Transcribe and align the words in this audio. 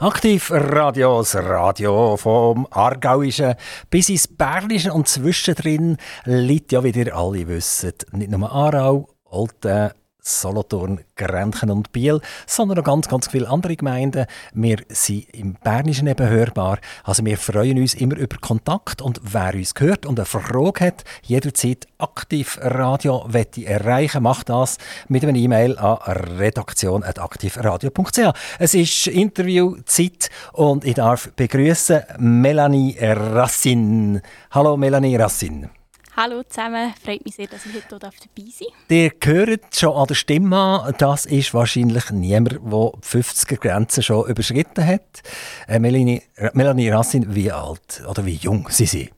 Aktiv 0.00 0.50
Radio, 0.50 1.18
das 1.18 1.36
Radio 1.36 2.16
vom 2.16 2.66
Aargauischen 2.70 3.54
bis 3.90 4.08
ins 4.08 4.26
Bernische. 4.26 4.94
Und 4.94 5.08
zwischendrin 5.08 5.98
liegt 6.24 6.72
ja, 6.72 6.82
wie 6.82 6.88
ihr 6.88 7.14
alle 7.14 7.46
wisst, 7.46 8.06
nicht 8.12 8.30
nur 8.30 8.50
Aarau, 8.50 9.10
Olten, 9.24 9.90
Solothurn, 10.22 11.00
Grenchen 11.16 11.70
und 11.70 11.92
Biel, 11.92 12.20
sondern 12.46 12.78
noch 12.78 12.84
ganz, 12.84 13.08
ganz 13.08 13.28
viele 13.28 13.48
andere 13.48 13.76
Gemeinden. 13.76 14.26
Wir 14.52 14.78
sind 14.88 15.26
im 15.34 15.54
Bernischen 15.54 16.06
eben 16.06 16.28
hörbar. 16.28 16.78
Also 17.04 17.24
wir 17.24 17.38
freuen 17.38 17.78
uns 17.78 17.94
immer 17.94 18.16
über 18.16 18.36
Kontakt 18.38 19.02
und 19.02 19.20
wer 19.22 19.54
uns 19.54 19.74
gehört 19.74 20.06
und 20.06 20.18
eine 20.18 20.26
Frage 20.26 20.86
hat, 20.86 21.04
jederzeit 21.22 21.86
aktiv 21.98 22.58
Radio 22.60 23.28
erreichen, 23.64 24.22
macht 24.22 24.48
das 24.48 24.78
mit 25.08 25.24
einer 25.24 25.38
E-Mail 25.38 25.78
an 25.78 25.98
redaktion.aktivradio.ch. 26.38 28.32
Es 28.58 28.74
ist 28.74 29.06
Interviewzeit 29.06 30.30
und 30.52 30.84
ich 30.84 30.94
darf 30.94 31.30
begrüßen 31.34 32.02
Melanie 32.18 32.96
Rassin. 33.00 34.20
Hallo 34.50 34.76
Melanie 34.76 35.16
Rassin. 35.16 35.79
Hallo 36.22 36.42
zusammen, 36.42 36.92
freut 37.02 37.24
mich 37.24 37.36
sehr, 37.36 37.46
dass 37.46 37.64
ich 37.64 37.74
heute 37.74 37.98
dabei 37.98 38.14
sein 38.50 38.68
darf. 38.68 38.90
Ihr 38.90 39.10
hört 39.24 39.74
schon 39.74 39.96
an 39.96 40.06
der 40.06 40.14
Stimme 40.14 40.54
an, 40.54 40.94
das 40.98 41.24
ist 41.24 41.54
wahrscheinlich 41.54 42.10
niemand, 42.10 42.50
der 42.50 42.58
die 42.58 43.06
50er-Grenze 43.06 44.02
schon 44.02 44.28
überschritten 44.28 44.86
hat. 44.86 45.22
Äh, 45.66 45.78
Melanie, 45.78 46.20
Melanie 46.52 46.90
Rassin, 46.90 47.34
wie 47.34 47.50
alt 47.50 48.02
oder 48.06 48.26
wie 48.26 48.34
jung 48.34 48.68
sind 48.68 48.90
Sie? 48.90 49.08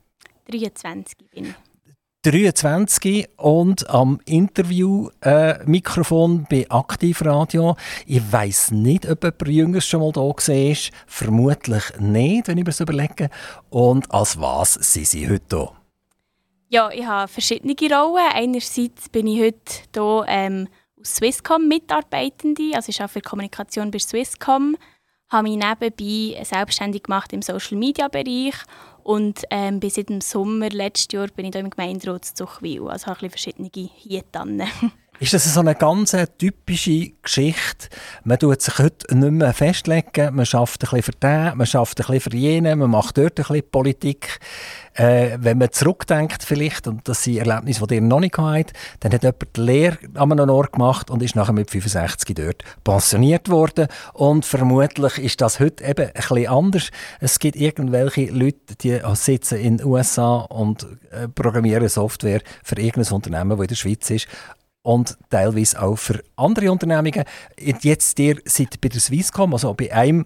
23 0.49 1.17
bin 1.29 1.47
ich. 1.47 1.55
23 2.31 3.31
und 3.35 3.89
am 3.89 4.21
Interview-Mikrofon 4.23 6.43
äh, 6.43 6.45
bei 6.49 6.65
Aktivradio. 6.71 7.75
Ich 8.05 8.31
weiß 8.31 8.71
nicht, 8.71 9.09
ob 9.09 9.25
jemand 9.25 9.47
Jüngeres 9.49 9.85
schon 9.85 9.99
mal 9.99 10.13
da 10.13 10.21
war. 10.21 10.35
Vermutlich 11.07 11.83
nicht, 11.99 12.47
wenn 12.47 12.59
ich 12.59 12.63
mir 12.63 12.71
das 12.71 12.79
überlege. 12.79 13.29
Und 13.69 14.09
als 14.09 14.39
was 14.39 14.75
sind 14.75 15.07
Sie 15.07 15.29
heute 15.29 15.57
hier? 15.57 15.82
Ja, 16.73 16.89
ich 16.89 17.05
habe 17.05 17.27
verschiedene 17.27 17.75
Rollen. 17.95 18.31
Einerseits 18.33 19.07
bin 19.07 19.27
ich 19.27 19.39
heute 19.39 19.83
hier 19.93 20.25
ähm, 20.27 20.67
als 20.97 21.17
Swisscom 21.17 21.67
Mitarbeitende, 21.67 22.71
also 22.73 22.89
ich 22.89 22.99
arbeite 22.99 23.13
für 23.13 23.21
Kommunikation 23.21 23.91
bei 23.91 23.99
Swisscom, 23.99 24.75
habe 25.29 25.49
mich 25.49 25.63
nebenbei 25.63 26.43
selbstständig 26.43 27.03
gemacht 27.03 27.31
im 27.31 27.43
Social 27.43 27.77
Media 27.77 28.07
Bereich 28.07 28.55
und 29.03 29.43
ähm, 29.51 29.79
bis 29.79 29.93
seit 29.93 30.09
dem 30.09 30.19
Sommer 30.19 30.69
letztes 30.69 31.13
Jahr 31.13 31.27
bin 31.27 31.45
ich 31.45 31.51
hier 31.51 31.61
im 31.61 31.69
Gemeinderat 31.69 32.25
Zuchwil, 32.25 32.87
also 32.87 33.05
habe 33.05 33.23
ich 33.23 33.31
verschiedene 33.31 33.69
hier 33.75 34.23
dran. 34.31 34.63
Ist 35.23 35.33
das 35.33 35.53
so 35.53 35.61
eine 35.61 35.73
ganz 35.73 36.13
typische 36.37 37.11
Geschichte? 37.21 37.87
Man 38.25 38.39
tut 38.39 38.61
sich 38.61 38.77
heute 38.77 39.15
nicht 39.15 39.31
mehr 39.31 39.53
festlegen, 39.53 40.35
man 40.35 40.45
schafft 40.45 40.83
ein 40.83 40.89
bisschen 40.89 41.01
für 41.01 41.11
den, 41.13 41.57
man 41.57 41.65
schafft 41.65 42.01
ein 42.01 42.07
bisschen 42.07 42.29
für 42.29 42.35
jenen, 42.35 42.77
man 42.79 42.89
macht 42.89 43.17
dort 43.17 43.39
ein 43.39 43.45
bisschen 43.45 43.71
Politik. 43.71 44.41
Äh, 44.95 45.37
wenn 45.39 45.59
man 45.59 45.71
zurückdenkt 45.71 46.43
vielleicht, 46.43 46.87
und 46.87 47.07
das 47.07 47.23
sind 47.23 47.37
Erlebnisse, 47.37 47.87
die 47.87 47.95
ihr 47.95 48.01
noch 48.01 48.19
nicht 48.19 48.37
habt, 48.37 48.73
dann 48.99 49.13
hat 49.13 49.23
jemand 49.23 49.55
die 49.55 49.61
Lehre 49.61 49.97
an 50.15 50.33
einem 50.33 50.49
Ort 50.49 50.73
gemacht 50.73 51.09
und 51.09 51.23
ist 51.23 51.37
nachher 51.37 51.53
mit 51.53 51.71
65 51.71 52.35
dort 52.35 52.63
pensioniert 52.83 53.47
worden. 53.47 53.87
Und 54.11 54.45
vermutlich 54.45 55.19
ist 55.19 55.39
das 55.39 55.61
heute 55.61 55.85
eben 55.85 56.07
ein 56.07 56.13
bisschen 56.13 56.47
anders. 56.47 56.89
Es 57.21 57.39
gibt 57.39 57.55
irgendwelche 57.55 58.25
Leute, 58.25 58.75
die 58.81 58.99
sitzen 59.13 59.57
in 59.57 59.77
den 59.77 59.87
USA 59.87 60.39
und 60.39 60.85
äh, 61.11 61.29
programmieren 61.29 61.87
Software 61.87 62.41
für 62.61 62.77
irgendein 62.77 63.13
Unternehmen, 63.13 63.51
das 63.51 63.61
in 63.61 63.67
der 63.67 63.75
Schweiz 63.75 64.09
ist 64.09 64.27
und 64.83 65.17
teilweise 65.29 65.81
auch 65.81 65.95
für 65.95 66.23
andere 66.35 66.71
Unternehmungen. 66.71 67.23
Jetzt 67.59 68.19
ihr 68.19 68.37
seid 68.45 68.79
bei 68.79 68.89
der 68.89 68.99
Swisscom, 68.99 69.53
also 69.53 69.73
bei 69.73 69.91
einem 69.91 70.25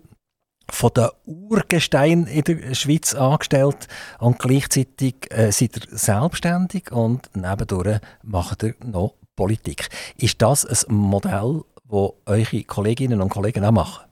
von 0.69 0.91
den 0.93 1.07
Urgestein 1.25 2.25
in 2.25 2.43
der 2.43 2.75
Schweiz 2.75 3.15
angestellt 3.15 3.87
und 4.19 4.37
gleichzeitig 4.37 5.15
äh, 5.29 5.51
seid 5.51 5.77
ihr 5.77 5.97
selbstständig 5.97 6.91
und 6.91 7.33
nebendurch 7.35 7.99
macht 8.23 8.63
ihr 8.63 8.75
noch 8.83 9.13
Politik. 9.35 9.87
Ist 10.17 10.41
das 10.41 10.65
ein 10.65 10.95
Modell, 10.95 11.63
das 11.89 12.11
eure 12.25 12.63
Kolleginnen 12.63 13.21
und 13.21 13.29
Kollegen 13.29 13.63
auch 13.63 13.71
machen? 13.71 14.07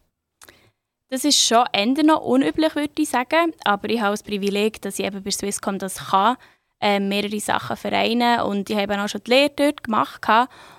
Das 1.09 1.23
ist 1.23 1.39
schon 1.39 1.65
eher 1.71 2.03
noch 2.03 2.21
unüblich, 2.21 2.75
würde 2.75 2.93
ich 2.97 3.09
sagen. 3.09 3.53
Aber 3.63 3.89
ich 3.89 4.01
habe 4.01 4.13
das 4.13 4.23
Privileg, 4.23 4.81
dass 4.81 4.97
ich 4.97 5.05
eben 5.05 5.23
bei 5.23 5.31
Swisscom 5.31 5.77
das 5.77 6.09
kann 6.09 6.37
äh, 6.85 6.99
mehrere 6.99 7.39
Sachen 7.39 7.75
vereinen 7.77 8.41
und 8.41 8.69
ich 8.69 8.77
habe 8.77 9.01
auch 9.01 9.09
schon 9.09 9.21
die 9.25 9.31
Lehre 9.31 9.49
dort 9.55 9.83
gemacht 9.83 10.21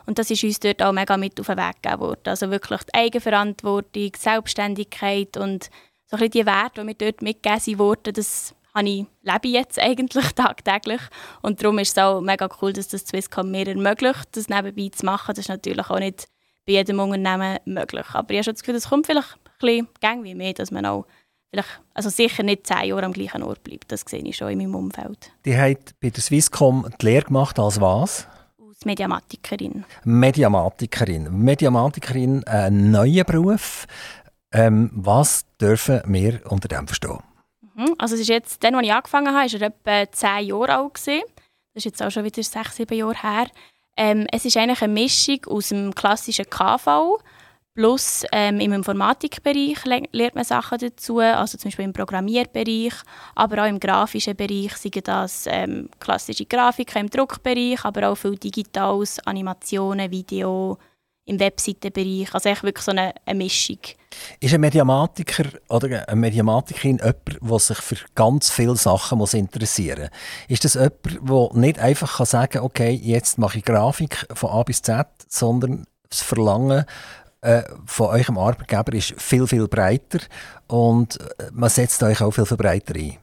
und 0.06 0.20
das 0.20 0.30
ist 0.30 0.44
uns 0.44 0.60
dort 0.60 0.80
auch 0.80 0.92
mega 0.92 1.16
mit 1.16 1.40
auf 1.40 1.48
den 1.48 1.56
Weg 1.56 1.82
gegeben 1.82 2.00
worden. 2.00 2.28
Also 2.28 2.48
wirklich 2.48 2.80
die 2.84 2.94
Eigenverantwortung, 2.94 4.12
Selbstständigkeit 4.16 5.36
und 5.36 5.64
so 6.06 6.16
ein 6.16 6.20
bisschen 6.20 6.30
die 6.30 6.46
Werte, 6.46 6.80
die 6.80 6.84
mir 6.84 6.94
dort 6.94 7.22
mitgegeben 7.22 7.80
wurden, 7.80 8.14
das 8.14 8.54
habe 8.72 8.88
ich, 8.88 9.06
lebe 9.22 9.48
ich 9.48 9.52
jetzt 9.54 9.80
eigentlich 9.80 10.30
tagtäglich 10.36 11.00
und 11.42 11.60
darum 11.60 11.80
ist 11.80 11.96
es 11.96 11.98
auch 11.98 12.20
mega 12.20 12.48
cool, 12.62 12.72
dass 12.72 12.86
das 12.86 13.00
Swisscom 13.00 13.50
mir 13.50 13.66
ermöglicht, 13.66 14.28
das 14.36 14.48
nebenbei 14.48 14.90
zu 14.94 15.04
machen. 15.04 15.34
Das 15.34 15.38
ist 15.38 15.48
natürlich 15.48 15.90
auch 15.90 15.98
nicht 15.98 16.28
bei 16.66 16.74
jedem 16.74 17.00
Unternehmen 17.00 17.58
möglich, 17.64 18.06
aber 18.12 18.30
ich 18.30 18.36
habe 18.36 18.44
schon 18.44 18.54
das 18.54 18.62
Gefühl, 18.62 18.74
das 18.74 18.88
kommt 18.88 19.06
vielleicht 19.06 19.34
ein 19.60 19.88
bisschen 19.98 20.24
wie 20.24 20.34
mir, 20.36 20.54
dass 20.54 20.70
man 20.70 20.86
auch 20.86 21.04
vielleicht, 21.56 21.80
also 21.94 22.08
sicher 22.10 22.42
nicht 22.42 22.66
zehn 22.66 22.88
Jahre 22.88 23.04
am 23.04 23.12
gleichen 23.12 23.42
Ort 23.42 23.62
bleibt. 23.62 23.90
Das 23.90 24.02
sehe 24.06 24.22
ich 24.22 24.36
schon 24.36 24.50
in 24.50 24.58
meinem 24.58 24.74
Umfeld. 24.74 25.30
Die 25.44 25.56
hat 25.56 25.94
bei 26.00 26.10
der 26.10 26.22
Swisscom 26.22 26.86
die 27.00 27.06
Lehre 27.06 27.24
gemacht 27.24 27.58
als 27.58 27.80
was? 27.80 28.26
Als 28.66 28.84
Mediamatikerin. 28.84 29.84
Mediamatikerin. 30.04 31.42
Mediamatikerin, 31.42 32.44
ein 32.44 32.90
neuer 32.90 33.24
Beruf. 33.24 33.86
Ähm, 34.52 34.90
was 34.94 35.44
dürfen 35.60 36.02
wir 36.06 36.40
unter 36.50 36.68
dem 36.68 36.86
verstehen? 36.86 37.18
Mhm. 37.74 37.94
Also 37.98 38.14
es 38.14 38.22
ist 38.22 38.28
jetzt, 38.28 38.62
dann, 38.62 38.74
als 38.74 38.86
ich 38.86 38.92
angefangen 38.92 39.34
habe, 39.34 39.52
war 39.52 39.60
er 39.60 39.66
etwa 39.66 40.12
zehn 40.12 40.46
Jahre 40.46 40.76
alt. 40.76 40.94
Gewesen. 40.94 41.22
Das 41.74 41.80
ist 41.80 41.84
jetzt 41.84 42.02
auch 42.02 42.10
schon 42.10 42.24
wieder 42.24 42.42
sechs, 42.42 42.76
sieben 42.76 42.96
Jahre 42.96 43.20
her. 43.20 43.46
Ähm, 43.98 44.26
es 44.30 44.44
ist 44.44 44.56
eigentlich 44.56 44.82
eine 44.82 44.92
Mischung 44.92 45.40
aus 45.46 45.70
dem 45.70 45.94
klassischen 45.94 46.48
KV, 46.48 47.18
Plus 47.76 48.24
ähm, 48.32 48.58
im 48.58 48.72
Informatikbereich 48.72 49.84
lernt 49.84 50.34
man 50.34 50.44
Sachen 50.44 50.78
dazu, 50.78 51.18
also 51.18 51.58
zum 51.58 51.68
Beispiel 51.68 51.84
im 51.84 51.92
Programmierbereich, 51.92 52.94
aber 53.34 53.62
auch 53.62 53.68
im 53.68 53.78
grafischen 53.78 54.34
Bereich, 54.34 54.74
seien 54.78 55.02
das 55.04 55.44
ähm, 55.46 55.90
klassische 56.00 56.46
Grafiken 56.46 57.02
im 57.02 57.10
Druckbereich, 57.10 57.84
aber 57.84 58.08
auch 58.08 58.14
viel 58.14 58.36
Digitales, 58.36 59.18
Animationen, 59.26 60.10
Video, 60.10 60.78
im 61.26 61.38
Webseitenbereich, 61.38 62.32
also 62.32 62.48
echt 62.48 62.62
wirklich 62.62 62.84
so 62.84 62.92
eine, 62.92 63.12
eine 63.26 63.36
Mischung. 63.36 63.80
Ist 64.40 64.54
ein 64.54 64.60
Mediamatiker 64.62 65.44
oder 65.68 66.08
eine 66.08 66.16
Mediamatikerin 66.18 66.98
jemand, 66.98 67.40
der 67.42 67.58
sich 67.58 67.78
für 67.78 67.96
ganz 68.14 68.50
viele 68.50 68.76
Sachen 68.76 69.18
muss 69.18 69.34
interessieren 69.34 70.08
muss? 70.48 70.48
Ist 70.48 70.64
das 70.64 70.74
jemand, 70.74 71.28
der 71.28 71.60
nicht 71.60 71.78
einfach 71.78 72.24
sagen 72.24 72.52
kann, 72.52 72.62
okay, 72.62 72.92
jetzt 73.02 73.36
mache 73.36 73.58
ich 73.58 73.64
Grafik 73.66 74.26
von 74.32 74.50
A 74.50 74.62
bis 74.62 74.80
Z, 74.80 75.06
sondern 75.28 75.84
das 76.08 76.22
Verlangen 76.22 76.86
äh, 77.46 77.62
von 77.86 78.08
eurem 78.08 78.38
Arbeitgeber 78.38 78.92
ist 78.94 79.14
viel, 79.20 79.46
viel 79.46 79.68
breiter 79.68 80.18
und 80.66 81.20
äh, 81.20 81.50
man 81.52 81.70
setzt 81.70 82.02
euch 82.02 82.20
auch 82.20 82.32
viel, 82.32 82.44
viel 82.44 82.56
breiter 82.56 82.94
ein. 82.96 83.18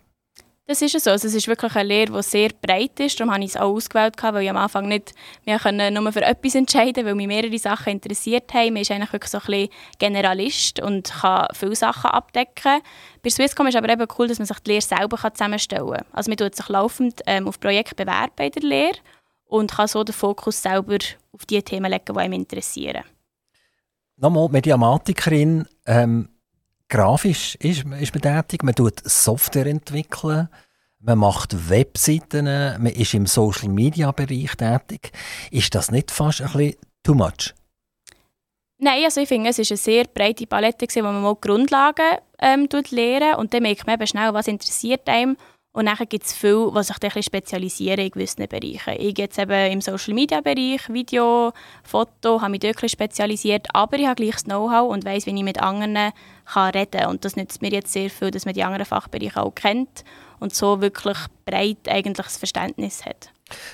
Das 0.66 0.82
ist 0.82 0.98
so. 0.98 1.12
Also 1.12 1.28
es 1.28 1.36
ist 1.36 1.50
wirklich 1.50 1.76
eine 1.76 1.90
Lehre, 1.90 2.14
die 2.14 2.24
sehr 2.24 2.50
breit 2.62 2.98
ist. 3.02 3.20
Darum 3.20 3.34
habe 3.34 3.44
ich 3.44 3.50
es 3.50 3.58
auch 3.58 3.74
ausgewählt, 3.74 4.16
weil 4.22 4.44
ich 4.44 4.50
am 4.50 4.56
Anfang 4.56 4.88
nicht 4.88 5.14
mehr 5.46 5.92
nur 5.92 6.12
für 6.14 6.22
etwas 6.22 6.56
entscheiden 6.56 7.06
weil 7.06 7.16
mich 7.16 7.28
mehrere 7.28 7.60
Sachen 7.60 7.92
interessiert 7.92 8.54
haben. 8.54 8.72
Man 8.72 8.84
ist 8.84 8.92
eigentlich 8.92 9.12
wirklich 9.12 9.32
so 9.32 9.40
ein 9.40 9.46
bisschen 9.46 9.70
Generalist 10.00 10.80
und 10.80 11.12
kann 11.12 11.48
viele 11.54 11.76
Sachen 11.76 12.12
abdecken. 12.12 12.82
Bei 13.22 13.30
Swisscom 13.30 13.68
ist 13.68 13.76
aber 13.76 13.90
eben 13.90 14.08
cool, 14.18 14.30
dass 14.30 14.40
man 14.40 14.46
sich 14.46 14.60
die 14.60 14.72
Lehre 14.72 14.82
selber 14.82 15.18
zusammenstellen 15.34 15.92
kann. 15.92 16.06
Also 16.14 16.32
man 16.32 16.38
tut 16.38 16.56
sich 16.56 16.70
laufend 16.70 17.22
ähm, 17.26 17.50
auf 17.50 17.60
Projekte 17.60 17.96
bewerben 17.96 18.32
bei 18.38 18.50
der 18.50 18.64
Lehre 18.64 18.98
und 19.48 19.74
kann 19.74 19.90
so 19.90 20.06
den 20.06 20.14
Fokus 20.14 20.62
selber 20.62 20.98
auf 21.34 21.46
die 21.46 21.62
Themen 21.62 21.92
legen, 21.92 22.06
die 22.08 22.18
einem 22.18 22.34
interessieren 22.34 23.04
nochmal 24.18 24.50
Mediamatikerin, 24.50 25.66
ähm, 25.86 26.30
grafisch 26.90 27.56
ist, 27.56 27.86
ist 27.86 28.14
man 28.14 28.22
tätig, 28.22 28.64
man 28.64 28.76
tut 28.76 29.02
Software 29.04 29.66
entwickeln, 29.66 30.50
man 31.00 31.18
macht 31.18 31.70
Webseiten, 31.70 32.46
man 32.46 32.86
ist 32.88 33.14
im 33.14 33.26
Social 33.26 33.70
Media 33.70 34.12
Bereich 34.12 34.56
tätig. 34.56 35.12
Ist 35.52 35.76
das 35.76 35.92
nicht 35.92 36.12
fast 36.12 36.42
ein 36.42 36.52
bisschen 36.52 36.76
too 37.04 37.14
much? 37.14 37.54
Nein, 38.78 39.04
also 39.06 39.22
ich 39.22 39.28
finde, 39.28 39.50
es 39.50 39.60
ist 39.60 39.72
eine 39.72 39.78
sehr 39.78 40.06
breite 40.06 40.46
Palette, 40.46 40.86
wo 40.88 41.02
man 41.04 41.22
mal 41.22 41.36
die 41.36 41.48
Grundlagen 41.48 42.18
ähm, 42.40 42.68
lernt 42.92 43.38
und 43.38 43.54
dann 43.54 43.64
merkt 43.64 43.88
man 43.88 43.96
eben 43.96 44.08
schnell, 44.08 44.34
was 44.34 44.48
interessiert 44.48 45.08
einem 45.08 45.38
und 45.74 45.88
dann 45.88 45.98
gibt 46.08 46.24
es 46.24 46.34
viele, 46.34 46.72
die 46.72 46.84
sich 46.84 46.96
ein 47.02 47.24
spezialisieren 47.24 48.00
in 48.00 48.12
gewissen 48.12 48.48
Bereichen. 48.48 48.94
Ich 49.00 49.18
jetzt 49.18 49.40
eben 49.40 49.72
im 49.72 49.82
Social-Media-Bereich, 49.82 50.88
Video, 50.90 51.52
Foto, 51.84 52.42
habe 52.42 52.52
mich 52.52 52.60
dort 52.60 52.90
spezialisiert, 52.90 53.68
aber 53.74 53.98
ich 53.98 54.06
habe 54.06 54.16
gleich 54.16 54.36
das 54.36 54.44
Know-how 54.44 54.92
und 54.92 55.04
weiß, 55.04 55.26
wie 55.26 55.36
ich 55.36 55.44
mit 55.44 55.60
anderen 55.60 56.12
kann 56.46 56.72
reden 56.72 57.02
kann. 57.02 57.10
Und 57.10 57.26
das 57.26 57.36
nützt 57.36 57.64
mir 57.64 57.72
jetzt 57.72 57.92
sehr 57.92 58.12
viel, 58.12 58.30
dass 58.30 58.46
man 58.46 58.54
die 58.54 58.64
anderen 58.64 58.86
Fachbereiche 58.86 59.42
auch 59.42 59.56
kennt 59.56 60.04
und 60.40 60.54
so 60.54 60.80
wirklich 60.80 61.18
breit 61.44 61.90
eigentlich 61.90 62.28
das 62.28 62.38
Verständnis 62.38 63.04
hat. 63.04 63.32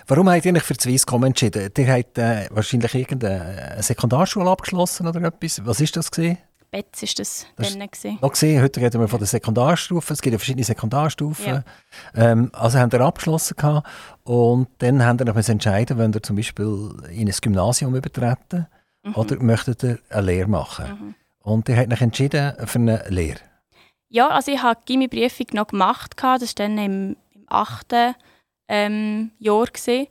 Warum 0.07 0.29
habt 0.29 0.45
ihr 0.45 0.53
euch 0.53 0.63
für 0.63 0.75
die 0.75 0.81
Swisscom 0.81 1.25
entschieden? 1.25 1.69
Ihr 1.77 1.93
habt 1.93 2.17
äh, 2.17 2.47
wahrscheinlich 2.51 2.95
irgendeine 2.95 3.75
Sekundarschule 3.81 4.49
abgeschlossen 4.49 5.05
oder 5.05 5.21
etwas. 5.21 5.65
Was 5.65 5.81
ist 5.81 5.97
das? 5.97 6.09
Gewesen? 6.09 6.37
Betz 6.71 7.01
ist 7.01 7.19
das, 7.19 7.47
das 7.55 7.77
dann 7.77 7.87
gewesen. 7.87 8.19
Noch 8.21 8.31
gesehen, 8.31 8.61
heute 8.61 8.79
reden 8.79 9.01
wir 9.01 9.07
von 9.07 9.19
der 9.19 9.27
Sekundarstufe. 9.27 10.13
Es 10.13 10.21
gibt 10.21 10.33
ja 10.33 10.37
verschiedene 10.37 10.63
Sekundarstufen. 10.63 11.45
Ja. 11.45 11.63
Ähm, 12.15 12.51
also 12.53 12.77
haben 12.77 12.91
wir 12.91 13.01
abgeschlossen 13.01 13.55
gehabt 13.57 13.87
und 14.23 14.67
dann 14.77 15.03
haben 15.03 15.17
wir 15.19 15.25
noch 15.25 15.35
entscheiden, 15.35 15.97
wenn 15.97 16.13
wir 16.13 16.21
zum 16.21 16.35
Beispiel 16.35 16.93
in 17.11 17.27
ein 17.27 17.35
Gymnasium 17.41 17.95
übertreten 17.95 18.67
mhm. 19.03 19.15
oder 19.15 19.41
möchtet 19.41 19.83
ihr 19.83 19.99
eine 20.09 20.21
Lehre 20.21 20.47
machen. 20.47 20.85
Mhm. 20.85 21.15
Und 21.41 21.69
ihr 21.69 21.77
habt 21.77 21.91
euch 21.91 22.01
entschieden 22.01 22.53
für 22.67 22.79
eine 22.79 23.03
Lehre. 23.09 23.39
Ja, 24.09 24.29
also 24.29 24.51
ich 24.51 24.61
habe 24.61 24.79
die 24.87 24.93
Gimmi-Prüfung 24.93 25.47
noch 25.53 25.67
gemacht. 25.67 26.13
Das 26.17 26.41
war 26.41 26.47
dann 26.55 26.77
im, 26.77 27.15
im 27.33 27.45
achten 27.47 28.15
ähm, 28.67 29.31
Jahr. 29.39 29.65
Gewesen. 29.65 30.07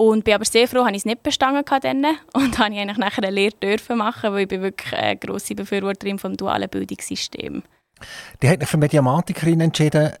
Und 0.00 0.24
bin 0.24 0.32
aber 0.32 0.46
sehr 0.46 0.66
froh, 0.66 0.78
dass 0.78 0.92
ich 0.92 0.96
es 0.96 1.04
nicht 1.04 1.22
bestanden 1.22 1.62
dann 1.82 2.04
und 2.32 2.58
habe 2.58 2.72
ich 2.72 2.80
eigentlich 2.80 2.96
nachher 2.96 3.22
eine 3.22 3.34
Lehre 3.34 3.54
dürfen 3.62 3.98
machen, 3.98 4.32
weil 4.32 4.42
ich 4.42 4.48
bin 4.48 4.62
wirklich 4.62 4.94
eine 4.94 5.18
grosse 5.18 5.54
Befürworterin 5.54 6.18
vom 6.18 6.38
dualen 6.38 6.70
Bildungssystem. 6.70 7.62
Die 8.40 8.48
hat 8.48 8.60
sich 8.60 8.68
für 8.70 8.78
Mediamatikerin 8.78 9.60
entschieden. 9.60 10.12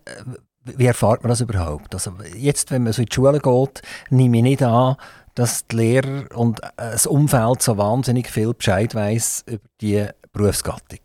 Wie 0.64 0.84
erfahrt 0.84 1.22
man 1.22 1.30
das 1.30 1.40
überhaupt? 1.40 1.94
Also 1.94 2.12
jetzt, 2.36 2.70
wenn 2.70 2.82
man 2.82 2.92
so 2.92 3.00
in 3.00 3.08
die 3.08 3.14
Schule 3.14 3.40
geht, 3.40 3.80
nehme 4.10 4.36
ich 4.36 4.42
nicht 4.42 4.62
an, 4.62 4.96
dass 5.34 5.66
die 5.66 5.76
Lehrer 5.76 6.26
und 6.34 6.60
das 6.76 7.06
Umfeld 7.06 7.62
so 7.62 7.78
wahnsinnig 7.78 8.28
viel 8.28 8.52
Bescheid 8.52 8.94
weiß 8.94 9.44
über 9.46 9.64
die 9.80 10.06
Berufsgattung. 10.34 11.00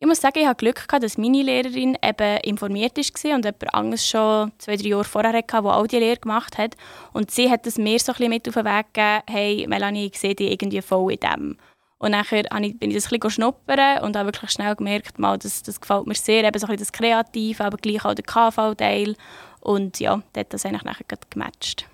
Ich 0.00 0.06
muss 0.06 0.20
sagen, 0.20 0.38
ich 0.38 0.46
hatte 0.46 0.64
Glück, 0.64 0.86
dass 1.00 1.18
meine 1.18 1.42
Lehrerin 1.42 1.98
eben 2.00 2.36
informiert 2.44 2.96
war 2.96 3.34
und 3.34 3.44
jemand 3.44 3.74
anderes 3.74 4.06
schon 4.06 4.52
zwei, 4.58 4.76
drei 4.76 4.90
Jahre 4.90 5.02
vorher 5.02 5.32
hatte, 5.32 5.60
der 5.60 5.64
auch 5.64 5.86
die 5.88 5.98
Lehre 5.98 6.18
gemacht 6.18 6.56
hat. 6.56 6.76
Und 7.12 7.32
sie 7.32 7.50
hat 7.50 7.66
es 7.66 7.78
mir 7.78 7.98
so 7.98 8.12
ein 8.12 8.16
bisschen 8.16 8.30
mit 8.30 8.48
auf 8.48 8.54
den 8.54 8.64
Weg 8.64 8.94
gegeben, 8.94 9.22
hey 9.28 9.66
Melanie, 9.68 10.06
ich 10.06 10.20
sehe 10.20 10.36
dich 10.36 10.52
irgendwie 10.52 10.82
voll 10.82 11.14
in 11.14 11.18
dem. 11.18 11.56
Und 11.98 12.12
nachher 12.12 12.44
bin 12.44 12.90
ich 12.90 12.94
das 12.94 13.12
ein 13.12 13.18
bisschen 13.18 13.30
schnuppern 13.30 14.04
und 14.04 14.16
habe 14.16 14.28
wirklich 14.28 14.52
schnell 14.52 14.76
gemerkt, 14.76 15.18
mal, 15.18 15.36
das, 15.36 15.64
das 15.64 15.80
gefällt 15.80 16.06
mir 16.06 16.14
sehr, 16.14 16.44
eben 16.44 16.58
so 16.60 16.68
ein 16.68 16.76
bisschen 16.76 16.78
das 16.78 16.92
Kreative, 16.92 17.64
aber 17.64 17.76
gleich 17.76 18.04
auch 18.04 18.14
der 18.14 18.24
KV-Teil. 18.24 19.16
Und 19.62 19.98
ja, 19.98 20.22
das 20.32 20.40
hat 20.40 20.54
das 20.54 20.64
eigentlich 20.64 20.84
nachher 20.84 21.06
gematcht. 21.28 21.88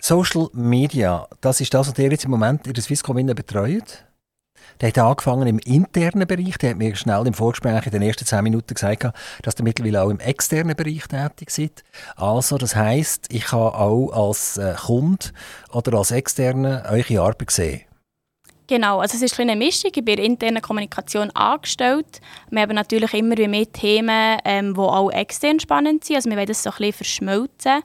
Social 0.00 0.48
Media, 0.52 1.28
das 1.40 1.60
ist 1.60 1.72
das, 1.72 1.88
was 1.88 1.98
ihr 1.98 2.10
jetzt 2.10 2.24
im 2.24 2.32
Moment 2.32 2.66
in 2.66 2.72
der 2.72 2.82
Swisscom 2.82 3.24
betreut? 3.26 4.04
Der 4.80 4.88
hat 4.88 4.98
angefangen 4.98 5.46
im 5.46 5.58
internen 5.58 6.26
Bereich. 6.26 6.56
Der 6.56 6.70
hat 6.70 6.78
mir 6.78 6.96
schnell 6.96 7.26
im 7.26 7.34
Vorgespräch 7.34 7.84
in 7.84 7.92
den 7.92 8.02
ersten 8.02 8.24
zehn 8.24 8.42
Minuten 8.42 8.72
gesagt, 8.72 9.12
dass 9.42 9.54
er 9.54 9.62
mittlerweile 9.62 10.02
auch 10.02 10.08
im 10.08 10.20
externen 10.20 10.74
Bereich 10.74 11.06
tätig 11.06 11.58
ist. 11.58 11.84
Also, 12.16 12.56
das 12.56 12.74
heisst, 12.76 13.26
ich 13.30 13.44
kann 13.44 13.60
auch 13.60 14.10
als 14.12 14.56
äh, 14.56 14.74
Kunde 14.74 15.26
oder 15.72 15.98
als 15.98 16.12
Externe 16.12 16.84
eure 16.88 17.20
Arbeit 17.20 17.50
sehen. 17.50 17.82
Genau, 18.68 19.00
also 19.00 19.16
es 19.16 19.22
ist 19.22 19.38
eine 19.40 19.56
Mischung. 19.56 19.90
Ich 19.94 20.04
bin 20.04 20.14
in 20.14 20.16
der 20.16 20.24
internen 20.24 20.62
Kommunikation 20.62 21.30
angestellt. 21.32 22.20
Wir 22.50 22.62
haben 22.62 22.74
natürlich 22.74 23.12
immer 23.14 23.36
mehr 23.48 23.70
Themen, 23.70 24.38
ähm, 24.44 24.74
die 24.74 24.80
auch 24.80 25.10
extern 25.10 25.60
spannend 25.60 26.04
sind. 26.04 26.16
Also 26.16 26.30
wir 26.30 26.36
wollen 26.36 26.46
das 26.46 26.62
so 26.62 26.70
ein 26.70 26.76
bisschen 26.76 26.92
verschmelzen. 26.92 27.82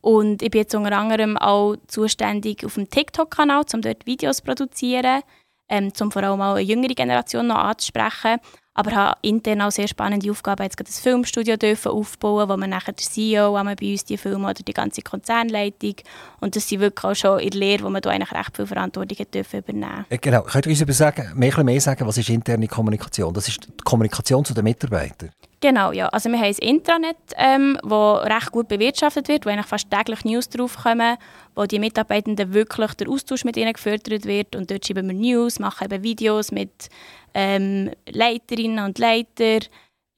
Und 0.00 0.42
ich 0.42 0.50
bin 0.50 0.62
jetzt 0.62 0.74
unter 0.74 0.96
anderem 0.96 1.36
auch 1.36 1.76
zuständig 1.86 2.64
auf 2.64 2.74
dem 2.74 2.88
TikTok-Kanal, 2.88 3.62
um 3.74 3.82
dort 3.82 4.06
Videos 4.06 4.38
zu 4.38 4.42
produzieren 4.42 5.22
ähm, 5.68 5.92
um 6.00 6.10
vor 6.10 6.22
allem 6.22 6.40
auch 6.40 6.54
eine 6.54 6.60
jüngere 6.60 6.94
Generation 6.94 7.46
noch 7.46 7.56
anzusprechen. 7.56 8.38
Aber 8.74 8.92
habe 8.92 9.18
intern 9.20 9.60
auch 9.60 9.70
sehr 9.70 9.86
spannende 9.86 10.30
Aufgaben, 10.30 10.62
jetzt 10.62 10.78
gerade 10.78 10.88
das 10.88 11.00
Filmstudio 11.00 11.56
dürfen 11.56 11.92
aufbauen, 11.92 12.48
wo 12.48 12.56
man 12.56 12.70
nachher 12.70 12.92
der 12.92 13.04
CEO 13.04 13.52
bei 13.52 13.90
uns 13.92 14.04
die 14.04 14.16
Filme 14.16 14.48
oder 14.48 14.62
die 14.62 14.72
ganze 14.72 15.02
Konzernleitung 15.02 15.96
und 16.40 16.56
das 16.56 16.70
sind 16.70 16.80
wirklich 16.80 17.04
auch 17.04 17.14
schon 17.14 17.40
in 17.40 17.50
der 17.50 17.60
Lehre, 17.60 17.84
wo 17.84 17.90
man 17.90 18.00
da 18.00 18.08
eigentlich 18.08 18.32
recht 18.32 18.56
viel 18.56 18.66
Verantwortung 18.66 19.26
dürfen 19.30 19.58
übernehmen. 19.58 20.06
Äh, 20.08 20.16
genau, 20.16 20.42
könnt 20.42 20.66
ihr 20.66 20.86
uns 20.86 20.96
sagen, 20.96 21.32
mehr, 21.34 21.62
mehr 21.62 21.80
sagen, 21.82 22.06
was 22.06 22.16
ist 22.16 22.30
interne 22.30 22.66
Kommunikation? 22.66 23.34
Das 23.34 23.46
ist 23.46 23.62
die 23.62 23.84
Kommunikation 23.84 24.42
zu 24.42 24.54
den 24.54 24.64
Mitarbeitern. 24.64 25.32
Genau, 25.62 25.92
ja. 25.92 26.08
Also 26.08 26.28
wir 26.28 26.38
haben 26.38 26.46
ein 26.46 26.54
Intranet, 26.56 27.16
ähm, 27.36 27.78
das 27.84 28.24
recht 28.24 28.50
gut 28.50 28.66
bewirtschaftet 28.66 29.28
wird, 29.28 29.46
wo 29.46 29.50
eigentlich 29.50 29.66
fast 29.66 29.88
täglich 29.90 30.24
News 30.24 30.48
draufkommen, 30.48 31.16
wo 31.54 31.66
die 31.66 31.78
Mitarbeitenden 31.78 32.52
wirklich 32.52 32.94
der 32.94 33.08
Austausch 33.08 33.44
mit 33.44 33.56
ihnen 33.56 33.72
gefördert 33.72 34.24
wird. 34.24 34.56
Und 34.56 34.72
dort 34.72 34.84
schreiben 34.84 35.06
wir 35.06 35.14
News, 35.14 35.60
machen 35.60 35.84
eben 35.84 36.02
Videos 36.02 36.50
mit 36.50 36.88
ähm, 37.32 37.92
Leiterinnen 38.10 38.84
und 38.84 38.98
Leitern, 38.98 39.60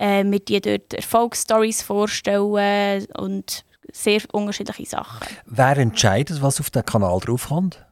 äh, 0.00 0.25
mit 0.25 0.49
die 0.49 0.62
dort 0.62 0.94
Erfolgsstories 0.94 1.82
vorstellen 1.82 3.06
und 3.19 3.67
sehr 3.93 4.23
unterschiedliche 4.32 4.87
Sachen. 4.87 5.26
Wer 5.44 5.76
entscheidet, 5.76 6.41
was 6.41 6.58
auf 6.58 6.70
den 6.70 6.87
Kanal 6.87 7.20
draufkommt? 7.20 7.85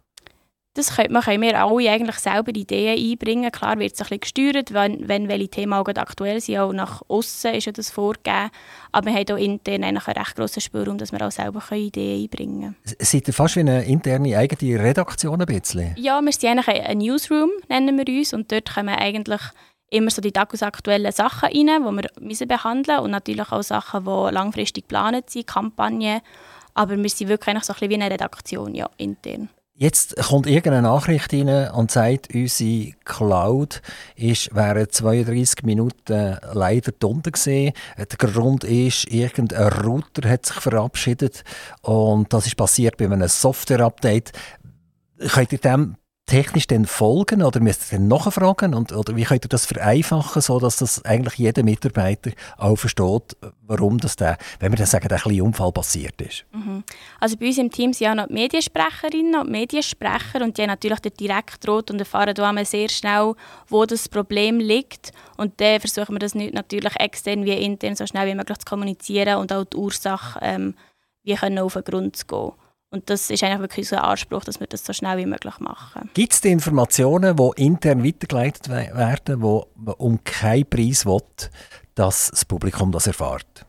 Das 0.75 0.97
können, 0.97 1.13
man 1.13 1.23
können 1.23 1.43
wir 1.43 1.63
alle 1.63 1.91
eigentlich 1.91 2.17
selber 2.17 2.51
Ideen 2.55 2.99
einbringen. 2.99 3.53
Klar 3.53 3.79
wird 3.79 3.93
es 3.93 4.01
ein 4.01 4.19
bisschen 4.19 4.21
gesteuert, 4.21 4.73
wenn, 4.73 5.07
wenn 5.07 5.29
welche 5.29 5.49
Themen 5.49 5.75
auch 5.75 5.87
aktuell 5.87 6.41
sind. 6.41 6.59
Auch 6.59 6.73
nach 6.73 7.03
außen 7.09 7.55
ist 7.55 7.67
ja 7.67 7.73
das 7.73 7.91
vorgegeben. 7.91 8.51
Aber 8.91 9.07
wir 9.07 9.15
haben 9.15 9.31
auch 9.33 9.39
intern 9.39 9.85
eigentlich 9.85 10.09
einen 10.09 10.17
recht 10.17 10.35
grossen 10.35 10.63
Spielraum, 10.63 10.97
dass 10.97 11.13
wir 11.13 11.27
auch 11.27 11.31
selber 11.31 11.63
Ideen 11.73 12.23
einbringen 12.23 12.75
können. 12.85 12.97
Seid 13.01 13.29
ihr 13.29 13.35
fast 13.35 13.57
wie 13.57 13.61
eine 13.61 13.85
interne 13.85 14.39
eigene 14.39 14.83
Redaktion 14.83 15.43
ein 15.43 15.47
bisschen? 15.47 15.95
Ja, 15.99 16.23
wir 16.23 16.33
sind 16.33 16.49
eigentlich 16.49 16.83
ein 16.83 16.99
Newsroom, 16.99 17.51
nennen 17.69 17.99
wir 17.99 18.09
uns. 18.09 18.33
Und 18.33 18.51
dort 18.51 18.75
kommen 18.75 18.95
eigentlich 18.95 19.43
immer 19.91 20.11
so 20.11 20.23
die 20.23 20.33
tagesaktuellen 20.33 21.13
Sachen 21.13 21.51
rein, 21.51 21.83
die 21.85 22.03
wir 22.03 22.11
müssen 22.19 22.49
behandeln 22.49 22.97
müssen. 22.97 23.05
Und 23.05 23.11
natürlich 23.11 23.53
auch 23.53 23.63
Sachen, 23.63 24.05
die 24.05 24.35
langfristig 24.35 24.85
geplant 24.85 25.29
sind, 25.29 25.47
Kampagnen. 25.47 26.23
Aber 26.73 26.97
wir 26.97 27.11
sind 27.11 27.29
wirklich 27.29 27.49
eigentlich 27.49 27.65
so 27.65 27.75
ein 27.75 27.81
bisschen 27.81 27.91
wie 27.91 28.03
eine 28.03 28.11
Redaktion, 28.11 28.75
ja, 28.75 28.89
intern. 28.97 29.51
Jetzt 29.75 30.17
kommt 30.17 30.47
irgendeine 30.47 30.83
Nachricht 30.83 31.33
rein 31.33 31.71
und 31.71 31.91
sagt, 31.91 32.35
unsere 32.35 32.93
Cloud 33.05 33.81
ist 34.17 34.55
während 34.55 34.93
32 34.93 35.65
Minuten 35.65 36.37
leider 36.53 36.93
drunter 36.93 37.31
gesehen. 37.31 37.73
Der 37.97 38.07
Grund 38.07 38.65
ist, 38.65 39.07
irgendein 39.11 39.73
Router 39.73 40.29
hat 40.29 40.45
sich 40.45 40.57
verabschiedet 40.57 41.43
und 41.81 42.33
das 42.35 42.47
ist 42.47 42.57
passiert 42.57 42.99
bei 42.99 43.07
einem 43.07 43.27
Software-Update. 43.27 44.33
Könnt 45.19 45.53
ihr 45.53 45.59
dem 45.59 45.97
technisch 46.27 46.67
dann 46.67 46.87
folgen 46.87 47.43
oder 47.43 47.61
müsst 47.61 47.93
ihr 47.93 47.99
dann 47.99 48.09
nachfragen? 48.09 48.75
Und, 48.75 48.93
oder 48.93 49.17
wie 49.17 49.25
könnt 49.25 49.45
ihr 49.45 49.49
das 49.49 49.67
vereinfachen, 49.67 50.41
sodass 50.41 50.77
das 50.77 51.05
eigentlich 51.05 51.35
jeder 51.35 51.63
Mitarbeiter 51.63 52.31
auch 52.57 52.77
versteht, 52.77 53.37
warum 53.63 53.99
das 53.99 54.17
der, 54.17 54.39
wenn 54.61 54.73
wir 54.73 54.77
dann 54.77 54.87
sagen, 54.87 55.09
kleine 55.09 55.45
Unfall 55.45 55.73
passiert 55.73 56.21
ist? 56.23 56.45
Mhm. 56.53 56.85
Also 57.21 57.37
bei 57.37 57.47
uns 57.47 57.59
im 57.59 57.71
Team 57.71 57.93
sind 57.93 58.07
ja 58.07 58.15
noch 58.15 58.29
die 58.29 58.35
Mediensprecherinnen 58.35 59.41
und 59.41 59.51
Mediensprecher 59.51 60.43
und 60.43 60.57
die 60.57 60.63
haben 60.63 60.69
natürlich 60.69 61.01
den 61.01 61.15
Direktrot 61.15 61.91
und 61.91 61.99
erfahren 61.99 62.35
da 62.35 62.65
sehr 62.65 62.89
schnell, 62.89 63.35
wo 63.69 63.85
das 63.85 64.09
Problem 64.09 64.59
liegt. 64.61 65.13
Und 65.37 65.61
dann 65.61 65.81
versuchen 65.81 66.15
wir 66.15 66.21
das 66.21 66.35
nicht 66.35 66.55
natürlich 66.55 66.99
extern 67.01 67.45
wie 67.45 67.53
intern 67.53 67.97
so 67.97 68.07
schnell 68.07 68.29
wie 68.29 68.35
möglich 68.35 68.59
zu 68.59 68.65
kommunizieren 68.65 69.39
und 69.39 69.53
auch 69.53 69.65
die 69.65 69.77
Ursache 69.77 70.39
ähm, 70.43 70.75
wie 71.25 71.35
können 71.35 71.59
auf 71.59 71.75
den 71.75 71.85
Grund 71.85 72.17
zu 72.17 72.27
gehen. 72.27 72.53
Und 72.93 73.09
das 73.09 73.31
ist 73.31 73.43
eigentlich 73.43 73.61
wirklich 73.61 73.87
unser 73.87 74.05
Anspruch, 74.05 74.45
dass 74.45 74.61
wir 74.61 74.67
das 74.67 74.85
so 74.85 74.93
schnell 74.93 75.17
wie 75.17 75.25
möglich 75.25 75.59
machen. 75.61 76.11
Gibt 76.13 76.35
es 76.35 76.43
die 76.43 76.51
Informationen, 76.51 77.35
die 77.37 77.65
intern 77.65 78.05
weitergeleitet 78.05 78.69
werden, 78.69 79.41
wo 79.41 79.67
man 79.77 79.95
um 79.95 80.23
keinen 80.23 80.69
Preis 80.69 81.07
will, 81.07 81.23
dass 81.95 82.31
das 82.31 82.45
Publikum 82.45 82.93
das 82.93 83.07
erfährt? 83.07 83.65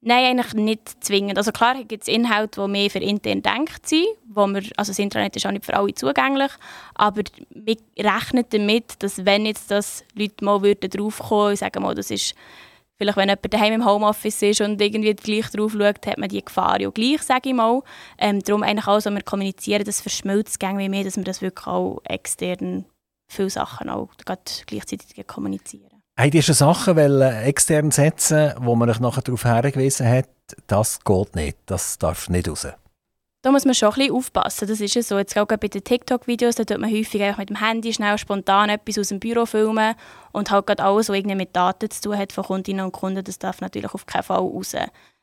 Nein, 0.00 0.24
eigentlich 0.24 0.54
nicht 0.54 1.04
zwingend. 1.04 1.36
Also 1.36 1.52
klar 1.52 1.74
gibt 1.84 2.04
es 2.04 2.08
Inhalte, 2.08 2.62
die 2.62 2.68
mehr 2.68 2.88
für 2.88 3.00
intern 3.00 3.42
denkt 3.42 3.86
sind, 3.86 4.06
wo 4.26 4.46
wir, 4.46 4.62
also 4.76 4.92
das 4.92 4.98
Internet 4.98 5.36
ist 5.36 5.44
auch 5.46 5.50
nicht 5.50 5.66
für 5.66 5.74
alle 5.74 5.92
zugänglich, 5.92 6.52
aber 6.94 7.22
wir 7.50 7.76
rechnen 7.98 8.44
damit, 8.48 9.02
dass 9.02 9.26
wenn 9.26 9.44
jetzt 9.44 9.70
das 9.70 10.04
Leute 10.14 10.42
mal 10.42 10.58
draufkommen 10.60 11.48
würden, 11.48 11.56
sagen 11.56 11.82
mal, 11.82 11.94
das 11.94 12.10
ist 12.10 12.34
Vielleicht, 13.00 13.16
wenn 13.16 13.28
jemand 13.28 13.54
daheim 13.54 13.72
im 13.74 13.86
Homeoffice 13.86 14.42
ist 14.42 14.60
und 14.60 14.80
irgendwie 14.80 15.14
gleich 15.14 15.50
drauf 15.50 15.72
schaut, 15.72 16.04
hat 16.04 16.18
man 16.18 16.28
die 16.28 16.44
Gefahr 16.44 16.80
ja 16.80 16.90
gleich, 16.90 17.22
sage 17.22 17.50
ich 17.50 17.54
mal. 17.54 17.82
Ähm, 18.18 18.42
darum 18.42 18.64
eigentlich 18.64 18.88
auch 18.88 18.98
so, 18.98 19.10
wir 19.10 19.22
kommunizieren, 19.22 19.84
das 19.84 20.00
verschmilzt 20.00 20.60
wie 20.60 20.88
mehr, 20.88 21.04
dass 21.04 21.16
wir 21.16 21.22
das 21.22 21.40
wirklich 21.40 21.66
auch 21.68 22.00
extern 22.04 22.86
viele 23.30 23.50
Sachen 23.50 23.88
auch 23.88 24.08
gleichzeitig 24.66 25.26
kommunizieren. 25.28 26.02
Habt 26.18 26.34
ihr 26.34 26.42
schon 26.42 26.56
Sachen 26.56 26.96
wollen, 26.96 27.44
extern 27.44 27.92
setzen, 27.92 28.54
wo 28.58 28.74
man 28.74 28.90
euch 28.90 28.98
nachher 28.98 29.22
darauf 29.22 29.44
hingewiesen 29.44 30.08
hat, 30.08 30.28
das 30.66 30.98
geht 31.04 31.36
nicht, 31.36 31.58
das 31.66 31.98
darf 31.98 32.28
nicht 32.28 32.48
raus? 32.48 32.66
Da 33.42 33.52
muss 33.52 33.64
man 33.64 33.74
schon 33.74 33.90
ein 33.90 33.94
bisschen 33.94 34.14
aufpassen. 34.14 34.66
Das 34.66 34.80
ist 34.80 34.94
ja 34.94 35.02
so. 35.02 35.16
Jetzt 35.16 35.38
auch 35.38 35.46
bei 35.46 35.56
den 35.56 35.84
TikTok-Videos, 35.84 36.56
da 36.56 36.64
tut 36.64 36.78
man 36.78 36.90
häufig 36.90 37.20
mit 37.38 37.50
dem 37.50 37.60
Handy 37.60 37.92
schnell 37.92 38.18
spontan 38.18 38.68
etwas 38.68 38.98
aus 38.98 39.08
dem 39.08 39.20
Büro 39.20 39.46
filmen 39.46 39.94
und 40.32 40.50
halt 40.50 40.66
gerade 40.66 40.82
alles, 40.82 41.08
was 41.08 41.16
irgendwie 41.16 41.36
mit 41.36 41.54
Daten 41.54 41.88
zu 41.88 42.00
tun 42.00 42.18
hat 42.18 42.32
von 42.32 42.44
Kundinnen 42.44 42.84
und 42.84 42.92
Kunden, 42.92 43.22
das 43.22 43.38
darf 43.38 43.60
natürlich 43.60 43.94
auf 43.94 44.06
keinen 44.06 44.24
Fall 44.24 44.38
raus. 44.38 44.74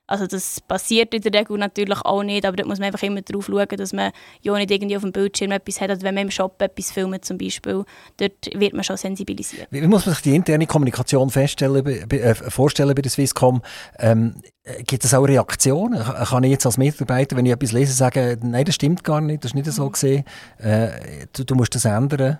Also 0.07 0.27
das 0.27 0.61
passiert 0.61 1.13
in 1.13 1.21
der 1.21 1.33
Regel 1.33 1.57
natürlich 1.57 1.99
auch 2.01 2.21
nicht, 2.21 2.45
aber 2.45 2.55
da 2.55 2.65
muss 2.65 2.77
man 2.77 2.87
einfach 2.87 3.01
immer 3.01 3.21
darauf 3.21 3.47
schauen, 3.47 3.67
dass 3.77 3.91
man 3.91 4.11
ja 4.41 4.55
nicht 4.55 4.69
irgendwie 4.69 4.95
auf 4.95 5.01
dem 5.01 5.11
Bildschirm 5.11 5.51
etwas 5.51 5.81
hat, 5.81 5.89
oder 5.89 6.01
wenn 6.01 6.15
man 6.15 6.25
im 6.25 6.31
Shop 6.31 6.61
etwas 6.61 6.91
filmt 6.91 7.25
zum 7.25 7.37
Beispiel, 7.37 7.83
dort 8.17 8.49
wird 8.53 8.73
man 8.73 8.83
schon 8.83 8.97
sensibilisiert. 8.97 9.67
Wie 9.71 9.81
muss 9.81 10.05
man 10.05 10.13
sich 10.13 10.23
die 10.23 10.35
interne 10.35 10.67
Kommunikation 10.67 11.29
äh, 11.29 12.35
vorstellen 12.35 12.95
bei 12.95 13.01
der 13.01 13.11
Swisscom? 13.11 13.61
Ähm, 13.97 14.35
gibt 14.85 15.05
es 15.05 15.13
auch 15.13 15.23
Reaktionen? 15.23 16.03
Kann 16.03 16.43
ich 16.43 16.51
jetzt 16.51 16.65
als 16.65 16.77
Mitarbeiter, 16.77 17.35
wenn 17.35 17.45
ich 17.45 17.51
etwas 17.51 17.71
lese, 17.71 17.93
sagen, 17.93 18.39
nein, 18.43 18.65
das 18.65 18.75
stimmt 18.75 19.03
gar 19.03 19.21
nicht, 19.21 19.43
das 19.43 19.51
ist 19.51 19.55
nicht 19.55 19.71
so 19.71 19.85
mhm. 19.85 19.91
gesehen, 19.91 20.23
äh, 20.59 20.89
du, 21.33 21.43
du 21.43 21.55
musst 21.55 21.73
das 21.73 21.85
ändern? 21.85 22.39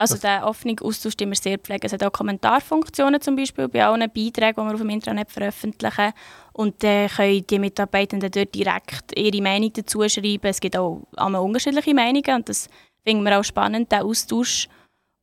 Also 0.00 0.16
der 0.16 0.46
offene 0.46 0.76
Austausch 0.80 1.14
den 1.14 1.28
wir 1.28 1.36
sehr 1.36 1.58
pflegen. 1.58 1.84
Es 1.84 1.92
hat 1.92 2.02
auch 2.02 2.10
Kommentarfunktionen 2.10 3.20
zum 3.20 3.36
Beispiel 3.36 3.68
bei 3.68 3.84
allen 3.84 4.10
Beiträgen, 4.10 4.54
die 4.56 4.66
wir 4.66 4.72
auf 4.72 4.80
dem 4.80 4.88
Internet 4.88 5.30
veröffentlichen. 5.30 6.12
Und 6.54 6.82
dann 6.82 7.08
können 7.08 7.46
die 7.46 7.58
Mitarbeitenden 7.58 8.30
dort 8.30 8.54
direkt 8.54 9.12
ihre 9.14 9.42
Meinung 9.42 9.70
dazu 9.74 10.08
schreiben. 10.08 10.46
Es 10.46 10.58
gibt 10.58 10.78
auch 10.78 11.02
immer 11.18 11.42
unterschiedliche 11.42 11.92
Meinungen 11.92 12.34
und 12.34 12.48
das 12.48 12.68
finden 13.04 13.24
wir 13.24 13.38
auch 13.38 13.44
spannend, 13.44 13.92
der 13.92 14.06
Austausch. 14.06 14.68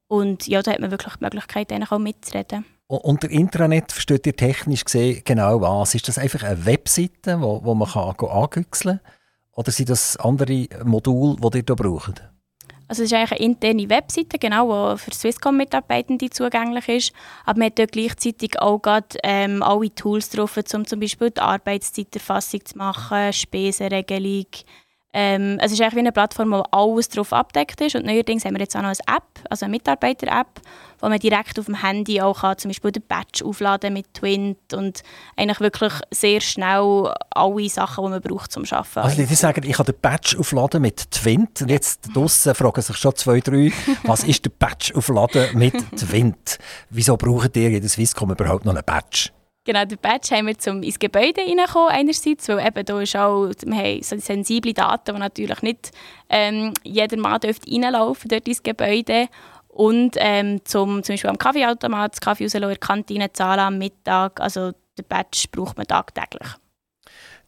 Und 0.08 0.48
ja, 0.48 0.62
da 0.62 0.74
hat 0.74 0.80
man 0.80 0.92
wirklich 0.92 1.16
die 1.16 1.24
Möglichkeit, 1.24 1.92
auch 1.92 1.98
mitzureden. 1.98 2.64
Unter 2.86 3.32
Intranet 3.32 3.92
versteht 3.92 4.28
ihr 4.28 4.36
technisch 4.36 4.86
gesehen 4.86 5.24
genau 5.26 5.60
was? 5.60 5.96
Ist 5.96 6.08
das 6.08 6.20
einfach 6.20 6.44
eine 6.44 6.68
Webseite, 6.68 7.42
wo, 7.42 7.64
wo 7.64 7.74
man 7.74 7.90
kann 7.90 8.14
angüchseln 8.30 9.00
kann? 9.04 9.14
Oder 9.54 9.72
sind 9.72 9.90
das 9.90 10.18
andere 10.18 10.68
Module, 10.86 11.36
die 11.36 11.58
ihr 11.58 11.64
hier 11.66 11.76
braucht? 11.76 12.22
Also 12.89 13.03
es 13.03 13.12
ist 13.12 13.17
eigentlich 13.17 13.39
eine 13.39 13.51
interne 13.51 13.89
Webseite, 13.89 14.39
genau, 14.39 14.94
die 14.94 15.00
für 15.00 15.12
Swisscom-Mitarbeitende 15.12 16.29
zugänglich 16.29 16.88
ist. 16.88 17.13
Aber 17.46 17.60
man 17.60 17.67
hat 17.67 17.79
dort 17.79 17.91
gleichzeitig 17.91 18.60
auch 18.60 18.82
grad, 18.82 19.17
ähm, 19.24 19.62
alle 19.62 19.94
Tools 19.94 20.29
drauf, 20.29 20.58
um 20.74 20.88
zum 20.88 21.00
Beispiel 21.00 21.32
die 21.32 21.41
Arbeitszeiterfassung 21.41 22.63
zu 22.63 22.77
machen, 22.77 23.34
Spesenregelung, 23.34 24.48
ähm, 25.14 25.58
es 25.62 25.72
ist 25.72 25.82
eigentlich 25.82 25.96
wie 25.96 26.00
eine 26.00 26.12
Plattform, 26.12 26.52
wo 26.52 26.64
alles 26.72 27.10
drauf 27.10 27.34
abdeckt 27.34 27.80
ist. 27.82 27.96
Und 27.96 28.06
neuerdings 28.06 28.46
haben 28.46 28.56
wir 28.56 28.62
jetzt 28.62 28.76
auch 28.76 28.82
noch 28.82 28.90
eine 28.90 29.18
App, 29.18 29.24
also 29.50 29.66
eine 29.66 29.72
Mitarbeiter-App, 29.72 30.62
wo 31.00 31.08
man 31.10 31.18
direkt 31.18 31.58
auf 31.58 31.66
dem 31.66 31.82
Handy 31.82 32.22
auch 32.22 32.42
kann, 32.42 32.58
zum 32.58 32.70
Beispiel 32.70 32.92
den 32.92 33.04
Badge 33.08 33.46
aufladen 33.46 33.94
mit 33.94 34.14
Twint 34.14 34.74
und 34.74 35.02
eigentlich 35.36 35.60
wirklich 35.60 35.94
sehr 36.12 36.42
schnell 36.42 37.14
alle 37.30 37.70
Sachen, 37.70 38.04
die 38.04 38.10
man 38.12 38.22
braucht 38.22 38.52
zum 38.52 38.66
Arbeiten. 38.66 39.00
Also 39.00 39.24
die 39.24 39.36
sagen, 39.36 39.64
ich 39.64 39.78
kann 39.78 39.86
den 39.86 39.96
Badge 40.02 40.38
aufladen 40.38 40.82
mit 40.82 41.10
Twint. 41.10 41.62
Und 41.62 41.72
jetzt 41.72 42.10
draussen 42.14 42.54
fragen 42.54 42.82
sich 42.82 42.98
schon 42.98 43.16
zwei, 43.16 43.40
drei, 43.40 43.72
was 44.04 44.24
ist 44.24 44.44
der 44.44 44.52
Badge 44.52 44.94
aufladen 44.94 45.58
mit 45.58 45.74
Twint? 45.98 46.60
Wieso 46.90 47.16
braucht 47.16 47.56
ihr 47.56 47.80
der 47.80 47.90
Swisscom 47.90 48.32
überhaupt 48.32 48.66
noch 48.66 48.74
einen 48.74 48.86
Badge? 48.86 49.30
Genau, 49.68 49.84
den 49.84 49.98
Badge 49.98 50.34
haben 50.34 50.48
wir 50.48 50.58
zum 50.58 50.82
ins 50.82 50.98
Gebäude 50.98 51.42
reinkommen, 51.42 51.90
einerseits, 51.90 52.48
weil 52.48 52.66
eben 52.66 52.86
da 52.86 53.02
ist 53.02 53.18
auch, 53.18 53.50
wir 53.66 53.78
haben 53.78 54.02
so 54.02 54.18
sensible 54.18 54.74
Daten, 54.74 55.14
die 55.14 55.20
natürlich 55.20 55.62
nicht 55.62 55.92
ähm, 56.30 56.74
jeder 56.84 57.18
Mann 57.18 57.42
dürfte 57.42 57.70
reinlaufen 57.70 58.30
dort 58.30 58.48
ins 58.48 58.64
Gebäude. 58.64 59.28
Und 59.68 60.16
ähm, 60.20 60.62
zum, 60.64 61.04
zum 61.04 61.14
Beispiel 61.14 61.30
am 61.30 61.38
Kaffeeautomat, 61.38 62.14
das 62.14 62.22
Kaffee 62.22 62.46
rauslassen, 62.46 62.64
in 62.64 62.70
der 62.70 62.78
Kantine 62.78 63.34
zahlen 63.34 63.60
am 63.60 63.78
Mittag. 63.78 64.40
Also 64.40 64.72
den 64.98 65.06
Badge 65.10 65.48
braucht 65.52 65.76
man 65.76 65.86
tagtäglich. 65.86 66.48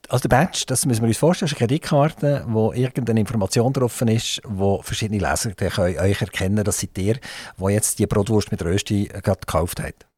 Also 0.10 0.28
der 0.28 0.36
Badge, 0.36 0.66
das 0.68 0.86
müssen 0.86 1.04
wir 1.04 1.08
uns 1.08 1.18
vorstellen, 1.18 1.48
ist 1.48 1.54
eine 1.54 1.68
Kreditkarte, 1.68 2.44
wo 2.50 2.74
irgendeine 2.74 3.22
Information 3.22 3.72
drauf 3.72 4.02
ist, 4.02 4.42
wo 4.44 4.82
verschiedene 4.82 5.26
Leser 5.26 5.54
können 5.54 5.98
euch 6.00 6.22
erkennen, 6.22 6.66
dass 6.66 6.82
seid 6.82 6.98
ihr, 6.98 7.18
wo 7.56 7.70
jetzt 7.70 7.98
die 7.98 8.08
Brotwurst 8.08 8.52
mit 8.52 8.62
Rösti 8.62 9.06
gerade 9.06 9.40
gekauft 9.40 9.80
hat. 9.80 10.09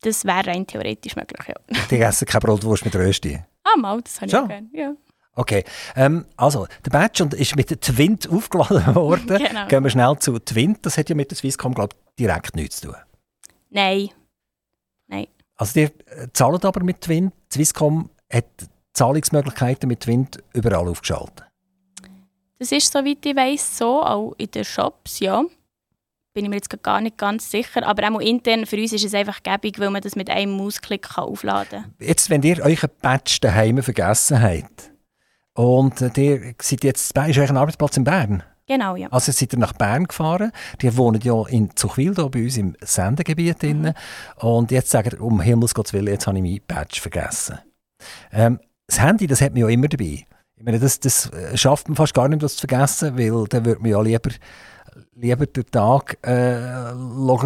Das 0.00 0.24
wäre 0.24 0.46
rein 0.46 0.66
theoretisch 0.66 1.16
möglich, 1.16 1.48
ja. 1.48 1.54
Die 1.90 2.00
essen 2.00 2.26
keine 2.26 2.40
Brotwurst 2.40 2.84
mit 2.84 2.94
Rösti? 2.94 3.38
Ah, 3.64 3.76
mal, 3.76 4.00
das 4.00 4.20
habe 4.20 4.26
ich 4.26 4.32
gerne, 4.32 4.68
ja. 4.72 4.94
Okay, 5.34 5.64
ähm, 5.94 6.26
also 6.36 6.66
der 6.84 6.90
Badge 6.90 7.28
ist 7.36 7.54
mit 7.54 7.68
Twint 7.80 8.28
aufgeladen 8.32 8.94
worden. 8.94 9.38
genau. 9.38 9.66
Gehen 9.68 9.84
wir 9.84 9.90
schnell 9.90 10.18
zu 10.18 10.38
Twint. 10.40 10.84
Das 10.84 10.98
hat 10.98 11.08
ja 11.08 11.14
mit 11.14 11.30
der 11.30 11.36
Swisscom, 11.36 11.74
glaube 11.74 11.94
ich, 11.94 12.16
direkt 12.16 12.56
nichts 12.56 12.80
zu 12.80 12.88
tun. 12.88 12.96
Nein. 13.70 14.10
Nein. 15.06 15.28
Also 15.56 15.74
die 15.74 15.82
äh, 15.82 16.28
zahlen 16.32 16.60
aber 16.62 16.82
mit 16.82 17.02
Twint. 17.02 17.32
Swisscom 17.52 18.10
hat 18.32 18.46
Zahlungsmöglichkeiten 18.94 19.88
mit 19.88 20.00
Twint 20.00 20.42
überall 20.54 20.88
aufgeschaltet. 20.88 21.44
Das 22.58 22.72
ist, 22.72 22.92
soweit 22.92 23.24
ich 23.24 23.36
weiß, 23.36 23.78
so, 23.78 24.02
auch 24.02 24.34
in 24.38 24.50
den 24.50 24.64
Shops, 24.64 25.20
ja 25.20 25.44
bin 26.38 26.44
ich 26.44 26.50
mir 26.50 26.56
jetzt 26.56 26.82
gar 26.84 27.00
nicht 27.00 27.18
ganz 27.18 27.50
sicher. 27.50 27.84
Aber 27.84 28.08
auch 28.14 28.20
intern 28.20 28.64
für 28.64 28.76
uns 28.76 28.92
ist 28.92 29.04
es 29.04 29.12
einfach 29.12 29.42
gäbig, 29.42 29.80
weil 29.80 29.90
man 29.90 30.02
das 30.02 30.14
mit 30.14 30.30
einem 30.30 30.56
Mausklick 30.56 31.18
aufladen 31.18 31.82
kann. 31.82 31.94
Jetzt, 31.98 32.30
wenn 32.30 32.44
ihr 32.44 32.62
euren 32.62 32.90
Patch 33.02 33.40
daheim 33.40 33.82
vergessen 33.82 34.40
habt 34.40 34.92
und 35.54 36.00
ihr 36.16 36.54
seid 36.62 36.84
jetzt, 36.84 37.18
ist 37.18 37.38
euch 37.38 37.50
ein 37.50 37.56
Arbeitsplatz 37.56 37.96
in 37.96 38.04
Bern? 38.04 38.44
Genau, 38.68 38.94
ja. 38.94 39.08
Also 39.10 39.32
seid 39.32 39.52
ihr 39.52 39.58
nach 39.58 39.72
Bern 39.72 40.04
gefahren. 40.04 40.52
Die 40.80 40.96
wohnen 40.96 41.20
ja 41.22 41.44
in 41.48 41.74
Zuchwil, 41.74 42.14
hier 42.14 42.28
bei 42.28 42.44
uns 42.44 42.56
im 42.56 42.76
Sendegebiet. 42.82 43.64
Mhm. 43.64 43.94
Und 44.36 44.70
jetzt 44.70 44.90
sagt 44.90 45.14
ihr, 45.14 45.20
um 45.20 45.40
Himmels 45.40 45.74
Gottes 45.74 45.92
Willen, 45.92 46.06
jetzt 46.06 46.28
habe 46.28 46.36
ich 46.36 46.42
meinen 46.44 46.60
Patch 46.68 47.00
vergessen. 47.00 47.58
Ähm, 48.30 48.60
das 48.86 49.00
Handy, 49.00 49.26
das 49.26 49.40
hat 49.40 49.54
man 49.54 49.62
ja 49.62 49.68
immer 49.68 49.88
dabei. 49.88 50.24
Ich 50.54 50.64
meine, 50.64 50.78
das, 50.78 51.00
das 51.00 51.32
schafft 51.54 51.88
man 51.88 51.96
fast 51.96 52.14
gar 52.14 52.28
nicht, 52.28 52.44
das 52.44 52.54
zu 52.54 52.68
vergessen, 52.68 53.18
weil 53.18 53.44
dann 53.48 53.64
würde 53.64 53.80
man 53.80 53.90
ja 53.90 54.00
lieber 54.00 54.30
lieber 55.14 55.46
den 55.46 55.66
Tag 55.70 56.18
äh, 56.22 56.94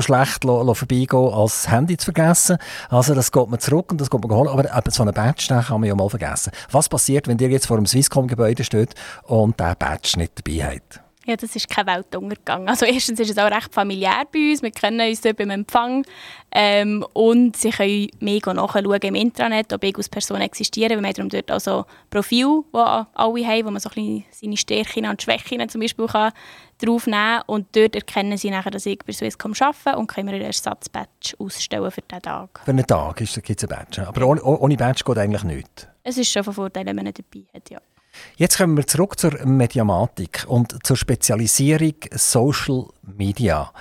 schlecht 0.00 0.44
vorbeigehen, 0.44 1.32
als 1.32 1.62
das 1.62 1.70
Handy 1.70 1.96
zu 1.96 2.06
vergessen. 2.06 2.58
Also 2.88 3.14
das 3.14 3.32
geht 3.32 3.48
man 3.48 3.60
zurück 3.60 3.92
und 3.92 4.00
das 4.00 4.10
geht 4.10 4.22
man 4.22 4.36
holen. 4.36 4.48
Aber 4.48 4.90
so 4.90 5.02
einen 5.02 5.14
Badge 5.14 5.46
den 5.48 5.60
kann 5.60 5.80
man 5.80 5.88
ja 5.88 5.94
mal 5.94 6.08
vergessen. 6.08 6.52
Was 6.70 6.88
passiert, 6.88 7.28
wenn 7.28 7.38
ihr 7.38 7.48
jetzt 7.48 7.66
vor 7.66 7.76
dem 7.76 7.86
Swisscom-Gebäude 7.86 8.64
steht 8.64 8.94
und 9.24 9.58
der 9.58 9.74
Badge 9.74 10.18
nicht 10.18 10.32
dabei 10.36 10.64
habt? 10.64 11.01
Ja, 11.24 11.36
das 11.36 11.54
ist 11.54 11.68
kein 11.68 11.86
Weltuntergang. 11.86 12.68
Also 12.68 12.84
erstens 12.84 13.20
ist 13.20 13.30
es 13.30 13.38
auch 13.38 13.50
recht 13.50 13.72
familiär 13.72 14.24
bei 14.32 14.50
uns. 14.50 14.62
Wir 14.62 14.72
kennen 14.72 15.08
uns 15.08 15.20
dort 15.20 15.36
beim 15.36 15.50
Empfang. 15.50 16.04
Ähm, 16.50 17.06
und 17.12 17.56
sie 17.56 17.70
können 17.70 18.08
mega 18.18 18.52
nachschauen 18.52 19.00
im 19.00 19.14
Intranet, 19.14 19.72
ob 19.72 19.80
Person 20.10 20.40
existieren. 20.40 21.00
Wir 21.00 21.08
haben 21.08 21.28
dort 21.28 21.50
also 21.50 21.86
Profil, 22.10 22.64
die 22.74 22.78
alle 22.78 23.46
haben, 23.46 23.66
wo 23.66 23.70
man 23.70 23.80
so 23.80 23.90
ein 23.94 24.24
seine 24.30 24.56
Stärken 24.56 25.06
und 25.06 25.22
Schwächen 25.22 25.68
zum 25.68 25.80
Beispiel 25.80 26.06
kann 26.06 26.32
draufnehmen 26.78 27.38
kann. 27.38 27.42
Und 27.46 27.76
dort 27.76 27.94
erkennen 27.94 28.36
sie 28.36 28.50
nachher, 28.50 28.72
dass 28.72 28.86
ich 28.86 28.98
bei 29.06 29.12
Swisscom 29.12 29.52
arbeite 29.60 29.98
und 29.98 30.08
können 30.08 30.26
mir 30.26 30.34
einen 30.34 30.44
Ersatzbadge 30.44 31.34
ausstellen 31.38 31.90
für 31.90 32.02
diesen 32.02 32.22
Tag. 32.22 32.60
Für 32.64 32.70
einen 32.72 32.86
Tag 32.86 33.16
gibt 33.16 33.30
es 33.30 33.64
einen 33.64 33.68
Badge. 33.68 34.06
Aber 34.06 34.26
ohne, 34.26 34.42
ohne 34.42 34.76
Badge 34.76 35.04
geht 35.04 35.18
eigentlich 35.18 35.44
nichts. 35.44 35.86
Es 36.02 36.18
ist 36.18 36.32
schon 36.32 36.42
von 36.42 36.54
Vorteil, 36.54 36.84
wenn 36.84 36.96
man 36.96 37.04
dabei 37.04 37.44
hat, 37.54 37.70
ja. 37.70 37.80
Jetzt 38.36 38.58
kommen 38.58 38.76
wir 38.76 38.86
zurück 38.86 39.18
zur 39.18 39.44
Mediamatik 39.46 40.44
und 40.48 40.84
zur 40.86 40.96
Spezialisierung 40.96 41.94
Social 42.12 42.86
Media. 43.02 43.72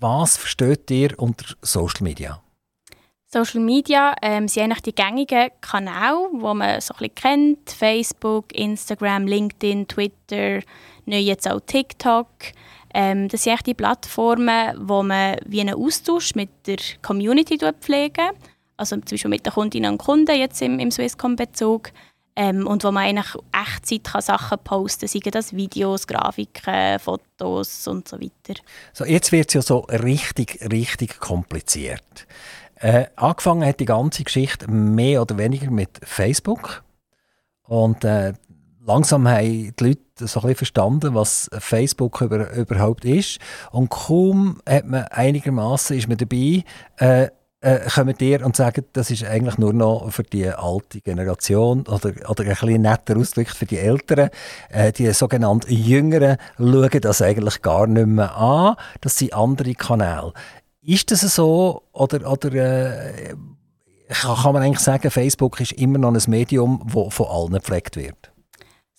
Was 0.00 0.36
versteht 0.36 0.90
ihr 0.90 1.18
unter 1.18 1.46
Social 1.62 2.02
Media? 2.02 2.42
Social 3.34 3.62
Media 3.62 4.14
ähm, 4.20 4.46
sind 4.46 4.64
eigentlich 4.64 4.82
die 4.82 4.94
gängigen 4.94 5.48
Kanäle, 5.62 6.28
die 6.34 6.54
man 6.54 6.80
so 6.80 6.92
ein 6.94 6.98
bisschen 6.98 7.14
kennt. 7.14 7.70
Facebook, 7.70 8.52
Instagram, 8.52 9.26
LinkedIn, 9.26 9.88
Twitter, 9.88 10.60
neu 11.06 11.16
jetzt 11.16 11.50
auch 11.50 11.60
TikTok. 11.60 12.28
Ähm, 12.92 13.28
das 13.28 13.44
sind 13.44 13.66
die 13.66 13.72
Plattformen, 13.72 14.76
wo 14.78 15.02
man 15.02 15.36
wie 15.46 15.62
einen 15.62 15.74
Austausch 15.74 16.34
mit 16.34 16.50
der 16.66 16.76
Community 17.00 17.58
pflegt. 17.80 18.20
Also 18.76 18.96
zum 18.96 19.02
Beispiel 19.12 19.30
mit 19.30 19.46
den 19.46 19.52
Kundinnen 19.52 19.92
und 19.92 19.98
Kunden 19.98 20.36
jetzt 20.36 20.60
im, 20.60 20.78
im 20.78 20.90
Swisscom-Bezug. 20.90 21.90
Ähm, 22.34 22.66
und 22.66 22.82
wo 22.84 22.90
man 22.90 23.04
eigentlich 23.04 23.34
Echtzeit 23.52 24.04
kann 24.04 24.22
Sachen 24.22 24.58
posten 24.64 25.06
kann, 25.06 25.08
seien 25.08 25.32
das 25.32 25.52
Videos, 25.52 26.06
Grafiken, 26.06 26.98
Fotos 26.98 27.86
und 27.86 28.08
so 28.08 28.18
weiter. 28.18 28.58
So, 28.94 29.04
jetzt 29.04 29.32
wird 29.32 29.48
es 29.48 29.54
ja 29.54 29.62
so 29.62 29.80
richtig, 29.80 30.58
richtig 30.72 31.20
kompliziert. 31.20 32.26
Äh, 32.76 33.06
angefangen 33.16 33.66
hat 33.66 33.80
die 33.80 33.84
ganze 33.84 34.24
Geschichte 34.24 34.68
mehr 34.68 35.22
oder 35.22 35.36
weniger 35.36 35.70
mit 35.70 36.00
Facebook. 36.02 36.82
Und 37.64 38.02
äh, 38.04 38.32
langsam 38.84 39.28
haben 39.28 39.74
die 39.78 39.84
Leute 39.84 40.00
so 40.16 40.24
ein 40.24 40.42
bisschen 40.42 40.56
verstanden, 40.56 41.14
was 41.14 41.48
Facebook 41.58 42.20
über, 42.20 42.52
überhaupt 42.54 43.04
ist. 43.04 43.38
Und 43.70 43.90
kaum 43.90 44.60
hat 44.68 44.86
man 44.86 45.04
einigermaßen 45.04 45.96
ist 45.96 46.08
man 46.08 46.16
dabei, 46.16 46.64
äh, 46.96 47.28
äh, 47.62 47.88
kommen 47.88 48.16
dir 48.16 48.44
und 48.44 48.56
sagen, 48.56 48.84
das 48.92 49.10
ist 49.10 49.24
eigentlich 49.24 49.56
nur 49.56 49.72
noch 49.72 50.10
für 50.10 50.24
die 50.24 50.48
alte 50.48 51.00
Generation 51.00 51.86
oder, 51.86 52.12
oder 52.28 52.42
ein 52.42 52.50
bisschen 52.50 52.82
netter 52.82 53.16
Ausdruck 53.16 53.48
für 53.48 53.66
die 53.66 53.78
Älteren. 53.78 54.30
Äh, 54.68 54.92
die 54.92 55.10
sogenannten 55.12 55.72
Jüngeren 55.72 56.36
schauen 56.58 57.00
das 57.00 57.22
eigentlich 57.22 57.62
gar 57.62 57.86
nicht 57.86 58.06
mehr 58.06 58.36
an. 58.36 58.76
Das 59.00 59.16
sind 59.16 59.32
andere 59.32 59.74
Kanäle. 59.74 60.32
Ist 60.82 61.10
das 61.12 61.20
so 61.20 61.82
oder, 61.92 62.30
oder 62.30 62.52
äh, 62.52 63.34
kann 64.08 64.52
man 64.52 64.62
eigentlich 64.62 64.80
sagen, 64.80 65.10
Facebook 65.10 65.60
ist 65.60 65.72
immer 65.72 65.98
noch 65.98 66.12
ein 66.12 66.20
Medium, 66.26 66.82
das 66.92 67.14
von 67.14 67.26
allen 67.28 67.52
gepflegt 67.52 67.96
wird? 67.96 68.31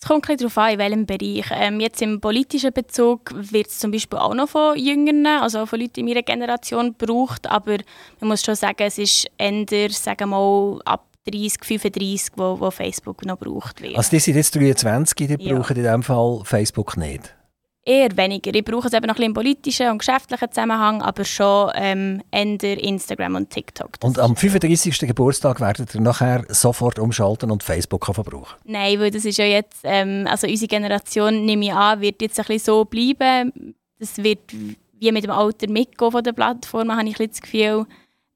Es 0.03 0.09
kommt 0.09 0.29
ein 0.29 0.35
darauf 0.35 0.57
an, 0.57 0.73
in 0.73 0.79
welchem 0.79 1.05
Bereich. 1.05 1.45
Ähm, 1.53 1.79
jetzt 1.79 2.01
im 2.01 2.19
politischen 2.19 2.73
Bezug 2.73 3.31
wird 3.33 3.67
es 3.67 3.79
zum 3.79 3.89
Beispiel 3.89 4.19
auch 4.19 4.33
noch 4.33 4.49
von 4.49 4.77
Jüngeren, 4.77 5.25
also 5.25 5.59
auch 5.59 5.65
von 5.65 5.79
Leuten 5.79 6.01
in 6.01 6.07
meiner 6.07 6.23
Generation 6.23 6.93
gebraucht, 6.97 7.49
aber 7.49 7.77
man 8.19 8.27
muss 8.27 8.43
schon 8.43 8.55
sagen, 8.55 8.83
es 8.83 8.97
ist 8.97 9.27
eher, 9.37 9.89
sagen 9.91 10.29
wir 10.31 10.37
mal, 10.37 10.81
ab 10.83 11.05
30, 11.25 11.63
35, 11.63 12.33
wo, 12.35 12.59
wo 12.59 12.69
Facebook 12.69 13.25
noch 13.25 13.39
gebraucht 13.39 13.81
wird. 13.81 13.95
Also 13.95 14.09
die 14.09 14.19
sind 14.19 14.35
jetzt 14.35 14.53
23, 14.53 15.15
die 15.15 15.41
ja. 15.41 15.55
brauchen 15.55 15.77
in 15.77 15.83
diesem 15.83 16.03
Fall 16.03 16.41
Facebook 16.43 16.97
nicht? 16.97 17.33
Eher 17.85 18.15
weniger. 18.15 18.55
Ich 18.55 18.63
brauche 18.63 18.87
es 18.87 18.93
eben 18.93 19.07
noch 19.07 19.15
ein 19.15 19.17
bisschen 19.17 19.25
im 19.25 19.33
politischen 19.33 19.89
und 19.89 19.97
geschäftlichen 19.97 20.49
Zusammenhang, 20.51 21.01
aber 21.01 21.25
schon 21.25 21.71
ähm, 21.75 22.21
eher 22.31 22.81
Instagram 22.81 23.35
und 23.35 23.49
TikTok. 23.49 23.99
Das 23.99 24.07
und 24.07 24.19
am 24.19 24.37
35. 24.37 24.99
Geburtstag 24.99 25.59
werdet 25.59 25.93
ihr 25.93 25.99
nachher 25.99 26.45
sofort 26.47 26.97
umschalten 26.97 27.51
und 27.51 27.61
Facebook 27.61 28.05
verbrauchen? 28.05 28.57
Nein, 28.63 28.99
weil 28.99 29.11
das 29.11 29.25
ist 29.25 29.37
ja 29.37 29.45
jetzt, 29.45 29.81
ähm, 29.83 30.25
also 30.29 30.47
unsere 30.47 30.69
Generation, 30.69 31.45
nehme 31.45 31.65
ich 31.65 31.73
an, 31.73 31.99
wird 31.99 32.21
jetzt 32.21 32.39
ein 32.39 32.45
bisschen 32.45 32.73
so 32.73 32.85
bleiben. 32.85 33.75
Das 33.99 34.17
wird 34.17 34.53
wie 34.99 35.11
mit 35.11 35.25
dem 35.25 35.31
Alter 35.31 35.69
mitgehen 35.69 36.11
von 36.11 36.23
der 36.23 36.31
Plattform, 36.31 36.95
habe 36.95 37.09
ich 37.09 37.17
das 37.17 37.41
Gefühl. 37.41 37.85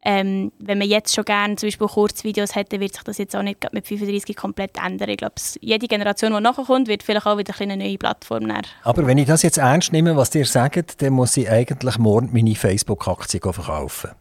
Ähm, 0.09 0.53
wenn 0.59 0.77
man 0.77 0.87
jetzt 0.87 1.13
schon 1.13 1.25
gerne 1.25 1.57
zum 1.57 1.67
Beispiel 1.67 1.85
Kurzvideos 1.85 2.55
hätte, 2.55 2.79
wird 2.79 2.93
sich 2.93 3.03
das 3.03 3.17
jetzt 3.17 3.35
auch 3.35 3.43
nicht 3.43 3.61
mit 3.73 3.85
35 3.85 4.37
komplett 4.37 4.77
ändern. 4.81 5.09
Ich 5.09 5.17
glaube, 5.17 5.35
jede 5.59 5.85
Generation, 5.85 6.33
die 6.33 6.39
nachkommt, 6.39 6.87
wird 6.87 7.03
vielleicht 7.03 7.25
auch 7.25 7.37
wieder 7.37 7.53
eine 7.59 7.75
neue 7.75 7.97
Plattform 7.97 8.43
nehmen. 8.43 8.61
Aber 8.83 9.05
wenn 9.05 9.17
ich 9.17 9.27
das 9.27 9.41
jetzt 9.43 9.57
ernst 9.57 9.91
nehme, 9.91 10.15
was 10.15 10.33
ihr 10.33 10.45
sagt, 10.45 11.01
dann 11.01 11.11
muss 11.11 11.35
ich 11.35 11.49
eigentlich 11.49 11.97
morgen 11.97 12.29
meine 12.31 12.55
Facebook-Aktie 12.55 13.41
verkaufen. 13.41 14.11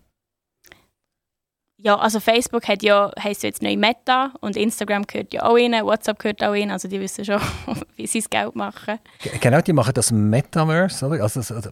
Ja, 1.78 1.96
also 1.96 2.18
Facebook 2.18 2.66
hat 2.66 2.82
ja, 2.82 3.12
heisst 3.22 3.44
jetzt 3.44 3.62
neu 3.62 3.76
Meta 3.76 4.32
und 4.40 4.56
Instagram 4.56 5.06
gehört 5.06 5.32
ja 5.32 5.44
auch 5.44 5.54
rein, 5.54 5.72
WhatsApp 5.84 6.18
gehört 6.18 6.42
auch 6.42 6.50
rein, 6.50 6.72
also 6.72 6.88
die 6.88 6.98
wissen 6.98 7.24
schon, 7.24 7.40
wie 7.96 8.08
sie 8.08 8.18
das 8.18 8.28
Geld 8.28 8.56
machen. 8.56 8.98
Genau, 9.40 9.60
die 9.60 9.72
machen 9.72 9.94
das 9.94 10.10
Metaverse, 10.10 11.06
oder? 11.06 11.22
Also, 11.22 11.54
also 11.54 11.70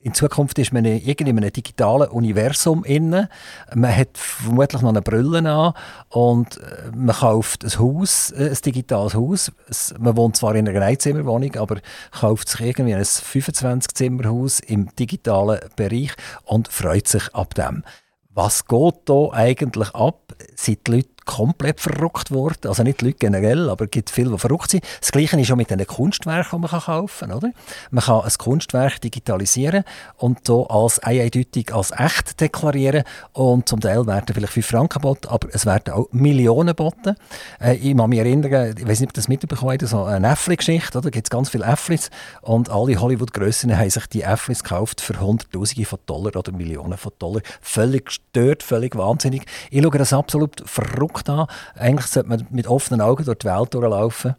in 0.00 0.14
Zukunft 0.14 0.58
ist 0.60 0.72
man 0.72 0.84
in 0.84 1.26
einem 1.26 1.52
digitalen 1.52 2.08
Universum 2.08 2.84
inne. 2.84 3.28
Man 3.74 3.94
hat 3.94 4.16
vermutlich 4.16 4.80
noch 4.80 4.90
eine 4.90 5.02
Brille 5.02 5.38
an 5.50 5.74
und 6.10 6.56
äh, 6.58 6.90
man 6.94 7.16
kauft 7.16 7.64
ein 7.64 7.78
Haus, 7.78 8.30
äh, 8.30 8.50
ein 8.50 8.58
digitales 8.64 9.14
Haus. 9.14 9.50
Man 9.98 10.16
wohnt 10.16 10.36
zwar 10.36 10.54
in 10.54 10.68
einer 10.68 10.82
Einzimmerwohnung, 10.82 11.56
aber 11.56 11.80
kauft 12.12 12.48
sich 12.48 12.60
irgendwie 12.60 12.94
ein 12.94 13.02
25-Zimmerhaus 13.02 14.60
im 14.60 14.94
digitalen 14.94 15.60
Bereich 15.74 16.12
und 16.44 16.68
freut 16.68 17.08
sich 17.08 17.34
ab 17.34 17.54
dem. 17.54 17.82
Was 18.30 18.66
geht 18.66 18.94
da 19.06 19.30
eigentlich 19.32 19.92
ab? 19.96 20.32
Sind 20.54 20.86
die 20.86 20.92
Leute 20.92 21.08
komplett 21.28 21.78
verrückt 21.80 22.30
worden. 22.30 22.68
Also 22.68 22.82
nicht 22.82 23.02
die 23.02 23.06
Leute 23.06 23.18
generell, 23.18 23.68
aber 23.68 23.84
es 23.84 23.90
gibt 23.90 24.08
viele, 24.10 24.30
die 24.30 24.38
verrückt 24.38 24.70
sind. 24.70 24.82
Das 25.00 25.12
Gleiche 25.12 25.38
ist 25.38 25.52
auch 25.52 25.56
mit 25.56 25.70
den 25.70 25.86
Kunstwerken, 25.86 26.62
die 26.62 26.68
man 26.68 26.80
kaufen 26.80 27.28
kann. 27.28 27.36
Oder? 27.36 27.50
Man 27.90 28.02
kann 28.02 28.22
ein 28.22 28.32
Kunstwerk 28.38 29.00
digitalisieren 29.02 29.84
und 30.16 30.46
so 30.46 30.66
als 30.68 30.98
eindeutig 31.00 31.72
als 31.74 31.92
echt 31.92 32.40
deklarieren. 32.40 33.04
Und 33.34 33.68
zum 33.68 33.80
Teil 33.80 34.06
werden 34.06 34.24
vielleicht 34.32 34.54
5 34.54 34.66
Franken 34.66 35.00
geboten, 35.00 35.28
aber 35.28 35.48
es 35.52 35.66
werden 35.66 35.92
auch 35.92 36.08
Millionen 36.12 36.68
geboten. 36.68 37.14
Äh, 37.60 37.76
ich 37.76 37.94
kann 37.94 38.08
mich 38.08 38.18
erinnern, 38.18 38.74
ich 38.76 38.88
weiß 38.88 39.00
nicht, 39.00 39.10
ob 39.10 39.14
das 39.14 39.28
mitbekommen 39.28 39.72
habt, 39.72 39.86
so 39.86 40.04
eine 40.04 40.28
Äffli-Geschichte. 40.28 41.00
Da 41.00 41.10
gibt 41.10 41.26
es 41.26 41.30
ganz 41.30 41.50
viele 41.50 41.66
Äfflis 41.66 42.10
und 42.40 42.70
alle 42.70 42.98
Hollywood-Grössen 42.98 43.76
haben 43.76 43.90
sich 43.90 44.06
die 44.06 44.22
Äfflis 44.22 44.62
gekauft 44.62 45.02
für 45.02 45.20
Hunderttausende 45.20 45.84
von 45.84 45.98
Dollar 46.06 46.34
oder 46.36 46.52
Millionen 46.52 46.96
von 46.96 47.12
Dollar. 47.18 47.42
Völlig 47.60 48.06
gestört, 48.06 48.62
völlig 48.62 48.96
wahnsinnig. 48.96 49.42
Ich 49.70 49.82
schaue 49.82 49.98
das 49.98 50.14
absolut 50.14 50.62
verrückt 50.64 51.17
Druck 51.22 51.24
da. 51.24 51.46
Eigentlich 51.74 52.06
sollte 52.06 52.28
man 52.28 52.46
mit 52.50 52.66
offenen 52.66 53.00
Augen 53.00 53.24
durch 53.24 53.38
die 53.38 53.46
Welt 53.46 53.74
durchlaufen 53.74 54.36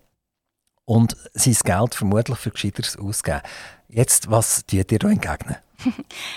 und 0.85 1.15
sein 1.33 1.57
Geld 1.63 1.95
vermutlich 1.95 2.37
für 2.37 2.51
Gescheiteres 2.51 2.97
ausgeben. 2.97 3.41
Jetzt, 3.89 4.29
was 4.29 4.65
tut 4.65 4.91
ihr 4.91 4.99
da 4.99 5.09
entgegnen? 5.09 5.57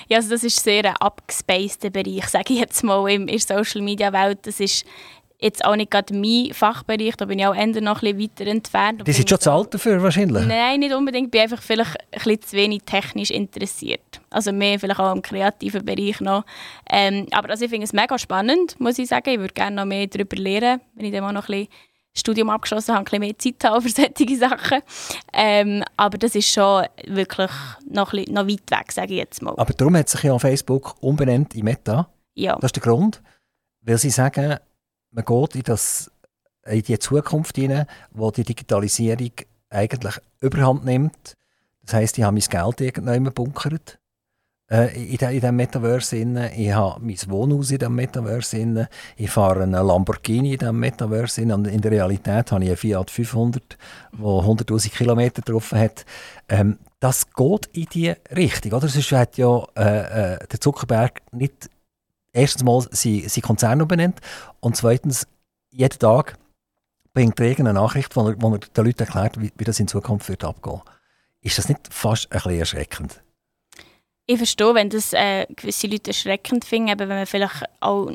ja, 0.08 0.18
also 0.18 0.30
das 0.30 0.44
ist 0.44 0.62
sehr 0.62 0.84
ein 0.84 0.96
abgespaceter 0.96 1.90
Bereich, 1.90 2.28
sage 2.28 2.52
ich 2.52 2.60
jetzt 2.60 2.82
mal, 2.84 3.10
in 3.10 3.26
der 3.26 3.38
Social-Media-Welt. 3.40 4.46
Das 4.46 4.60
ist 4.60 4.84
jetzt 5.42 5.64
auch 5.64 5.76
nicht 5.76 5.90
gerade 5.90 6.14
mein 6.14 6.54
Fachbereich, 6.54 7.16
da 7.16 7.24
bin 7.24 7.38
ich 7.38 7.46
auch 7.46 7.54
eher 7.54 7.66
noch 7.66 8.02
ein 8.02 8.16
bisschen 8.16 8.20
weiter 8.20 8.46
entfernt. 8.50 9.06
Die 9.06 9.12
sind 9.12 9.28
schon 9.28 9.40
zu 9.40 9.50
alt 9.50 9.74
dafür 9.74 10.02
wahrscheinlich? 10.02 10.46
Nein, 10.46 10.80
nicht 10.80 10.94
unbedingt. 10.94 11.26
Ich 11.26 11.30
bin 11.32 11.40
einfach 11.40 11.60
vielleicht 11.60 11.96
ein 11.96 12.06
bisschen 12.12 12.42
zu 12.42 12.56
wenig 12.56 12.82
technisch 12.86 13.30
interessiert. 13.30 14.20
Also 14.30 14.52
mehr 14.52 14.78
vielleicht 14.78 15.00
auch 15.00 15.12
im 15.12 15.20
kreativen 15.20 15.84
Bereich 15.84 16.20
noch. 16.20 16.44
Ähm, 16.88 17.26
aber 17.32 17.50
also 17.50 17.64
ich 17.64 17.70
finde 17.70 17.84
es 17.84 17.92
mega 17.92 18.18
spannend, 18.18 18.78
muss 18.78 18.98
ich 18.98 19.08
sagen. 19.08 19.30
Ich 19.30 19.38
würde 19.38 19.52
gerne 19.52 19.76
noch 19.76 19.84
mehr 19.84 20.06
darüber 20.06 20.36
lernen, 20.36 20.80
wenn 20.94 21.06
ich 21.06 21.12
dann 21.12 21.24
mal 21.24 21.32
noch 21.32 21.48
ein 21.48 21.66
bisschen 21.66 21.68
Studium 22.14 22.50
abgeschlossen 22.50 22.94
habe, 22.94 23.00
ein 23.00 23.04
bisschen 23.04 23.20
mehr 23.20 23.38
Zeit 23.38 23.64
habe 23.64 23.82
für 23.82 23.88
solche 24.16 24.36
Sachen. 24.36 24.80
Ähm, 25.32 25.82
aber 25.96 26.18
das 26.18 26.34
ist 26.34 26.48
schon 26.48 26.84
wirklich 27.06 27.50
noch, 27.90 28.12
bisschen, 28.12 28.34
noch 28.34 28.46
weit 28.46 28.70
weg, 28.70 28.92
sage 28.92 29.14
ich 29.14 29.18
jetzt 29.18 29.42
mal. 29.42 29.54
Aber 29.56 29.72
darum 29.72 29.96
hat 29.96 30.08
sich 30.08 30.22
ja 30.22 30.38
Facebook 30.38 30.94
umbenannt 31.00 31.54
in 31.54 31.64
Meta. 31.64 32.08
Ja. 32.34 32.54
Das 32.56 32.68
ist 32.68 32.76
der 32.76 32.82
Grund, 32.82 33.22
weil 33.80 33.98
sie 33.98 34.10
sagen, 34.10 34.58
man 35.12 35.24
geht 35.24 35.54
in, 35.54 35.62
das, 35.62 36.10
in 36.66 36.82
die 36.82 36.98
Zukunft 36.98 37.56
hinein, 37.56 37.86
wo 38.10 38.30
die 38.30 38.44
Digitalisierung 38.44 39.32
eigentlich 39.70 40.14
überhand 40.40 40.84
nimmt. 40.84 41.36
Das 41.84 41.94
heisst, 41.94 42.18
ich 42.18 42.24
habe 42.24 42.38
mein 42.38 42.48
Geld 42.48 42.80
irgendwann 42.80 43.32
bunkert 43.32 43.98
äh, 44.72 45.12
in, 45.12 45.18
diesem 45.18 45.56
Metaverse. 45.56 46.16
Ich 46.16 46.72
habe 46.72 47.00
mein 47.04 47.16
Wohnhaus 47.26 47.70
in 47.70 47.78
diesem 47.78 47.94
Metaverse. 47.94 48.88
Ich 49.16 49.30
fahre 49.30 49.64
einen 49.64 49.72
Lamborghini 49.72 50.52
in 50.52 50.58
diesem 50.58 50.78
Metaverse. 50.78 51.42
Und 51.42 51.66
in 51.66 51.80
der 51.80 51.90
Realität 51.90 52.52
habe 52.52 52.64
ich 52.64 52.70
einen 52.70 52.76
Fiat 52.76 53.10
500, 53.10 53.76
der 54.12 54.20
100'000 54.20 54.90
Kilometer 54.90 55.42
drauf 55.42 55.72
hat. 55.72 56.06
Ähm, 56.48 56.78
das 57.00 57.30
geht 57.32 57.66
in 57.72 57.86
die 57.92 58.14
Richtung. 58.34 58.72
Oder? 58.72 58.88
Sonst 58.88 59.12
hat 59.12 59.36
ja 59.36 59.62
äh, 59.76 60.34
äh, 60.34 60.46
der 60.46 60.60
Zuckerberg 60.60 61.20
nicht 61.32 61.68
erstens 62.32 62.64
mal 62.64 62.80
sein, 62.90 63.28
sein 63.28 63.42
Konzern 63.42 63.86
benennt 63.86 64.20
und 64.60 64.76
zweitens 64.76 65.26
jeden 65.70 65.98
Tag 65.98 66.38
bringt 67.14 67.38
er 67.40 67.46
irgendeine 67.46 67.78
Nachricht, 67.78 68.16
wo 68.16 68.28
er, 68.28 68.40
wo 68.40 68.52
er 68.54 68.58
den 68.58 68.84
Leuten 68.84 69.02
erklärt, 69.02 69.40
wie, 69.40 69.52
wie 69.56 69.64
das 69.64 69.80
in 69.80 69.88
Zukunft 69.88 70.28
wird 70.28 70.44
abgehen. 70.44 70.80
Ist 71.40 71.58
das 71.58 71.68
nicht 71.68 71.92
fast 71.92 72.30
ein 72.30 72.38
bisschen 72.38 72.58
erschreckend? 72.58 73.22
Ich 74.26 74.36
verstehe, 74.36 74.74
wenn 74.74 74.88
das 74.88 75.12
äh, 75.12 75.46
gewisse 75.54 75.88
Leute 75.88 76.10
erschreckend 76.10 76.64
finden, 76.64 76.98
wenn 76.98 77.08
man 77.08 77.26
vielleicht 77.26 77.64
auch 77.80 78.12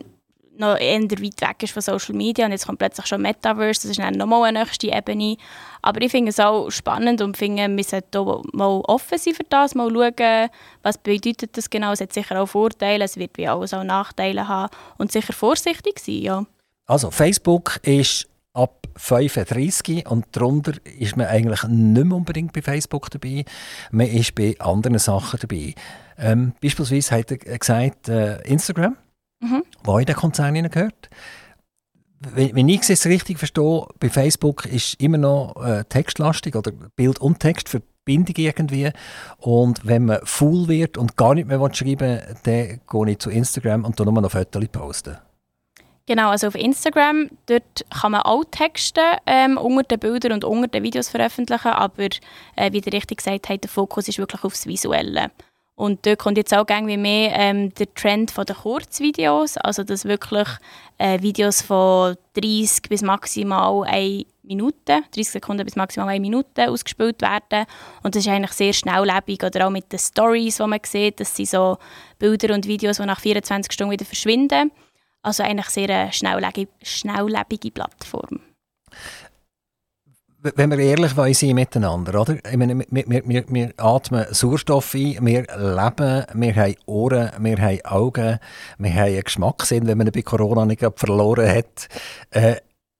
noch 0.59 0.77
eher 0.77 1.01
weit 1.01 1.41
weg 1.41 1.63
ist 1.63 1.73
von 1.73 1.81
Social 1.81 2.15
Media 2.15 2.45
und 2.45 2.51
jetzt 2.51 2.65
kommt 2.65 2.79
plötzlich 2.79 3.05
schon 3.05 3.21
Metaverse, 3.21 3.81
das 3.81 3.91
ist 3.91 3.99
dann 3.99 4.15
nochmal 4.15 4.43
eine 4.43 4.59
nächste 4.59 4.87
Ebene. 4.87 5.37
Aber 5.81 6.01
ich 6.01 6.11
finde 6.11 6.29
es 6.29 6.39
auch 6.39 6.69
spannend 6.69 7.21
und 7.21 7.37
finde, 7.37 7.67
wir 7.75 7.83
sollten 7.83 8.25
mal 8.53 8.81
offen 8.87 9.17
sein 9.17 9.33
für 9.33 9.43
das, 9.43 9.75
mal 9.75 9.89
schauen, 9.89 10.49
was 10.83 10.97
bedeutet 10.97 11.55
das 11.57 11.69
genau. 11.69 11.91
Es 11.91 12.01
hat 12.01 12.13
sicher 12.13 12.41
auch 12.41 12.47
Vorteile, 12.47 13.05
es 13.05 13.17
wird 13.17 13.37
wie 13.37 13.47
alles 13.47 13.73
auch 13.73 13.83
Nachteile 13.83 14.47
haben 14.47 14.73
und 14.97 15.11
sicher 15.11 15.33
vorsichtig 15.33 15.99
sein, 15.99 16.21
ja. 16.21 16.45
Also 16.85 17.11
Facebook 17.11 17.79
ist 17.83 18.27
ab 18.53 18.87
35 18.95 20.09
und 20.09 20.25
darunter 20.31 20.73
ist 20.97 21.15
man 21.15 21.27
eigentlich 21.27 21.63
nicht 21.63 22.05
mehr 22.05 22.17
unbedingt 22.17 22.53
bei 22.53 22.61
Facebook 22.61 23.11
dabei. 23.11 23.45
Man 23.91 24.07
ist 24.07 24.33
bei 24.35 24.55
anderen 24.59 24.97
Sachen 24.97 25.39
dabei. 25.39 25.75
Ähm, 26.17 26.53
beispielsweise 26.61 27.15
hat 27.15 27.31
er 27.31 27.57
gesagt, 27.59 28.09
äh, 28.09 28.41
Instagram 28.41 28.97
mhm. 29.39 29.63
wo 29.83 29.97
in 29.97 30.05
den 30.05 30.15
Konzern 30.15 30.69
gehört. 30.69 31.09
Wenn, 32.19 32.55
wenn 32.55 32.69
ich 32.69 32.89
es 32.89 33.05
richtig 33.05 33.37
verstehe, 33.37 33.87
bei 33.99 34.09
Facebook 34.09 34.65
ist 34.65 34.99
immer 35.01 35.19
noch 35.19 35.55
äh, 35.63 35.83
textlastig 35.83 36.55
oder 36.55 36.71
Bild 36.95 37.19
und 37.19 37.39
Text 37.39 37.69
für 37.69 37.81
Bindung 38.07 38.35
irgendwie. 38.37 38.91
Und 39.37 39.85
wenn 39.85 40.05
man 40.05 40.19
faul 40.23 40.67
wird 40.67 40.97
und 40.97 41.17
gar 41.17 41.35
nicht 41.35 41.47
mehr 41.47 41.59
schreiben 41.73 41.99
will, 41.99 42.35
dann 42.43 42.79
gehe 42.89 43.11
ich 43.11 43.19
zu 43.19 43.29
Instagram 43.29 43.85
und 43.85 43.99
nur 43.99 44.11
noch 44.11 44.31
Fotos 44.31 44.67
posten. 44.69 45.17
Genau, 46.07 46.29
also 46.29 46.47
auf 46.47 46.55
Instagram, 46.55 47.29
dort 47.47 47.85
kann 47.89 48.13
man 48.13 48.21
auch 48.21 48.45
Texte 48.49 49.01
ähm, 49.25 49.57
unter 49.57 49.83
den 49.83 49.99
Bildern 49.99 50.31
und 50.31 50.45
unter 50.45 50.69
den 50.69 50.83
Videos 50.83 51.09
veröffentlichen, 51.09 51.67
aber 51.67 52.05
äh, 52.55 52.71
wie 52.71 52.79
ihr 52.79 52.93
richtig 52.93 53.17
gesagt 53.17 53.49
habt, 53.49 53.65
der 53.65 53.69
Fokus 53.69 54.07
ist 54.07 54.17
wirklich 54.17 54.41
aufs 54.45 54.65
Visuelle. 54.65 55.31
Und 55.77 56.07
dort 56.07 56.17
kommt 56.17 56.37
jetzt 56.37 56.55
auch 56.55 56.65
irgendwie 56.67 56.97
mehr 56.97 57.33
ähm, 57.35 57.71
der 57.75 57.93
Trend 57.93 58.31
von 58.31 58.45
den 58.45 58.55
Kurzvideos, 58.55 59.57
also 59.57 59.83
dass 59.83 60.05
wirklich 60.05 60.47
äh, 60.97 61.21
Videos 61.21 61.61
von 61.61 62.15
30 62.33 62.89
bis 62.89 63.03
maximal 63.03 63.85
1 63.85 64.25
Minute, 64.41 65.03
30 65.11 65.29
Sekunden 65.29 65.63
bis 65.63 65.75
maximal 65.75 66.09
1 66.09 66.19
Minute 66.19 66.71
ausgespielt 66.71 67.21
werden. 67.21 67.67
Und 68.01 68.15
das 68.15 68.25
ist 68.25 68.31
eigentlich 68.31 68.53
sehr 68.53 68.73
schnelllebig. 68.73 69.43
Oder 69.43 69.67
auch 69.67 69.69
mit 69.69 69.91
den 69.91 69.99
Stories, 69.99 70.57
die 70.57 70.65
man 70.65 70.79
sieht, 70.83 71.19
das 71.19 71.35
sind 71.35 71.49
so 71.49 71.77
Bilder 72.17 72.55
und 72.55 72.65
Videos, 72.65 72.97
die 72.97 73.05
nach 73.05 73.19
24 73.19 73.71
Stunden 73.71 73.91
wieder 73.91 74.05
verschwinden. 74.05 74.71
Also 75.21 75.43
eigentlich 75.43 75.67
sehr 75.67 75.89
eine 75.89 76.11
schnelllebige, 76.11 76.71
schnelllebige 76.81 77.69
Plattform 77.69 78.46
wenn 80.55 80.71
wir 80.71 80.79
ehrlich 80.79 81.15
wollen 81.17 81.33
sein 81.33 81.55
miteinander, 81.55 82.21
oder? 82.21 82.37
Ich 82.49 82.57
meine, 82.57 82.79
wir, 82.79 83.05
wir, 83.07 83.45
wir, 83.47 83.73
atmen 83.77 84.25
Sauerstoff 84.31 84.93
ein, 84.93 85.17
wir 85.21 85.41
leben, 85.41 86.25
wir 86.33 86.55
haben 86.55 86.75
Ohren, 86.85 87.31
wir 87.39 87.57
haben 87.57 87.85
Augen, 87.85 88.39
wir 88.77 88.93
haben 88.93 89.03
einen 89.03 89.23
Geschmackssinn, 89.23 89.87
wenn 89.87 89.97
man 89.97 90.11
bei 90.11 90.21
Corona 90.21 90.65
nicht 90.65 90.85
verloren 90.95 91.49
hat. 91.49 91.87
Äh, 92.31 92.55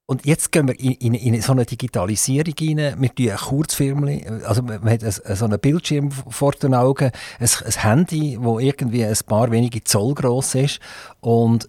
und 0.09 0.25
jetzt 0.25 0.53
gehen 0.53 0.69
wir 0.69 0.79
in, 0.79 0.93
in, 0.93 1.33
in, 1.33 1.41
so 1.41 1.51
eine 1.51 1.65
Digitalisierung 1.65 2.53
rein. 2.61 2.95
Wir 2.97 3.13
tun 3.13 3.35
Kurzfilme, 3.35 4.41
also 4.45 4.61
man 4.61 4.89
hat 4.89 5.01
so 5.01 5.45
einen 5.45 5.59
Bildschirm 5.59 6.11
vor 6.11 6.53
den 6.53 6.73
Augen, 6.73 7.11
ein, 7.39 7.49
ein 7.65 7.81
Handy, 7.81 8.39
das 8.41 8.59
irgendwie 8.59 9.05
ein 9.05 9.17
paar 9.25 9.51
wenige 9.51 9.83
Zoll 9.83 10.13
groß 10.13 10.55
ist. 10.55 10.79
Und 11.19 11.67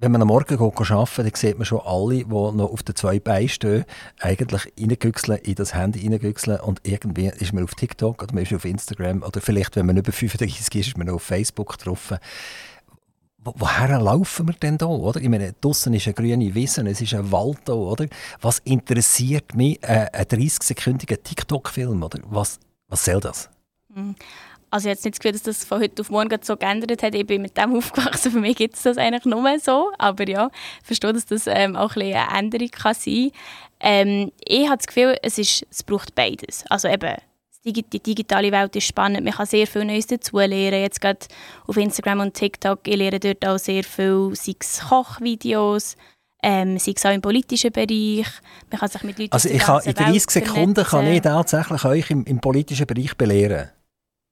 wenn 0.00 0.12
man 0.12 0.22
am 0.22 0.28
Morgen 0.28 0.58
arbeiten 0.58 1.24
dann 1.24 1.30
sieht 1.34 1.58
man 1.58 1.64
schon 1.64 1.80
alle, 1.80 2.24
die 2.24 2.24
noch 2.24 2.70
auf 2.70 2.82
den 2.82 2.94
zwei 2.94 3.18
Beinen 3.18 3.48
stehen, 3.48 3.84
eigentlich 4.20 4.72
reingüchseln, 4.78 5.38
in 5.40 5.56
das 5.56 5.74
Handy 5.74 6.06
reingüchseln 6.06 6.60
und 6.60 6.80
irgendwie 6.84 7.26
ist 7.26 7.52
man 7.52 7.64
auf 7.64 7.74
TikTok 7.74 8.22
oder 8.22 8.34
man 8.34 8.44
ist 8.44 8.52
auf 8.52 8.64
Instagram 8.64 9.22
oder 9.22 9.40
vielleicht, 9.40 9.74
wenn 9.76 9.86
man 9.86 9.96
über 9.96 10.12
35 10.12 10.60
ist, 10.60 10.74
ist 10.74 10.96
man 10.96 11.08
noch 11.08 11.14
auf 11.14 11.22
Facebook 11.22 11.76
drauf. 11.78 12.14
woher 13.42 13.98
laufen 13.98 14.46
wir 14.46 14.54
denn 14.54 14.78
da, 14.78 14.86
oder? 14.86 15.20
Ich 15.20 15.28
meine, 15.28 15.54
draussen 15.60 15.94
ist 15.94 16.06
eine 16.06 16.14
grüne 16.14 16.54
Wiese, 16.54 16.86
es 16.86 17.00
ist 17.00 17.14
ein 17.14 17.32
Wald 17.32 17.60
da, 17.64 17.72
oder? 17.72 18.06
Was 18.40 18.60
interessiert 18.60 19.54
mich 19.54 19.82
äh, 19.82 20.06
ein 20.12 20.24
30-sekündiger 20.24 21.22
TikTok-Film? 21.22 22.06
Was, 22.28 22.60
was 22.88 23.04
soll 23.04 23.20
das? 23.20 23.50
Also 24.70 24.88
jetzt 24.88 25.04
nicht 25.04 25.14
das 25.14 25.20
Gefühl, 25.20 25.32
dass 25.32 25.42
das 25.42 25.64
von 25.64 25.80
heute 25.80 26.02
auf 26.02 26.10
morgen 26.10 26.38
so 26.42 26.56
geändert 26.56 27.02
hat. 27.02 27.14
Ich 27.14 27.26
bin 27.26 27.42
mit 27.42 27.56
dem 27.56 27.76
aufgewachsen, 27.76 28.32
für 28.32 28.40
mich 28.40 28.56
gibt 28.56 28.76
es 28.76 28.82
das 28.82 28.98
eigentlich 28.98 29.24
nur 29.24 29.58
so. 29.58 29.90
Aber 29.98 30.28
ja, 30.28 30.50
ich 30.80 30.86
verstehe, 30.86 31.12
dass 31.12 31.26
das 31.26 31.46
ähm, 31.46 31.76
auch 31.76 31.96
ein 31.96 32.14
eine 32.14 32.38
Änderung 32.38 32.68
kann 32.68 32.94
sein 32.94 33.30
kann. 33.30 33.38
Ähm, 33.80 34.32
ich 34.44 34.66
habe 34.66 34.76
das 34.76 34.86
Gefühl, 34.86 35.16
es, 35.22 35.38
ist, 35.38 35.66
es 35.70 35.82
braucht 35.82 36.14
beides. 36.14 36.64
Also 36.68 36.88
eben, 36.88 37.16
die 37.64 37.82
digitale 37.82 38.52
Welt 38.52 38.74
ist 38.76 38.86
spannend. 38.86 39.24
Man 39.24 39.34
kann 39.34 39.46
sehr 39.46 39.66
viel 39.66 39.84
Neues 39.84 40.06
dazu 40.06 40.38
lernen. 40.38 40.80
Jetzt 40.80 41.00
gerade 41.00 41.20
auf 41.66 41.76
Instagram 41.76 42.20
und 42.20 42.34
TikTok, 42.34 42.80
ich 42.86 42.96
lerne 42.96 43.20
dort 43.20 43.46
auch 43.46 43.58
sehr 43.58 43.84
viel, 43.84 44.30
sei 44.34 44.54
es 44.58 44.80
Kochvideos, 44.88 45.96
ähm, 46.42 46.78
sei 46.78 46.92
es 46.96 47.04
auch 47.04 47.12
im 47.12 47.20
politischen 47.20 47.72
Bereich. 47.72 48.26
Man 48.70 48.80
kann 48.80 48.88
sich 48.88 49.02
mit 49.02 49.18
Leuten 49.18 49.32
Also 49.32 49.48
ich 49.48 49.58
kann, 49.58 49.82
in 49.84 49.94
30 49.94 50.30
Sekunden 50.30 50.84
kann 50.84 51.06
ich 51.06 51.20
tatsächlich 51.20 51.84
euch 51.84 52.10
im, 52.10 52.24
im 52.24 52.40
politischen 52.40 52.86
Bereich 52.86 53.16
belehren? 53.16 53.70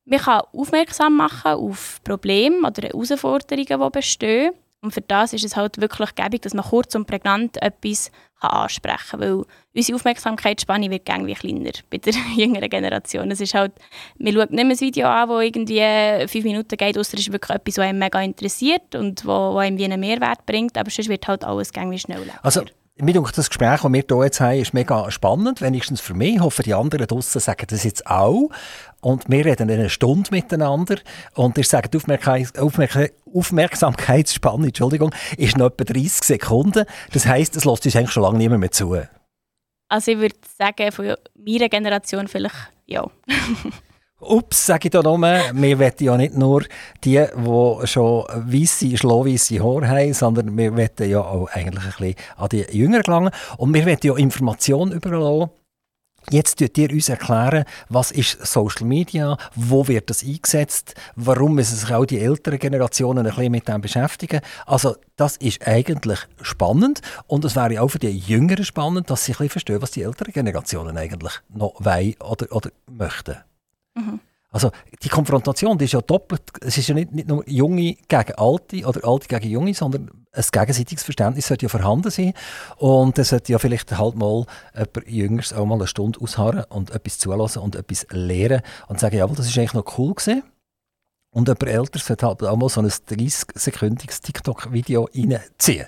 Man 0.07 0.21
kann 0.21 0.43
aufmerksam 0.53 1.17
machen 1.17 1.53
auf 1.53 2.01
Probleme 2.05 2.67
oder 2.67 2.89
Herausforderungen, 2.89 3.67
die 3.67 3.91
bestehen. 3.91 4.53
Und 4.81 4.93
für 4.93 5.01
das 5.01 5.33
ist 5.33 5.45
es 5.45 5.57
halt 5.57 5.81
wirklich 5.81 6.15
gäbig, 6.15 6.43
dass 6.43 6.55
man 6.55 6.65
kurz 6.65 6.95
und 6.95 7.07
prägnant 7.07 7.61
etwas 7.61 8.13
kann 8.41 8.51
ansprechen 8.51 9.19
kann. 9.19 9.21
Weil 9.21 9.45
unsere 9.75 9.97
Aufmerksamkeitsspanne 9.97 10.91
wird 10.91 11.09
irgendwie 11.09 11.35
kleiner 11.35 11.71
bei 11.91 11.99
der 11.99 12.15
jüngeren 12.37 12.71
Generation. 12.71 13.31
Es 13.33 13.41
ist 13.41 13.55
halt, 13.55 13.73
man 14.19 14.33
schaut 14.33 14.53
nicht 14.53 14.65
mehr 14.65 14.77
ein 14.77 14.81
Video 14.81 15.09
an, 15.09 15.29
das 15.29 15.43
irgendwie 15.43 16.29
fünf 16.29 16.45
Minuten 16.45 16.77
geht, 16.77 16.97
außer 16.97 17.15
es 17.15 17.21
ist 17.27 17.33
wirklich 17.33 17.57
etwas, 17.57 17.79
was 17.79 17.85
einem 17.85 17.99
mega 17.99 18.21
interessiert 18.21 18.95
und 18.95 19.27
wo 19.27 19.57
einem 19.57 19.77
wie 19.77 19.87
einen 19.87 19.99
Mehrwert 19.99 20.47
bringt. 20.47 20.79
Aber 20.79 20.91
sonst 20.91 21.09
wird 21.09 21.27
halt 21.27 21.43
alles 21.43 21.71
irgendwie 21.75 21.99
schneller. 21.99 22.35
Also 22.43 22.63
mir 23.05 23.13
denkt, 23.13 23.37
das 23.37 23.51
Gespräch, 23.51 23.83
das 23.83 23.93
wir 23.93 24.05
hier 24.09 24.25
jetzt 24.25 24.41
haben, 24.41 24.59
ist 24.59 24.73
mega 24.73 25.11
spannend, 25.11 25.61
wenigstens 25.61 26.01
für 26.01 26.15
mich. 26.15 26.37
Ich 26.37 26.41
hoffe, 26.41 26.63
die 26.63 26.75
anderen 26.75 27.07
draussen 27.07 27.41
sagen 27.41 27.67
das 27.69 27.85
jetzt 27.85 28.07
auch. 28.07 28.51
Und 29.01 29.29
wir 29.29 29.45
reden 29.45 29.71
eine 29.71 29.91
Stunde 29.91 30.31
miteinander 30.31 30.97
und 31.35 31.59
ich 31.59 31.69
sage, 31.69 31.89
die 31.89 31.99
Aufmerksamkeits 31.99 32.59
Aufmerk 32.59 33.13
Aufmerksamkeitsspanne 33.33 34.69
Entschuldigung, 34.69 35.15
ist 35.37 35.59
noch 35.59 35.67
etwa 35.67 35.85
30 35.85 36.25
Sekunden. 36.25 36.87
Das 37.13 37.27
heisst, 37.27 37.55
es 37.57 37.67
lässt 37.67 37.85
uns 37.85 37.97
eigentlich 37.97 38.13
schon 38.13 38.23
lange 38.23 38.39
niemand 38.39 38.61
mehr 38.61 38.71
zu. 38.71 38.99
Also 39.89 40.11
ich 40.13 40.19
würde 40.19 40.37
sagen, 40.59 40.91
von 40.91 41.15
meiner 41.35 41.69
Generation 41.69 42.29
vielleicht 42.29 42.73
ja. 42.87 43.05
Ups, 44.19 44.65
sage 44.65 44.89
ich 44.89 44.93
da 44.93 45.03
nur, 45.03 45.21
wir 45.21 45.79
wollen 45.79 45.93
ja 46.01 46.17
nicht 46.17 46.35
nur 46.35 46.65
die, 47.05 47.23
die 47.23 47.87
schon 47.87 48.25
weisse, 48.29 48.97
schlohweisse 48.97 49.63
Haare 49.63 49.89
haben, 49.89 50.15
sondern 50.15 50.57
wir 50.57 50.75
wollen 50.75 51.11
ja 51.11 51.21
auch 51.21 51.49
eigentlich 51.53 51.85
ein 51.85 51.91
bisschen 51.91 52.15
an 52.37 52.49
die 52.49 52.67
Jüngeren 52.73 53.03
gelangen. 53.03 53.31
Und 53.59 53.75
wir 53.75 53.85
wollen 53.85 53.99
ja 54.03 54.17
Informationen 54.17 54.93
überlassen. 54.93 55.51
Jetzt 56.31 56.59
tut 56.59 56.77
ihr 56.79 56.91
uns 56.91 57.09
erklären, 57.09 57.65
was 57.89 58.11
ist 58.11 58.45
Social 58.45 58.85
Media, 58.85 59.37
wo 59.55 59.87
wird 59.87 60.11
das 60.11 60.25
eingesetzt, 60.25 60.95
warum 61.15 61.55
müssen 61.55 61.77
sich 61.77 61.93
auch 61.93 62.05
die 62.05 62.19
älteren 62.19 62.59
Generationen 62.59 63.27
ein 63.27 63.35
bisschen 63.35 63.53
mit 63.53 63.69
dem 63.69 63.81
beschäftigen. 63.81 64.41
Also 64.65 64.97
das 65.15 65.37
ist 65.37 65.65
eigentlich 65.65 66.19
spannend 66.43 67.01
und 67.29 67.45
es 67.45 67.55
wäre 67.55 67.81
auch 67.81 67.89
für 67.89 68.01
die 68.01 68.09
Jüngeren 68.09 68.65
spannend, 68.65 69.09
dass 69.09 69.27
sie 69.27 69.33
ein 69.33 69.35
bisschen 69.35 69.51
verstehen, 69.51 69.83
was 69.83 69.93
die 69.93 70.03
älteren 70.03 70.33
Generationen 70.33 70.97
eigentlich 70.97 71.35
noch 71.49 71.75
wollen 71.79 72.15
oder, 72.21 72.51
oder 72.51 72.71
möchten. 72.91 73.37
Mhm. 73.97 74.21
Also 74.51 74.71
die 75.03 75.09
Konfrontation 75.09 75.77
die 75.77 75.85
ist 75.85 75.93
ja 75.93 76.01
doppelt. 76.01 76.43
Es 76.63 76.79
ist 76.79 76.89
ja 76.89 76.95
nicht, 76.95 77.13
nicht 77.13 77.29
nur 77.29 77.47
Junge 77.49 77.97
gegen 78.09 78.35
Alte 78.37 78.87
oder 78.87 79.07
Alte 79.07 79.29
gegen 79.29 79.51
Junge, 79.51 79.75
sondern 79.75 80.11
ein 80.33 80.45
gegenseitiges 80.51 81.03
Verständnis 81.03 81.47
sollte 81.47 81.67
ja 81.67 81.69
vorhanden 81.69 82.11
sein. 82.11 82.33
Und 82.77 83.19
es 83.19 83.31
sollte 83.31 83.53
ja 83.53 83.59
vielleicht 83.59 83.97
halt 83.99 84.15
mal 84.15 84.47
jemand 84.75 85.09
Jüngeres 85.09 85.53
auch 85.53 85.67
mal 85.67 85.75
eine 85.75 85.87
Stunde 85.87 86.21
ausharren 86.21 86.65
und 86.71 86.91
etwas 86.91 87.19
zulassen 87.19 87.61
und 87.61 87.77
etwas 87.77 88.07
lernen 88.11 88.63
und 88.89 89.01
sagen, 89.01 89.17
jawohl, 89.17 89.37
das 89.37 89.47
ist 89.47 89.59
eigentlich 89.59 89.75
noch 89.75 89.99
cool 89.99 90.15
gewesen. 90.15 90.43
Und 91.31 91.49
jemand 91.49 91.65
Älteres 91.65 92.07
sollte 92.07 92.27
halt 92.27 92.43
auch 92.43 92.57
mal 92.57 92.69
so 92.71 92.81
ein 92.81 92.89
30-sekündiges 92.89 94.23
TikTok-Video 94.23 95.09
reinziehen. 95.15 95.87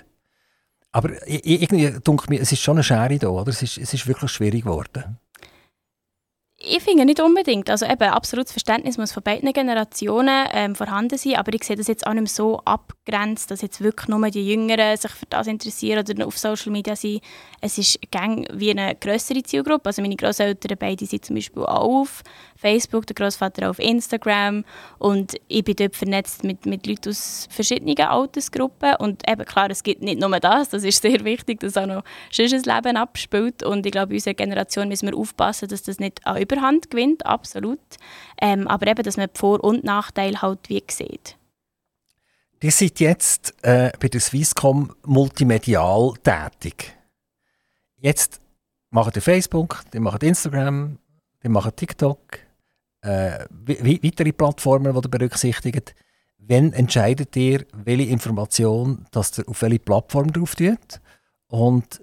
Aber 0.91 1.09
irgendwie 1.27 1.91
denke 1.99 2.29
mir, 2.29 2.41
es 2.41 2.51
ist 2.51 2.61
schon 2.61 2.77
eine 2.77 2.83
Schere 2.83 3.17
da, 3.17 3.29
oder? 3.29 3.49
Es 3.49 3.63
ist, 3.63 3.77
es 3.77 3.93
ist 3.93 4.07
wirklich 4.07 4.31
schwierig 4.31 4.63
geworden. 4.63 5.17
Ich 6.61 6.83
finde 6.83 7.05
nicht 7.05 7.21
unbedingt. 7.21 7.69
Also 7.69 7.85
eben, 7.85 8.09
absolutes 8.09 8.51
Verständnis 8.51 8.97
muss 8.97 9.13
von 9.13 9.23
beiden 9.23 9.53
Generationen 9.53 10.45
ähm, 10.51 10.75
vorhanden 10.75 11.17
sein, 11.17 11.37
aber 11.37 11.53
ich 11.53 11.63
sehe 11.63 11.77
das 11.77 11.87
jetzt 11.87 12.05
auch 12.05 12.13
nicht 12.13 12.33
so 12.33 12.59
abgrenzt, 12.65 13.49
dass 13.49 13.61
jetzt 13.61 13.79
wirklich 13.79 14.09
nur 14.09 14.29
die 14.29 14.45
Jüngeren 14.45 14.97
sich 14.97 15.11
für 15.11 15.25
das 15.29 15.47
interessieren 15.47 15.99
oder 15.99 16.27
auf 16.27 16.37
Social 16.37 16.73
Media 16.73 16.97
sind. 16.97 17.21
Es 17.61 17.77
ist 17.77 17.99
gang 18.11 18.45
wie 18.51 18.71
eine 18.71 18.93
größere 18.93 19.41
Zielgruppe. 19.41 19.85
Also 19.85 20.01
meine 20.01 20.17
Großeltern 20.17 20.77
beide 20.77 21.05
sind 21.05 21.23
zum 21.23 21.37
Beispiel 21.37 21.63
auch 21.63 22.01
auf 22.01 22.23
Facebook, 22.59 23.07
der 23.07 23.15
Großvater 23.15 23.69
auf 23.69 23.79
Instagram. 23.79 24.65
Und 24.97 25.35
ich 25.47 25.63
bin 25.63 25.75
dort 25.75 25.95
vernetzt 25.95 26.43
mit, 26.43 26.65
mit 26.65 26.85
Leuten 26.85 27.09
aus 27.09 27.47
verschiedenen 27.49 27.97
Altersgruppen. 27.97 28.95
Und 28.97 29.27
eben 29.29 29.45
klar, 29.45 29.69
es 29.69 29.81
gibt 29.81 30.01
nicht 30.01 30.19
nur 30.19 30.29
das, 30.39 30.69
das 30.69 30.83
ist 30.83 31.01
sehr 31.01 31.23
wichtig, 31.23 31.61
dass 31.61 31.77
auch 31.77 31.85
noch 31.85 32.03
ein 32.37 32.49
Leben 32.49 32.97
abspielt. 32.97 33.63
Und 33.63 33.85
ich 33.85 33.91
glaube, 33.91 34.13
unsere 34.13 34.35
Generation 34.35 34.89
müssen 34.89 35.09
wir 35.09 35.17
aufpassen, 35.17 35.69
dass 35.69 35.83
das 35.83 35.99
nicht 35.99 36.25
an 36.27 36.41
Überhand 36.41 36.89
gewinnt, 36.89 37.25
absolut, 37.25 37.79
ähm, 38.41 38.67
aber 38.67 38.87
eben, 38.87 39.03
dass 39.03 39.17
man 39.17 39.27
die 39.33 39.39
Vor- 39.39 39.63
und 39.63 39.83
Nachteile 39.83 40.41
halt 40.41 40.69
wie 40.69 40.83
sieht. 40.89 41.37
Ihr 42.61 42.71
seid 42.71 42.99
jetzt 42.99 43.53
äh, 43.61 43.91
bei 43.99 44.09
der 44.09 44.19
Swisscom 44.19 44.93
multimedial 45.05 46.13
tätig. 46.23 46.93
Jetzt 48.01 48.41
macht 48.89 49.15
ihr 49.15 49.21
Facebook, 49.21 49.81
ihr 49.93 50.01
macht 50.01 50.23
Instagram, 50.23 50.97
ihr 51.41 51.49
macht 51.49 51.77
TikTok, 51.77 52.19
äh, 53.01 53.45
weitere 53.49 54.31
Plattformen, 54.31 54.93
die 54.93 54.99
ihr 54.99 55.09
berücksichtigt. 55.09 55.95
Wann 56.37 56.73
entscheidet 56.73 57.35
ihr, 57.35 57.65
welche 57.73 58.09
Information 58.09 59.05
dass 59.11 59.37
ihr 59.37 59.47
auf 59.47 59.61
welche 59.61 59.79
Plattform 59.79 60.31
drauf 60.31 60.55
tut? 60.55 60.99
Und 61.47 61.99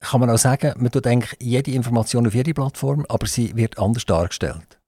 kann 0.00 0.20
man 0.20 0.30
auch 0.30 0.38
sagen, 0.38 0.74
man 0.78 0.90
tut 0.90 1.06
eigentlich 1.06 1.36
jede 1.40 1.70
Information 1.72 2.26
auf 2.26 2.34
jede 2.34 2.54
Plattform, 2.54 3.04
aber 3.08 3.26
sie 3.26 3.54
wird 3.56 3.78
anders 3.78 4.06
dargestellt? 4.06 4.78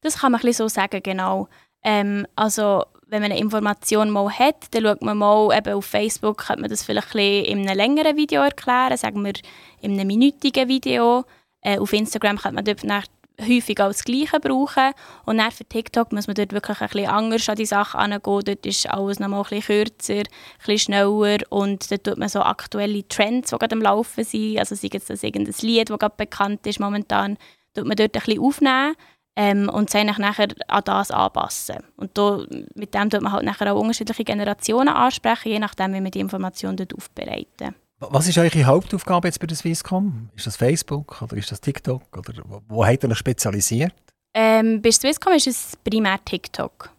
Das 0.00 0.18
kann 0.18 0.32
man 0.32 0.40
ein 0.42 0.52
so 0.52 0.68
sagen, 0.68 1.02
genau. 1.02 1.48
Ähm, 1.82 2.26
also 2.36 2.84
wenn 3.06 3.22
man 3.22 3.30
eine 3.30 3.40
Information 3.40 4.10
mal 4.10 4.30
hat, 4.30 4.72
dann 4.72 4.84
schaut 4.84 5.02
man 5.02 5.18
mal, 5.18 5.56
eben 5.56 5.74
auf 5.74 5.86
Facebook 5.86 6.38
könnte 6.46 6.62
man 6.62 6.70
das 6.70 6.84
vielleicht 6.84 7.14
ein 7.14 7.44
in 7.44 7.68
einem 7.68 7.76
längeren 7.76 8.16
Video 8.16 8.42
erklären, 8.42 8.96
sagen 8.96 9.24
wir 9.24 9.34
in 9.80 9.92
einem 9.92 10.06
minütigen 10.06 10.68
Video. 10.68 11.24
Äh, 11.60 11.78
auf 11.78 11.92
Instagram 11.92 12.38
könnte 12.38 12.54
man 12.54 12.64
dort 12.64 12.84
nach 12.84 13.06
häufig 13.40 13.80
auch 13.80 13.88
das 13.88 14.04
Gleiche 14.04 14.40
brauchen. 14.40 14.92
Und 15.24 15.38
dann 15.38 15.50
für 15.50 15.64
TikTok 15.64 16.12
muss 16.12 16.26
man 16.26 16.34
dort 16.34 16.52
wirklich 16.52 16.80
ein 16.80 16.88
bisschen 16.88 17.08
anders 17.08 17.48
an 17.48 17.56
die 17.56 17.66
Sache 17.66 17.98
angehen. 17.98 18.20
Dort 18.22 18.66
ist 18.66 18.88
alles 18.88 19.20
noch 19.20 19.28
mal 19.28 19.38
ein 19.38 19.44
bisschen 19.44 19.84
kürzer, 19.84 20.14
ein 20.14 20.24
bisschen 20.58 20.78
schneller 20.78 21.38
und 21.50 21.90
dort 21.90 22.04
tut 22.04 22.18
man 22.18 22.28
so 22.28 22.40
aktuelle 22.40 23.06
Trends, 23.08 23.50
die 23.50 23.56
gerade 23.56 23.74
am 23.74 23.82
Laufen 23.82 24.24
sind, 24.24 24.58
also 24.58 24.74
sei 24.74 24.88
jetzt 24.92 25.10
das 25.10 25.22
irgendein 25.22 25.54
Lied, 25.60 25.90
das 25.90 25.98
gerade 25.98 26.14
bekannt 26.16 26.66
ist 26.66 26.80
momentan, 26.80 27.36
tut 27.74 27.86
man 27.86 27.96
dort 27.96 28.14
ein 28.14 28.22
bisschen 28.22 28.42
aufnehmen 28.42 28.94
ähm, 29.36 29.68
und 29.68 29.92
es 29.92 30.04
nachher 30.18 30.48
an 30.68 30.82
das 30.84 31.10
anpassen. 31.10 31.78
Und 31.96 32.16
da, 32.16 32.44
mit 32.74 32.94
dem 32.94 33.10
tut 33.10 33.22
man 33.22 33.32
halt 33.32 33.44
nachher 33.44 33.72
auch 33.72 33.80
unterschiedliche 33.80 34.24
Generationen 34.24 34.88
ansprechen, 34.88 35.50
je 35.50 35.58
nachdem, 35.58 35.94
wie 35.94 36.00
man 36.00 36.10
die 36.10 36.20
Informationen 36.20 36.76
dort 36.76 36.94
aufbereiten. 36.94 37.74
Was 38.10 38.28
ist 38.28 38.38
eure 38.38 38.64
Hauptaufgabe 38.64 39.28
jetzt 39.28 39.40
bei 39.40 39.46
der 39.46 39.56
Swisscom? 39.56 40.28
Ist 40.36 40.46
das 40.46 40.56
Facebook 40.56 41.20
oder 41.22 41.36
ist 41.36 41.50
das 41.50 41.60
TikTok? 41.60 42.02
Oder 42.16 42.42
wo 42.68 42.84
habt 42.84 43.04
ihr 43.04 43.10
euch 43.10 43.18
spezialisiert? 43.18 43.94
Ähm, 44.34 44.82
bei 44.82 44.90
Swisscom 44.90 45.32
ist 45.32 45.46
es 45.46 45.76
primär 45.84 46.18
TikTok. 46.24 46.90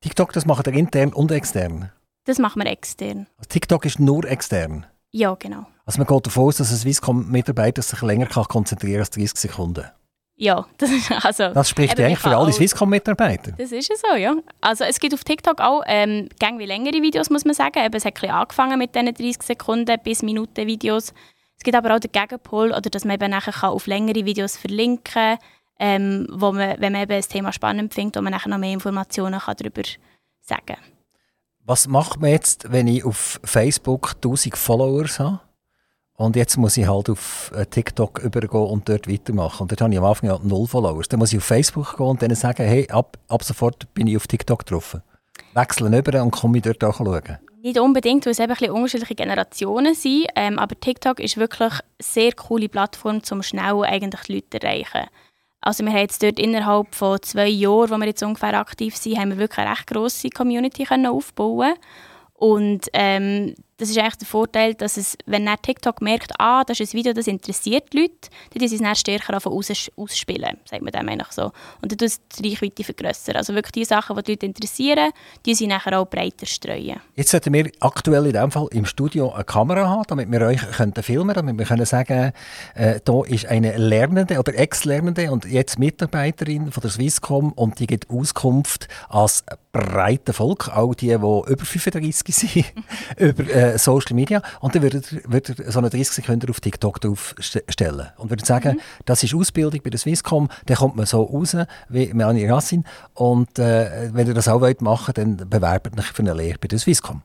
TikTok, 0.00 0.32
das 0.32 0.46
macht 0.46 0.66
ihr 0.68 0.74
intern 0.74 1.12
und 1.12 1.32
extern? 1.32 1.90
Das 2.24 2.38
machen 2.38 2.62
wir 2.62 2.70
extern. 2.70 3.26
Also 3.36 3.48
TikTok 3.48 3.84
ist 3.84 3.98
nur 3.98 4.24
extern? 4.24 4.86
Ja, 5.10 5.34
genau. 5.34 5.66
Also 5.84 5.98
man 5.98 6.06
geht 6.06 6.26
davon 6.26 6.44
aus, 6.44 6.58
dass 6.58 6.70
ein 6.70 6.76
Swisscom-Mitarbeiter 6.76 7.82
sich 7.82 8.02
länger 8.02 8.26
konzentrieren 8.26 8.94
kann 8.94 9.00
als 9.00 9.10
30 9.10 9.38
Sekunden? 9.38 9.84
Ja, 10.40 10.66
das, 10.78 10.90
also, 11.24 11.48
das 11.48 11.68
spricht 11.68 11.98
eigentlich 11.98 12.20
für 12.20 12.36
alle 12.36 12.52
Swisscom-Mitarbeiter. 12.52 13.52
Das 13.58 13.72
ist 13.72 13.88
ja 13.88 13.96
so, 13.96 14.16
ja. 14.16 14.36
Also 14.60 14.84
es 14.84 15.00
gibt 15.00 15.12
auf 15.12 15.24
TikTok 15.24 15.60
auch 15.60 15.82
ähm, 15.84 16.28
wie 16.58 16.64
längere 16.64 17.02
Videos, 17.02 17.28
muss 17.28 17.44
man 17.44 17.54
sagen. 17.54 17.84
Eben, 17.84 17.94
es 17.94 18.04
hat 18.04 18.22
ein 18.22 18.30
angefangen 18.30 18.78
mit 18.78 18.94
diesen 18.94 19.12
30 19.12 19.42
Sekunden 19.42 19.98
bis 20.04 20.22
Minuten 20.22 20.64
Videos. 20.68 21.12
Es 21.56 21.64
gibt 21.64 21.76
aber 21.76 21.96
auch 21.96 21.98
den 21.98 22.12
Gegenpol, 22.12 22.70
oder 22.70 22.82
dass 22.82 23.04
man 23.04 23.14
eben 23.16 23.32
nachher 23.32 23.52
kann 23.52 23.70
auf 23.70 23.88
längere 23.88 24.24
Videos 24.24 24.56
verlinken 24.56 25.02
kann, 25.12 25.38
ähm, 25.80 26.28
wo 26.30 26.52
man, 26.52 26.80
wenn 26.80 26.92
man 26.92 27.02
eben 27.02 27.16
das 27.16 27.26
Thema 27.26 27.52
spannend 27.52 27.92
findet, 27.92 28.14
wo 28.14 28.22
man 28.22 28.32
nachher 28.32 28.48
noch 28.48 28.58
mehr 28.58 28.72
Informationen 28.72 29.40
kann 29.40 29.56
darüber 29.58 29.82
sagen 30.40 30.66
kann. 30.66 30.76
Was 31.64 31.88
macht 31.88 32.20
man 32.20 32.30
jetzt, 32.30 32.70
wenn 32.70 32.86
ich 32.86 33.04
auf 33.04 33.40
Facebook 33.42 34.12
1000 34.14 34.56
Followers 34.56 35.18
habe? 35.18 35.40
Und 36.18 36.34
jetzt 36.34 36.56
muss 36.56 36.76
ich 36.76 36.88
halt 36.88 37.08
auf 37.10 37.52
äh, 37.54 37.64
TikTok 37.64 38.18
übergehen 38.18 38.66
und 38.66 38.88
dort 38.88 39.08
weitermachen. 39.08 39.62
Und 39.62 39.70
dort 39.70 39.80
habe 39.80 39.92
ich 39.92 39.98
am 40.00 40.04
Anfang 40.04 40.28
ja 40.28 40.40
null 40.42 40.66
Followers. 40.66 41.06
Dann 41.06 41.20
muss 41.20 41.32
ich 41.32 41.38
auf 41.38 41.44
Facebook 41.44 41.96
gehen 41.96 42.06
und 42.06 42.20
dann 42.20 42.34
sagen, 42.34 42.66
hey, 42.66 42.88
ab, 42.90 43.16
ab 43.28 43.44
sofort 43.44 43.94
bin 43.94 44.08
ich 44.08 44.16
auf 44.16 44.26
TikTok 44.26 44.66
drauf. 44.66 44.98
Wechseln 45.54 45.94
über 45.94 46.20
und 46.20 46.32
komme 46.32 46.60
dort 46.60 46.82
auch 46.82 46.96
schauen. 46.96 47.38
Nicht 47.62 47.78
unbedingt, 47.78 48.26
weil 48.26 48.32
es 48.32 48.40
eben 48.40 48.52
ein 48.52 48.70
unterschiedliche 48.70 49.14
Generationen 49.14 49.94
sind. 49.94 50.26
Ähm, 50.34 50.58
aber 50.58 50.78
TikTok 50.78 51.20
ist 51.20 51.36
wirklich 51.36 51.70
eine 51.70 51.82
sehr 52.00 52.32
coole 52.32 52.68
Plattform, 52.68 53.20
um 53.30 53.42
schnell 53.44 53.84
eigentlich 53.84 54.22
die 54.22 54.34
Leute 54.34 54.58
zu 54.58 54.66
erreichen. 54.66 55.08
Also 55.60 55.84
wir 55.84 55.92
haben 55.92 56.00
jetzt 56.00 56.20
dort 56.20 56.40
innerhalb 56.40 56.96
von 56.96 57.22
zwei 57.22 57.46
Jahren, 57.46 57.90
wo 57.90 57.96
wir 57.96 58.06
jetzt 58.06 58.24
ungefähr 58.24 58.58
aktiv 58.58 58.96
sind, 58.96 59.18
haben 59.18 59.30
wir 59.30 59.38
wirklich 59.38 59.58
eine 59.58 59.70
recht 59.70 59.86
grosse 59.86 60.30
Community 60.30 60.82
können 60.82 61.12
und 62.34 62.86
ähm, 62.92 63.54
das 63.78 63.90
ist 63.90 63.98
eigentlich 63.98 64.16
der 64.16 64.26
Vorteil, 64.26 64.74
dass 64.74 64.96
es, 64.96 65.16
wenn 65.26 65.46
er 65.46 65.56
TikTok 65.56 66.02
merkt, 66.02 66.32
ah, 66.38 66.64
das 66.64 66.80
ist 66.80 66.92
ein 66.92 66.98
Video, 66.98 67.12
das 67.12 67.28
interessiert 67.28 67.92
die 67.92 68.00
Leute, 68.00 68.28
dann 68.52 68.68
sie 68.68 68.74
es 68.74 68.82
dann 68.82 68.96
stärker 68.96 69.38
aus, 69.46 69.90
ausspielen, 69.96 70.58
sagt 70.64 70.82
man 70.82 70.92
dem 70.92 71.08
eigentlich 71.08 71.30
so. 71.30 71.44
Und 71.80 71.92
dann 71.92 71.98
tut 71.98 72.02
es 72.02 72.20
die 72.36 72.48
Reichweite 72.48 72.82
vergrößern. 72.82 73.36
Also 73.36 73.54
wirklich 73.54 73.72
die 73.72 73.84
Sachen, 73.84 74.16
die 74.16 74.22
die 74.22 74.32
Leute 74.32 74.46
interessieren, 74.46 75.12
die 75.46 75.54
sie 75.54 75.68
nachher 75.68 75.98
auch 75.98 76.06
breiter 76.06 76.44
streuen. 76.44 77.00
Jetzt 77.14 77.30
sollten 77.30 77.52
wir 77.52 77.70
aktuell 77.78 78.26
in 78.26 78.32
diesem 78.32 78.50
Fall 78.50 78.66
im 78.72 78.84
Studio 78.84 79.30
eine 79.32 79.44
Kamera 79.44 79.88
haben, 79.88 80.04
damit 80.08 80.30
wir 80.30 80.40
euch 80.40 80.60
können 80.72 80.92
filmen 80.94 81.34
können, 81.34 81.46
damit 81.46 81.58
wir 81.58 81.66
können 81.66 81.86
sagen, 81.86 82.32
äh, 82.74 83.00
da 83.04 83.22
ist 83.24 83.46
eine 83.46 83.76
Lernende 83.76 84.40
oder 84.40 84.58
Ex-Lernende 84.58 85.30
und 85.30 85.44
jetzt 85.44 85.78
Mitarbeiterin 85.78 86.72
von 86.72 86.80
der 86.80 86.90
Swisscom 86.90 87.52
und 87.52 87.78
die 87.78 87.86
gibt 87.86 88.10
Auskunft 88.10 88.88
als 89.08 89.44
breite 89.70 90.32
Volk, 90.32 90.68
auch 90.68 90.94
die, 90.94 91.06
die 91.06 91.12
über 91.12 91.44
35 91.46 92.34
sind, 92.34 92.64
über 93.16 93.44
äh, 93.48 93.67
äh, 93.74 93.78
Social 93.78 94.14
Media 94.14 94.42
und 94.60 94.74
dann 94.74 94.82
würde 94.82 95.02
er 95.64 95.72
so 95.72 95.78
eine 95.78 95.90
30 95.90 96.08
Sekunden 96.10 96.50
auf 96.50 96.60
TikTok 96.60 97.00
draufstellen 97.00 98.08
und 98.16 98.30
würde 98.30 98.44
sagen, 98.44 98.74
mhm. 98.74 98.80
das 99.04 99.22
ist 99.22 99.34
Ausbildung 99.34 99.80
bei 99.82 99.90
der 99.90 99.98
Swisscom, 99.98 100.48
dann 100.66 100.76
kommt 100.76 100.96
man 100.96 101.06
so 101.06 101.22
raus 101.22 101.56
wie 101.88 102.12
Melanie 102.12 102.46
Rassin 102.46 102.84
und 103.14 103.58
äh, 103.58 104.10
wenn 104.12 104.26
ihr 104.26 104.34
das 104.34 104.48
auch 104.48 104.60
wollt 104.60 104.82
machen 104.82 105.14
dann 105.14 105.36
bewerbt 105.36 105.98
euch 105.98 106.06
für 106.06 106.22
eine 106.22 106.34
Lehre 106.34 106.58
bei 106.58 106.68
der 106.68 106.78
Swisscom. 106.78 107.22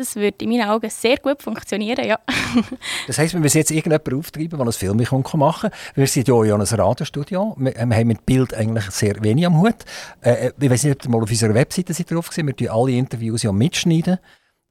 Das 0.00 0.16
würde 0.16 0.44
in 0.44 0.48
meinen 0.48 0.66
Augen 0.66 0.88
sehr 0.88 1.18
gut 1.18 1.42
funktionieren, 1.42 2.06
ja. 2.06 2.18
das 3.06 3.18
heisst, 3.18 3.34
wenn 3.34 3.42
wir 3.42 3.50
jetzt 3.50 3.70
irgendjemanden 3.70 4.18
auftreiben, 4.18 4.56
der 4.56 4.66
ein 4.66 4.72
Film 4.72 4.96
machen 4.96 5.22
kann, 5.60 5.70
wir 5.94 6.06
sind 6.06 6.26
ja 6.26 6.42
in 6.42 6.52
einem 6.52 6.62
Radiostudio, 6.62 7.54
wir, 7.58 7.74
wir 7.74 7.96
haben 7.96 8.06
mit 8.06 8.24
Bild 8.24 8.54
eigentlich 8.54 8.90
sehr 8.92 9.22
wenig 9.22 9.44
am 9.44 9.60
Hut. 9.60 9.84
Äh, 10.22 10.46
äh 10.46 10.52
ich 10.58 10.70
weiß 10.70 10.84
nicht, 10.84 10.96
ob 10.96 11.04
ihr 11.04 11.10
mal 11.10 11.22
auf 11.22 11.28
unserer 11.28 11.52
Webseite 11.52 11.92
drauf 11.92 12.30
gesehen 12.30 12.50
wir 12.56 12.72
alle 12.72 12.92
Interviews 12.92 13.42
ja 13.42 13.52
mitschneiden 13.52 14.18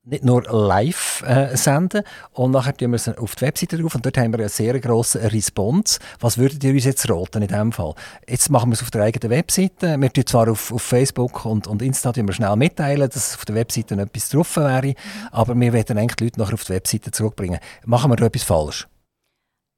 nicht 0.09 0.23
nur 0.23 0.43
live 0.43 1.23
äh, 1.25 1.55
senden 1.55 2.03
und 2.33 2.51
nachher 2.51 2.75
tun 2.75 2.91
wir 2.91 2.95
es 2.95 3.07
auf 3.07 3.35
die 3.35 3.41
Webseite 3.41 3.77
drauf 3.77 3.95
und 3.95 4.05
dort 4.05 4.17
haben 4.17 4.33
wir 4.33 4.39
eine 4.39 4.49
sehr 4.49 4.79
grosse 4.79 5.31
Response. 5.31 5.99
Was 6.19 6.37
würdet 6.37 6.63
ihr 6.63 6.73
uns 6.73 6.85
jetzt 6.85 7.09
raten 7.09 7.41
in 7.41 7.47
diesem 7.47 7.71
Fall? 7.71 7.93
Jetzt 8.27 8.49
machen 8.49 8.69
wir 8.69 8.73
es 8.73 8.81
auf 8.81 8.91
der 8.91 9.03
eigenen 9.03 9.29
Webseite. 9.29 9.99
Wir 9.99 10.11
tun 10.11 10.25
zwar 10.25 10.49
auf, 10.49 10.71
auf 10.71 10.81
Facebook 10.81 11.45
und, 11.45 11.67
und 11.67 11.81
Insta 11.81 12.15
wir 12.15 12.33
schnell 12.33 12.55
mitteilen, 12.55 13.09
dass 13.09 13.35
auf 13.35 13.45
der 13.45 13.55
Webseite 13.55 13.95
etwas 13.95 14.29
drauf 14.29 14.55
wäre, 14.57 14.93
aber 15.31 15.55
wir 15.55 15.73
werden 15.73 15.97
eigentlich 15.97 16.15
die 16.15 16.25
Leute 16.25 16.39
nachher 16.39 16.55
auf 16.55 16.63
die 16.63 16.73
Webseite 16.73 17.11
zurückbringen. 17.11 17.59
Machen 17.85 18.11
wir 18.11 18.15
da 18.15 18.25
etwas 18.25 18.43
falsch? 18.43 18.87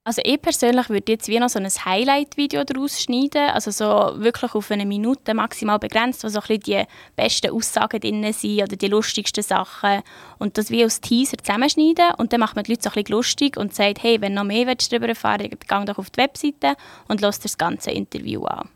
Also 0.03 0.23
ich 0.25 0.41
persönlich 0.41 0.89
würde 0.89 1.11
jetzt 1.11 1.27
wie 1.27 1.37
noch 1.37 1.49
so 1.49 1.59
ein 1.59 1.67
Highlight-Video 1.67 2.63
daraus 2.63 2.99
schneiden, 2.99 3.51
also 3.51 3.69
so 3.69 4.19
wirklich 4.19 4.55
auf 4.55 4.71
eine 4.71 4.83
Minute 4.83 5.35
maximal 5.35 5.77
begrenzt, 5.77 6.23
wo 6.23 6.27
so 6.27 6.39
ein 6.39 6.47
bisschen 6.47 6.63
die 6.63 6.83
besten 7.15 7.51
Aussagen 7.51 7.99
drin 7.99 8.33
sind 8.33 8.63
oder 8.63 8.75
die 8.75 8.87
lustigsten 8.87 9.43
Sachen 9.43 10.01
und 10.39 10.57
das 10.57 10.71
wie 10.71 10.83
als 10.83 11.01
Teaser 11.01 11.37
zusammenschneiden 11.37 12.15
und 12.17 12.33
dann 12.33 12.39
macht 12.39 12.55
man 12.55 12.63
die 12.63 12.71
Leute 12.71 12.81
so 12.81 12.89
ein 12.89 12.95
bisschen 12.95 13.15
lustig 13.15 13.57
und 13.57 13.75
sagt, 13.75 14.01
hey, 14.01 14.19
wenn 14.21 14.33
noch 14.33 14.43
mehr 14.43 14.73
darüber 14.73 15.07
erfahren 15.07 15.51
willst, 15.51 15.69
geh 15.69 15.85
doch 15.85 15.99
auf 15.99 16.09
die 16.09 16.17
Webseite 16.17 16.75
und 17.07 17.21
lass 17.21 17.39
das 17.39 17.59
ganze 17.59 17.91
Interview 17.91 18.43
an. 18.45 18.69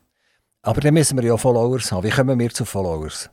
Aber 0.62 0.80
dann 0.80 0.94
müssen 0.94 1.18
wir 1.18 1.26
ja 1.26 1.38
Followers 1.38 1.92
haben. 1.92 2.04
Wie 2.04 2.12
kommen 2.12 2.38
wir 2.38 2.52
zu 2.52 2.66
Followers? 2.66 3.32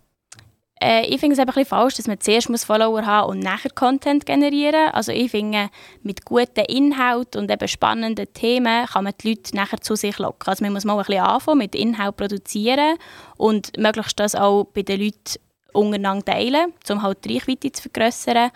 Äh, 0.82 1.06
ich 1.06 1.20
finde 1.20 1.34
es 1.34 1.38
ein 1.38 1.46
bisschen 1.46 1.64
falsch, 1.64 1.94
dass 1.94 2.08
man 2.08 2.18
zuerst 2.18 2.50
muss 2.50 2.64
Follower 2.64 3.06
haben 3.06 3.30
und 3.30 3.38
nachher 3.38 3.70
Content 3.70 4.26
generieren. 4.26 4.90
Also 4.92 5.12
ich 5.12 5.30
finde, 5.30 5.70
mit 6.02 6.24
guten 6.24 6.64
Inhalt 6.66 7.36
und 7.36 7.50
eben 7.50 7.68
spannenden 7.68 8.32
Themen 8.32 8.86
kann 8.86 9.04
man 9.04 9.12
die 9.20 9.30
Leute 9.30 9.54
nachher 9.54 9.80
zu 9.80 9.94
sich 9.94 10.18
locken. 10.18 10.48
Also 10.48 10.64
man 10.64 10.72
muss 10.72 10.84
mal 10.84 10.98
ein 10.98 11.04
bisschen 11.04 11.22
anfangen 11.22 11.58
mit 11.58 11.76
Inhalt 11.76 12.16
produzieren 12.16 12.96
und 13.36 13.78
möglichst 13.78 14.18
das 14.18 14.34
auch 14.34 14.64
bei 14.64 14.82
den 14.82 15.00
Leuten 15.00 15.38
untereinander 15.72 16.24
teilen, 16.32 16.72
um 16.90 17.02
halt 17.02 17.24
die 17.24 17.34
Reichweite 17.34 17.70
zu 17.70 17.82
vergrößern. 17.82 18.50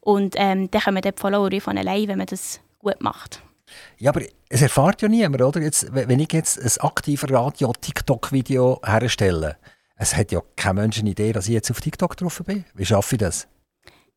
Und 0.00 0.34
ähm, 0.36 0.70
dann 0.70 0.82
kommen 0.82 1.00
die 1.00 1.12
Follower 1.16 1.50
von 1.60 1.78
allein, 1.78 2.08
wenn 2.08 2.18
man 2.18 2.26
das 2.26 2.60
gut 2.78 3.00
macht. 3.00 3.42
Ja, 3.98 4.10
aber 4.10 4.22
es 4.50 4.60
erfahrt 4.60 5.00
ja 5.00 5.08
niemand, 5.08 5.40
oder? 5.40 5.60
Jetzt, 5.62 5.94
wenn 5.94 6.18
ich 6.18 6.32
jetzt 6.32 6.58
ein 6.58 6.84
aktives 6.84 7.30
Radio-TikTok-Video 7.30 8.80
herstelle, 8.84 9.56
es 10.00 10.16
hat 10.16 10.32
ja 10.32 10.40
kein 10.56 10.76
Mensch 10.76 10.98
Idee, 11.02 11.32
dass 11.32 11.46
ich 11.46 11.52
jetzt 11.52 11.70
auf 11.70 11.80
TikTok 11.80 12.16
drauf 12.16 12.42
bin. 12.46 12.64
Wie 12.74 12.86
schaffe 12.86 13.16
ich 13.16 13.20
das? 13.20 13.46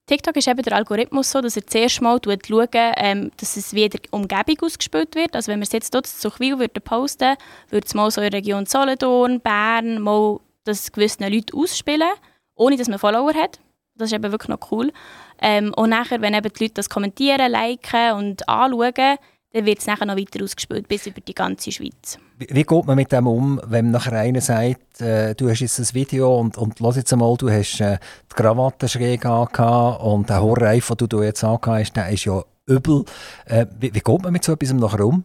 TikTok 0.06 0.36
ist 0.38 0.48
eben 0.48 0.62
der 0.62 0.78
Algorithmus 0.78 1.30
so, 1.30 1.42
dass 1.42 1.58
er 1.58 1.68
zuerst 1.68 2.02
mal 2.02 2.20
schaut, 2.24 2.70
ähm, 2.74 3.32
dass 3.38 3.58
es 3.58 3.74
wieder 3.74 4.00
Umgebung 4.12 4.56
ausgespielt 4.62 5.14
wird. 5.16 5.36
Also 5.36 5.52
wenn 5.52 5.60
wir 5.60 5.64
es 5.66 5.74
jetzt 5.74 5.94
dort 5.94 6.08
zu 6.08 6.30
Chwil 6.30 6.56
posten 6.70 7.36
würde 7.70 7.86
es 7.86 7.94
mal 7.94 8.10
so 8.12 8.22
in 8.22 8.32
der 8.32 8.40
Region 8.40 8.66
Solothurn, 8.66 9.42
Bern, 9.42 10.02
mal 10.02 10.40
das 10.64 10.92
gewissen 10.92 11.24
Leute 11.30 11.56
ausspielen, 11.56 12.12
ohne 12.56 12.78
dass 12.78 12.88
man 12.88 13.00
Follower 13.00 13.34
hat. 13.34 13.60
Das 13.96 14.10
ist 14.10 14.14
eben 14.14 14.32
wirklich 14.32 14.50
noch 14.50 14.72
cool. 14.72 14.92
Ähm, 15.42 15.74
und 15.76 15.90
nachher, 15.90 16.22
wenn 16.22 16.34
eben 16.34 16.52
die 16.52 16.64
Leute 16.64 16.76
das 16.76 16.90
kommentieren, 16.90 17.52
liken 17.52 18.14
und 18.14 18.48
anschauen, 18.48 19.18
dann 19.54 19.66
wird 19.66 19.80
es 19.80 19.88
nachher 19.88 20.06
noch 20.06 20.18
weiter 20.18 20.44
ausgespielt, 20.44 20.88
bis 20.88 21.06
über 21.06 21.22
die 21.22 21.34
ganze 21.34 21.72
Schweiz. 21.72 22.18
Wie, 22.38 22.48
wie 22.50 22.64
geht 22.64 22.86
man 22.86 22.96
mit 22.96 23.12
dem 23.12 23.28
um, 23.28 23.62
wenn 23.66 23.92
nachher 23.92 24.14
einer 24.14 24.42
sagt, 24.42 25.00
äh, 25.00 25.36
du 25.36 25.50
hast 25.50 25.60
jetzt 25.60 25.80
ein 25.80 25.94
Video 25.94 26.40
und, 26.40 26.58
und 26.58 26.80
lass 26.80 26.98
jetzt 26.98 27.14
einmal, 27.14 27.38
du 27.38 27.50
hast 27.50 27.80
äh, 27.80 28.00
die 28.32 28.36
Krawatte 28.36 28.90
schräg 28.90 29.26
angehabt 29.26 30.04
und 30.04 30.28
der 30.30 30.42
Horreif, 30.42 30.90
den 30.90 31.08
du 31.08 31.22
jetzt 31.22 31.44
angehabt 31.44 31.80
hast, 31.80 31.94
der 31.94 32.10
ist 32.10 32.26
ja 32.26 32.44
übel. 32.66 33.06
Äh, 33.46 33.68
wie, 33.80 33.94
wie 33.94 34.00
geht 34.00 34.22
man 34.24 34.34
mit 34.34 34.44
so 34.44 34.54
etwas 34.54 34.74
nachher 34.74 35.06
um? 35.06 35.24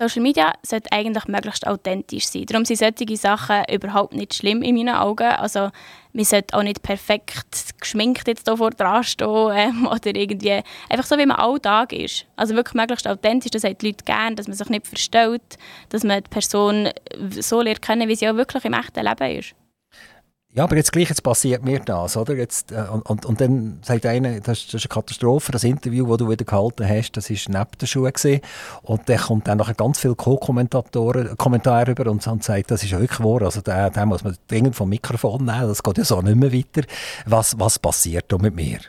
Social 0.00 0.22
Media 0.22 0.54
sollte 0.62 0.90
eigentlich 0.92 1.28
möglichst 1.28 1.66
authentisch 1.66 2.26
sein. 2.26 2.46
Darum 2.46 2.64
sind 2.64 2.78
solche 2.78 3.16
Sachen 3.18 3.64
überhaupt 3.70 4.14
nicht 4.14 4.32
schlimm 4.32 4.62
in 4.62 4.74
meinen 4.74 4.94
Augen. 4.94 5.28
Also 5.28 5.68
man 6.14 6.24
sollte 6.24 6.56
auch 6.56 6.62
nicht 6.62 6.82
perfekt 6.82 7.44
geschminkt 7.78 8.26
jetzt 8.26 8.48
hier 8.48 8.56
vor 8.56 8.70
dran 8.70 9.04
stehen 9.04 9.28
ähm, 9.54 9.86
oder 9.86 10.16
irgendwie 10.16 10.62
einfach 10.88 11.04
so, 11.04 11.18
wie 11.18 11.26
man 11.26 11.36
alltag 11.36 11.92
ist. 11.92 12.24
Also 12.36 12.54
wirklich 12.54 12.74
möglichst 12.74 13.06
authentisch, 13.06 13.50
das 13.50 13.64
haben 13.64 13.76
die 13.76 13.88
Leute 13.88 14.04
gerne, 14.06 14.36
dass 14.36 14.48
man 14.48 14.56
sich 14.56 14.70
nicht 14.70 14.86
verstellt, 14.86 15.58
dass 15.90 16.02
man 16.02 16.22
die 16.22 16.30
Person 16.30 16.88
so 17.38 17.60
lernt 17.60 17.82
kennen, 17.82 18.08
wie 18.08 18.16
sie 18.16 18.28
auch 18.28 18.36
wirklich 18.36 18.64
im 18.64 18.72
echten 18.72 19.04
Leben 19.04 19.38
ist. 19.38 19.54
Ja, 20.52 20.64
aber 20.64 20.74
jetzt 20.74 20.90
gleich 20.90 21.08
jetzt 21.08 21.22
passiert 21.22 21.64
mir 21.64 21.78
das, 21.78 22.16
oder? 22.16 22.34
Jetzt, 22.34 22.72
äh, 22.72 22.82
und, 23.04 23.24
und, 23.24 23.40
dann 23.40 23.78
sagt 23.82 24.04
einer, 24.04 24.40
das, 24.40 24.66
das 24.66 24.74
ist 24.74 24.86
eine 24.86 24.88
Katastrophe, 24.88 25.52
das 25.52 25.62
Interview, 25.62 26.08
das 26.08 26.16
du 26.16 26.28
wieder 26.28 26.44
gehalten 26.44 26.88
hast, 26.88 27.12
das 27.12 27.30
ist 27.30 27.48
neben 27.48 27.70
der 27.80 27.86
Schuhe 27.86 28.10
gewesen. 28.10 28.40
Und 28.82 29.08
dann 29.08 29.18
kommt 29.18 29.46
dann 29.46 29.58
nachher 29.58 29.74
ganz 29.74 30.00
viele 30.00 30.16
Co-Kommentatoren, 30.16 31.36
Kommentare 31.36 31.92
über 31.92 32.10
und, 32.10 32.20
sagt, 32.24 32.70
das 32.72 32.82
ist 32.82 32.90
wirklich 32.90 33.20
wahr, 33.20 33.42
also 33.42 33.60
da, 33.60 33.90
da 33.90 34.04
muss 34.04 34.24
man 34.24 34.36
dringend 34.48 34.74
vom 34.74 34.88
Mikrofon 34.88 35.44
nehmen, 35.44 35.68
das 35.68 35.84
geht 35.84 35.98
ja 35.98 36.04
so 36.04 36.20
nicht 36.20 36.34
mehr 36.34 36.52
weiter. 36.52 36.82
Was, 37.26 37.56
was 37.60 37.78
passiert 37.78 38.24
da 38.26 38.36
mit 38.36 38.56
mir? 38.56 38.80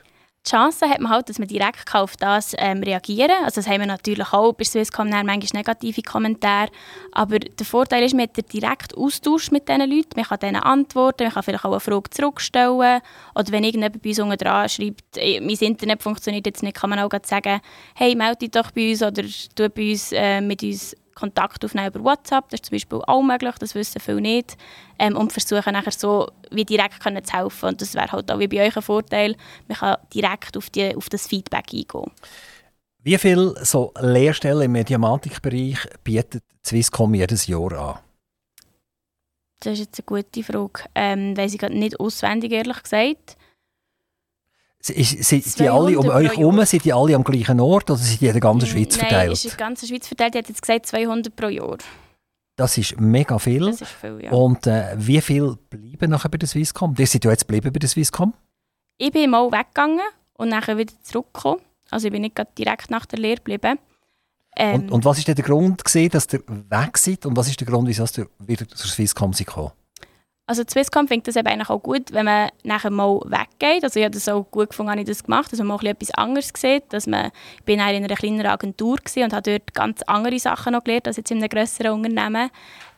Die 0.46 0.50
Chance 0.50 0.90
hat 0.90 1.00
man 1.00 1.12
halt, 1.12 1.30
dass 1.30 1.38
man 1.38 1.48
direkt 1.48 1.94
auf 1.94 2.18
das 2.18 2.56
ähm, 2.58 2.82
reagieren 2.82 3.30
kann. 3.30 3.46
Also 3.46 3.62
das 3.62 3.68
haben 3.68 3.82
wir 3.82 3.86
natürlich 3.86 4.34
auch 4.34 4.54
bei 4.54 4.64
Swisscom 4.64 5.08
manchmal 5.10 5.38
negative 5.54 6.02
Kommentare. 6.02 6.72
Aber 7.12 7.38
der 7.38 7.66
Vorteil 7.66 8.04
ist, 8.04 8.14
man 8.14 8.24
hat 8.24 8.38
den 8.38 8.46
direkten 8.46 8.98
Austausch 8.98 9.52
mit 9.52 9.70
diesen 9.70 9.90
Leuten. 9.90 10.16
Man 10.16 10.26
kann 10.26 10.40
denen 10.40 10.64
antworten, 10.64 11.26
man 11.26 11.34
kann 11.34 11.44
vielleicht 11.44 11.64
auch 11.64 11.72
eine 11.72 11.80
Frage 11.80 12.10
zurückstellen. 12.10 13.02
Oder 13.36 13.52
wenn 13.52 13.64
irgendjemand 13.64 14.02
bei 14.02 14.10
uns 14.10 14.20
unten 14.20 14.38
dran 14.38 14.68
schreibt, 14.68 15.16
mein 15.16 15.58
Internet 15.58 16.02
funktioniert 16.02 16.48
jetzt 16.48 16.64
nicht, 16.64 16.76
kann 16.76 16.90
man 16.90 17.00
auch 17.00 17.12
sagen, 17.24 17.62
hey, 17.94 18.16
melde 18.16 18.38
dich 18.38 18.52
doch 18.52 18.72
bei 18.72 18.90
uns 18.90 19.04
oder 19.04 19.22
tu 19.56 19.70
bei 19.70 19.92
uns, 19.92 20.12
äh, 20.12 20.42
mit 20.42 20.64
uns 20.64 20.96
Kontakt 21.22 21.64
aufnehmen 21.64 21.88
über 21.88 22.04
WhatsApp. 22.04 22.50
Das 22.50 22.60
ist 22.60 22.66
zum 22.66 22.76
Beispiel 22.76 23.02
auch 23.08 23.22
möglich, 23.22 23.56
das 23.60 23.76
wissen 23.76 24.02
viele 24.02 24.22
nicht. 24.22 24.58
Ähm, 25.00 25.16
und 25.16 25.32
versuchen 25.32 25.74
nachher 25.74 25.92
so 25.92 26.28
wie 26.50 26.66
direkt 26.66 27.00
können 27.00 27.24
zu 27.24 27.34
helfen. 27.34 27.70
Und 27.70 27.82
das 27.82 27.94
wäre 27.94 28.12
halt 28.12 28.32
auch 28.32 28.40
wie 28.40 28.48
bei 28.48 28.68
euch 28.68 28.76
ein 28.76 28.82
Vorteil. 28.82 29.36
Man 29.68 29.78
kann 29.78 29.98
direkt 30.14 30.58
auf, 30.58 30.70
die, 30.70 30.96
auf 30.96 31.10
das 31.10 31.28
Feedback 31.28 31.74
eingehen. 31.74 32.12
Wie 33.04 33.18
viele 33.18 33.56
so 33.64 33.94
Lehrstellen 34.00 34.64
im 34.64 34.74
Mediamatikbereich 34.74 35.80
bietet 36.04 36.44
Swisscom 36.64 37.16
jedes 37.16 37.48
Jahr 37.48 37.72
an? 37.72 38.00
Das 39.60 39.74
ist 39.74 39.80
jetzt 39.80 40.00
eine 40.00 40.06
gute 40.06 40.44
Frage. 40.44 40.84
Ähm, 40.96 41.38
weiß 41.38 41.54
ich 41.54 41.62
nicht 41.62 42.00
auswendig, 42.00 42.52
ehrlich 42.52 42.84
gesagt. 42.84 43.38
Sind 44.82 45.60
die 45.60 45.70
alle 45.70 45.98
um 46.00 46.10
euch 46.10 46.36
herum, 46.38 46.66
sind 46.66 46.84
die 46.84 46.94
alle 46.94 47.16
am 47.16 47.24
gleichen 47.24 47.60
Ort 47.60 47.90
oder 47.90 48.00
sind 48.00 48.20
die 48.20 48.26
in 48.26 48.32
der 48.34 48.42
ganzen 48.42 48.68
Schweiz 48.68 48.98
verteilt? 48.98 49.24
Nein, 49.26 49.32
ist 49.32 49.44
in 49.46 49.50
der 49.52 49.58
ganzen 49.58 49.88
Schweiz 49.88 50.08
verteilt. 50.08 50.36
Ich 50.36 50.40
hätte 50.40 50.50
jetzt 50.50 50.62
gesagt 50.62 50.86
200 50.88 51.36
pro 51.36 51.48
Jahr. 51.48 51.78
Das 52.56 52.78
ist 52.78 53.00
mega 53.00 53.38
viel. 53.40 53.68
Ist 53.68 53.86
viel, 53.86 54.20
ja. 54.24 54.32
Und 54.32 54.68
äh, 54.68 54.94
wie 54.98 55.22
viel 55.22 55.56
bleiben 55.70 56.12
nachher 56.12 56.30
bei 56.30 56.38
der 56.38 56.50
Swisscom? 56.50 56.96
Die 56.96 57.06
sind 57.06 57.24
ja 57.24 57.32
jetzt 57.32 57.48
geblieben 57.48 57.72
bei 57.72 57.80
der 57.80 57.90
Swisscom? 57.90 58.34
Ich 58.98 59.12
bin 59.12 59.30
mal 59.30 59.52
weggegangen 59.52 60.02
und 60.34 60.50
nachher 60.50 60.78
wieder 60.78 60.94
zurückgekommen. 61.04 61.62
Also 61.90 62.08
ich 62.08 62.12
bin 62.12 62.22
nicht 62.22 62.40
direkt 62.58 62.90
nach 62.90 63.06
der 63.06 63.20
Lehre 63.20 63.38
geblieben. 63.38 63.80
Ähm, 64.56 64.82
und, 64.82 64.92
und, 64.92 65.06
was 65.06 65.26
war 65.26 65.34
der 65.34 65.46
Grund, 65.46 65.84
gewesen, 65.84 66.10
dass 66.10 66.28
ihr 66.34 66.44
weg 66.48 66.98
seid? 66.98 67.26
Und 67.26 67.38
was 67.38 67.48
ist 67.48 67.60
der 67.60 67.68
Grund, 67.68 67.88
wieso 67.88 68.06
ihr 68.18 68.28
wieder 68.40 68.68
zur 68.68 68.90
Swisscom 68.90 69.32
gekommen 69.32 69.72
Also 70.52 70.64
Swisscom 70.70 71.08
findet 71.08 71.30
das 71.30 71.38
eben 71.38 71.62
auch 71.62 71.82
gut, 71.82 72.12
wenn 72.12 72.26
man 72.26 72.50
nachher 72.66 72.90
mal 72.90 73.22
weggeht. 73.24 73.86
Also 73.86 74.02
ich 74.02 74.04
habe 74.04 74.14
das 74.14 74.28
auch 74.28 74.44
gut 74.52 74.72
gefunden, 74.72 74.92
habe 74.92 75.00
ich 75.00 75.08
das 75.08 75.24
gemacht, 75.24 75.50
dass 75.50 75.60
man 75.60 75.68
mal 75.70 75.86
etwas 75.86 76.12
anderes 76.16 76.52
sieht. 76.54 76.92
Dass 76.92 77.08
man, 77.08 77.32
ich 77.56 77.64
bin 77.64 77.76
in 77.76 77.86
einer 77.86 78.16
kleineren 78.16 78.52
Agentur 78.52 78.98
und 79.16 79.34
habe 79.34 79.50
dort 79.50 79.74
ganz 79.74 80.02
andere 80.08 80.38
Sachen 80.40 80.74
noch 80.74 80.84
gelernt 80.84 81.08
als 81.08 81.16
jetzt 81.16 81.32
in 81.32 81.38
einem 81.38 81.48
grösseren 81.48 81.94
Unternehmen. 81.94 82.50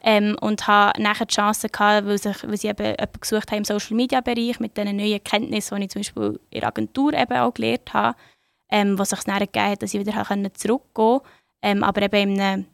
Ähm, 0.01 0.35
und 0.41 0.65
habe 0.65 0.99
nachher 0.99 1.27
die 1.27 1.35
Chance 1.35 1.69
gehabt, 1.69 2.07
weil, 2.07 2.17
sich, 2.17 2.41
weil 2.41 2.57
sie 2.57 2.69
eben 2.69 2.85
jemanden 2.87 3.21
gesucht 3.21 3.51
haben 3.51 3.59
im 3.59 3.65
Social-Media-Bereich 3.65 4.59
mit 4.59 4.75
diesen 4.75 4.97
neuen 4.97 5.23
Kenntnissen, 5.23 5.75
die 5.75 5.83
ich 5.83 5.91
zum 5.91 5.99
Beispiel 5.99 6.39
in 6.49 6.59
der 6.59 6.69
Agentur 6.69 7.13
eben 7.13 7.37
auch 7.37 7.53
gelernt 7.53 7.93
habe, 7.93 8.17
ähm, 8.71 8.97
was 8.97 9.11
sich 9.11 9.19
dann 9.25 9.37
gegeben 9.37 9.69
hat, 9.69 9.83
dass 9.83 9.93
ich 9.93 9.99
wieder 9.99 10.25
zurückgehen 10.55 10.79
konnte. 10.93 11.25
Ähm, 11.61 11.83
aber 11.83 12.01
eben 12.01 12.31
in 12.31 12.41
einem 12.41 12.65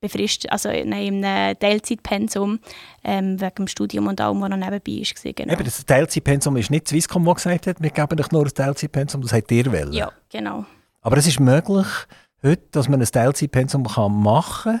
befristet, 0.00 0.52
also 0.52 0.68
in 0.68 0.92
einem 0.92 1.58
Teilzeitpensum 1.58 2.60
ähm, 3.02 3.40
wegen 3.40 3.54
dem 3.54 3.68
Studium 3.68 4.06
und 4.06 4.20
allem, 4.20 4.40
was 4.40 4.50
noch 4.50 4.56
nebenbei 4.56 5.02
war. 5.02 5.32
Genau. 5.32 5.52
Eben, 5.52 5.64
das 5.64 5.84
Teilzeitpensum 5.84 6.56
ist 6.56 6.70
nicht 6.70 6.88
Swisscom, 6.88 7.24
der 7.24 7.34
gesagt 7.34 7.66
hat, 7.66 7.82
wir 7.82 7.90
geben 7.90 8.20
euch 8.20 8.30
nur 8.30 8.44
ein 8.44 8.54
Teilzeitpensum, 8.54 9.22
das 9.22 9.32
habt 9.32 9.50
ihr 9.50 9.66
wollen. 9.72 9.92
Ja, 9.92 10.12
genau. 10.30 10.64
Aber 11.00 11.16
es 11.16 11.26
ist 11.26 11.40
möglich, 11.40 11.86
heute, 12.42 12.62
dass 12.72 12.88
man 12.88 13.00
ein 13.00 13.06
Teilzeitpensum 13.06 13.82
machen 13.82 14.80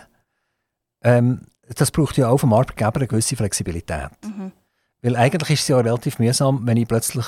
Ähm, 1.02 1.40
das 1.74 1.90
braucht 1.90 2.16
ja 2.16 2.28
auch 2.28 2.38
vom 2.38 2.52
Arbeitgeber 2.52 2.96
eine 2.96 3.06
gewisse 3.06 3.36
Flexibilität. 3.36 4.10
Mhm. 4.24 4.52
Weil 5.02 5.16
eigentlich 5.16 5.50
ist 5.50 5.62
es 5.62 5.68
ja 5.68 5.76
relativ 5.78 6.18
mühsam, 6.18 6.66
wenn 6.66 6.76
ich 6.76 6.88
plötzlich 6.88 7.26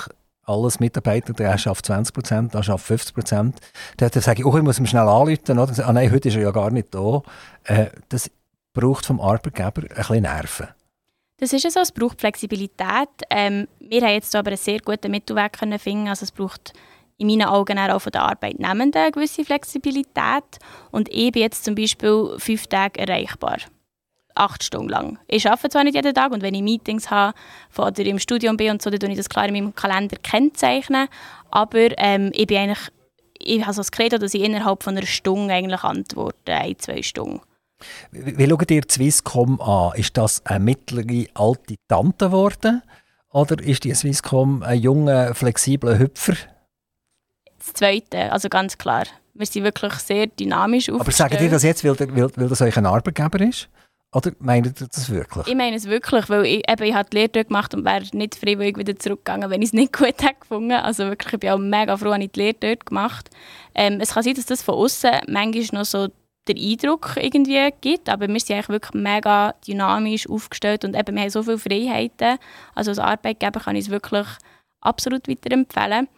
alles 0.48 0.80
Mitarbeiter, 0.80 1.32
der 1.32 1.58
schafft 1.58 1.86
20 1.86 2.14
Prozent, 2.14 2.54
der 2.54 2.62
schafft 2.62 2.86
50 2.86 3.14
Prozent. 3.14 3.60
Dann 3.96 4.10
sage 4.10 4.40
ich, 4.40 4.46
oh, 4.46 4.56
ich 4.56 4.62
muss 4.62 4.78
ihm 4.78 4.86
schnell 4.86 5.02
anrufen. 5.02 5.58
Oder? 5.58 5.86
Ah 5.86 5.92
nein, 5.92 6.10
heute 6.10 6.28
ist 6.28 6.36
er 6.36 6.42
ja 6.42 6.50
gar 6.50 6.70
nicht 6.70 6.94
da. 6.94 7.22
Äh, 7.64 7.86
das 8.08 8.30
braucht 8.72 9.06
vom 9.06 9.20
Arbeitgeber 9.20 9.82
ein 9.82 9.88
bisschen 9.88 10.22
Nerven. 10.22 10.68
Das 11.38 11.52
ist 11.52 11.62
ja 11.62 11.70
so, 11.70 11.80
es 11.80 11.92
braucht 11.92 12.20
Flexibilität. 12.20 13.08
Ähm, 13.30 13.68
wir 13.78 14.00
haben 14.00 14.14
jetzt 14.14 14.34
aber 14.34 14.48
einen 14.48 14.56
sehr 14.56 14.80
guten 14.80 15.10
Mittelweg 15.10 15.52
können 15.52 15.78
finden. 15.78 16.08
Also 16.08 16.24
es 16.24 16.32
braucht 16.32 16.72
in 17.16 17.28
meinen 17.28 17.44
Augen 17.44 17.78
auch 17.78 18.00
von 18.00 18.12
den 18.12 18.20
Arbeitnehmenden 18.20 19.02
eine 19.02 19.12
gewisse 19.12 19.44
Flexibilität. 19.44 20.58
Und 20.90 21.08
ich 21.10 21.32
bin 21.32 21.42
jetzt 21.42 21.64
zum 21.64 21.74
Beispiel 21.74 22.34
fünf 22.38 22.66
Tage 22.66 23.00
erreichbar 23.00 23.58
acht 24.38 24.62
Stunden 24.62 24.88
lang. 24.88 25.18
Ich 25.26 25.48
arbeite 25.48 25.70
zwar 25.70 25.84
nicht 25.84 25.94
jeden 25.94 26.14
Tag 26.14 26.32
und 26.32 26.42
wenn 26.42 26.54
ich 26.54 26.62
Meetings 26.62 27.10
habe 27.10 27.36
oder 27.76 28.04
im 28.04 28.18
Studium 28.18 28.56
bin 28.56 28.70
und 28.70 28.82
so, 28.82 28.90
dann 28.90 29.00
tue 29.00 29.10
ich 29.10 29.16
das 29.16 29.28
klar 29.28 29.46
in 29.46 29.54
meinem 29.54 29.74
Kalender 29.74 30.16
kennzeichnen. 30.22 31.08
Aber 31.50 31.98
ähm, 31.98 32.30
ich 32.34 32.46
bin 32.46 32.58
eigentlich, 32.58 32.88
ich 33.38 33.62
habe 33.62 33.72
so 33.72 33.80
das 33.80 33.92
Credo, 33.92 34.18
dass 34.18 34.34
ich 34.34 34.42
innerhalb 34.42 34.82
von 34.82 34.96
einer 34.96 35.06
Stunde 35.06 35.54
eigentlich 35.54 35.82
antworte, 35.82 36.54
ein, 36.54 36.78
zwei 36.78 37.02
Stunden. 37.02 37.40
Wie, 38.10 38.38
wie 38.38 38.48
schaut 38.48 38.70
ihr 38.70 38.82
Swisscom 38.88 39.60
an? 39.60 39.92
Ist 39.96 40.16
das 40.16 40.44
eine 40.46 40.60
mittlere 40.60 41.26
alte 41.34 41.76
Tante 41.88 42.26
geworden? 42.26 42.82
Oder 43.30 43.62
ist 43.62 43.84
die 43.84 43.94
Swisscom 43.94 44.62
ein 44.62 44.80
junger, 44.80 45.34
flexibler 45.34 45.98
Hüpfer? 45.98 46.34
Das 47.58 47.74
Zweite, 47.74 48.32
also 48.32 48.48
ganz 48.48 48.78
klar. 48.78 49.04
Wir 49.34 49.46
sind 49.46 49.62
wirklich 49.62 49.92
sehr 49.94 50.26
dynamisch 50.26 50.90
aufgestellt. 50.90 51.00
Aber 51.00 51.12
sagen 51.36 51.44
ihr 51.44 51.50
das 51.50 51.62
jetzt, 51.62 51.84
weil, 51.84 51.98
weil, 51.98 52.30
weil 52.36 52.48
das 52.48 52.60
euch 52.60 52.76
ein 52.76 52.86
Arbeitgeber 52.86 53.40
ist? 53.40 53.68
Oder 54.14 54.32
meint 54.38 54.66
ihr 54.66 54.72
das 54.72 55.10
wirklich? 55.10 55.46
Ich 55.48 55.54
meine 55.54 55.76
es 55.76 55.86
wirklich, 55.86 56.30
weil 56.30 56.46
ich, 56.46 56.70
eben, 56.70 56.82
ich 56.82 56.94
habe 56.94 57.10
die 57.10 57.16
Lehre 57.18 57.28
dort 57.28 57.48
gemacht 57.48 57.74
und 57.74 57.84
wäre 57.84 58.04
nicht 58.12 58.36
freiwillig 58.36 58.78
wieder 58.78 58.98
zurückgegangen, 58.98 59.50
wenn 59.50 59.60
ich 59.60 59.68
es 59.68 59.72
nicht 59.74 59.92
gut 59.96 60.22
hätte 60.22 60.40
gefunden. 60.40 60.72
Also 60.72 61.04
wirklich, 61.04 61.34
ich 61.34 61.40
bin 61.40 61.50
auch 61.50 61.58
mega 61.58 61.96
froh, 61.96 62.10
dass 62.10 62.20
ich 62.20 62.32
die 62.32 62.40
Lehre 62.40 62.56
dort 62.58 62.86
gemacht 62.86 63.28
ähm, 63.74 64.00
Es 64.00 64.14
kann 64.14 64.22
sein, 64.22 64.34
dass 64.34 64.46
das 64.46 64.62
von 64.62 64.76
außen 64.76 65.10
manchmal 65.28 65.80
noch 65.80 65.84
so 65.84 66.08
der 66.46 66.56
Eindruck 66.56 67.16
irgendwie 67.16 67.68
gibt, 67.82 68.08
aber 68.08 68.26
wir 68.26 68.40
sind 68.40 68.54
eigentlich 68.56 68.68
wirklich 68.70 68.94
mega 68.94 69.54
dynamisch 69.66 70.28
aufgestellt 70.28 70.86
und 70.86 70.96
eben, 70.96 71.14
wir 71.14 71.22
haben 71.22 71.30
so 71.30 71.42
viele 71.42 71.58
Freiheiten. 71.58 72.38
Also 72.74 72.92
als 72.92 72.98
Arbeitgeber 72.98 73.60
kann 73.60 73.76
ich 73.76 73.84
es 73.84 73.90
wirklich 73.90 74.26
absolut 74.80 75.28
weiterempfehlen. 75.28 76.08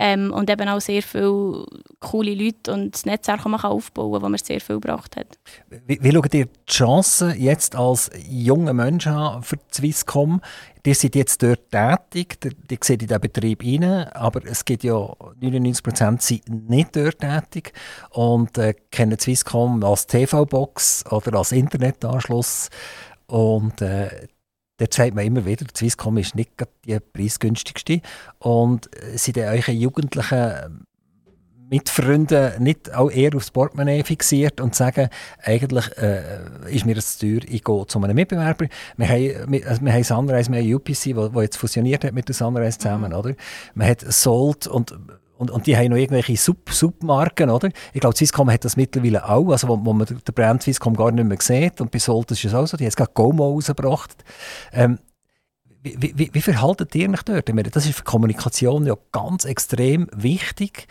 Ähm, 0.00 0.32
und 0.32 0.48
eben 0.48 0.68
auch 0.68 0.80
sehr 0.80 1.02
viele 1.02 1.66
coole 1.98 2.32
Leute 2.32 2.72
und 2.72 2.94
das 2.94 3.04
Netzwerk, 3.04 3.42
das 3.42 3.50
man 3.50 3.60
aufbauen 3.60 4.12
kann, 4.12 4.32
das 4.32 4.42
mir 4.42 4.46
sehr 4.46 4.60
viel 4.60 4.76
gebracht 4.76 5.16
hat. 5.16 5.38
Wie, 5.86 5.98
wie 6.00 6.12
schaut 6.12 6.34
ihr 6.34 6.46
die 6.46 6.72
Chancen 6.72 7.34
jetzt 7.40 7.74
als 7.74 8.08
junger 8.28 8.74
Mensch 8.74 9.08
an 9.08 9.42
für 9.42 9.56
die 9.56 9.74
Swisscom? 9.74 10.40
Ihr 10.86 10.94
seid 10.94 11.16
jetzt 11.16 11.42
dort 11.42 11.70
tätig, 11.70 12.38
ihr 12.44 12.78
seht 12.80 13.02
in 13.02 13.08
diesen 13.08 13.20
Betrieb 13.20 13.62
rein, 13.62 13.84
aber 13.84 14.40
es 14.46 14.64
gibt 14.64 14.84
ja 14.84 14.94
99% 14.94 16.22
sind 16.22 16.70
nicht 16.70 16.96
dort 16.96 17.18
tätig 17.18 17.74
und 18.10 18.56
äh, 18.56 18.72
kennen 18.90 19.18
Swisscom 19.18 19.84
als 19.84 20.06
TV-Box 20.06 21.04
oder 21.10 21.36
als 21.36 21.52
Internetanschluss 21.52 22.70
und 23.26 23.82
äh, 23.82 24.28
Dort 24.78 24.94
sagt 24.94 25.14
man 25.14 25.26
immer 25.26 25.44
wieder, 25.44 25.66
Swisscom 25.76 26.16
ist 26.18 26.34
nicht 26.34 26.52
die 26.86 26.98
preisgünstigste. 27.00 28.00
Und 28.38 28.88
sind 29.14 29.38
eure 29.38 29.72
Jugendlichen 29.72 30.86
mit 31.70 31.88
Freunden 31.88 32.62
nicht 32.62 32.94
auch 32.94 33.10
eher 33.10 33.34
aufs 33.34 33.50
Portemonnaie 33.50 34.02
fixiert 34.02 34.60
und 34.60 34.74
sagen, 34.74 35.08
eigentlich 35.42 35.86
äh, 35.98 36.40
ist 36.70 36.86
mir 36.86 36.94
das 36.94 37.18
zu 37.18 37.26
teuer, 37.26 37.42
ich 37.48 37.62
gehe 37.62 37.86
zu 37.86 38.02
einem 38.02 38.14
Mitbewerber. 38.14 38.66
Wir 38.96 39.08
haben, 39.08 39.62
also 39.66 39.84
wir 39.84 39.92
haben 39.92 40.04
Sunrise, 40.04 40.50
wir 40.50 40.60
haben 40.60 40.74
UPC, 40.74 41.34
wo, 41.34 41.42
jetzt 41.42 41.56
fusioniert 41.56 42.04
hat 42.04 42.14
mit 42.14 42.28
der 42.28 42.34
Sunrise 42.34 42.78
zusammen, 42.78 43.12
mhm. 43.12 43.18
oder? 43.18 43.34
Man 43.74 43.88
hat 43.88 44.00
Sold 44.00 44.66
und 44.66 44.94
und, 45.38 45.52
und 45.52 45.66
die 45.68 45.76
haben 45.76 45.90
noch 45.90 45.96
irgendwelche 45.96 46.36
Sub 46.36 46.68
Submarken, 46.68 47.48
oder? 47.48 47.68
Ich 47.92 48.00
glaube, 48.00 48.16
Swisscom 48.16 48.50
hat 48.50 48.64
das 48.64 48.76
mittlerweile 48.76 49.28
auch, 49.28 49.48
also 49.50 49.68
wo, 49.68 49.84
wo 49.84 49.92
man 49.92 50.04
den 50.04 50.34
Brand 50.34 50.64
Swisscom 50.64 50.96
gar 50.96 51.12
nicht 51.12 51.24
mehr 51.24 51.38
sieht. 51.40 51.80
Und 51.80 51.92
bei 51.92 52.00
Solt 52.00 52.32
ist 52.32 52.44
es 52.44 52.54
auch 52.54 52.66
so, 52.66 52.76
die 52.76 52.84
haben 52.84 52.92
gerade 52.92 53.12
Gomo 53.14 53.52
rausgebracht. 53.52 54.24
Ähm, 54.72 54.98
wie, 55.80 56.12
wie, 56.16 56.34
wie 56.34 56.42
verhaltet 56.42 56.92
ihr 56.96 57.08
euch 57.08 57.22
dort? 57.22 57.48
Ich 57.48 57.54
meine, 57.54 57.70
das 57.70 57.86
ist 57.86 57.96
für 57.96 58.02
Kommunikation 58.02 58.84
ja 58.84 58.96
ganz 59.12 59.44
extrem 59.44 60.08
wichtig. 60.12 60.88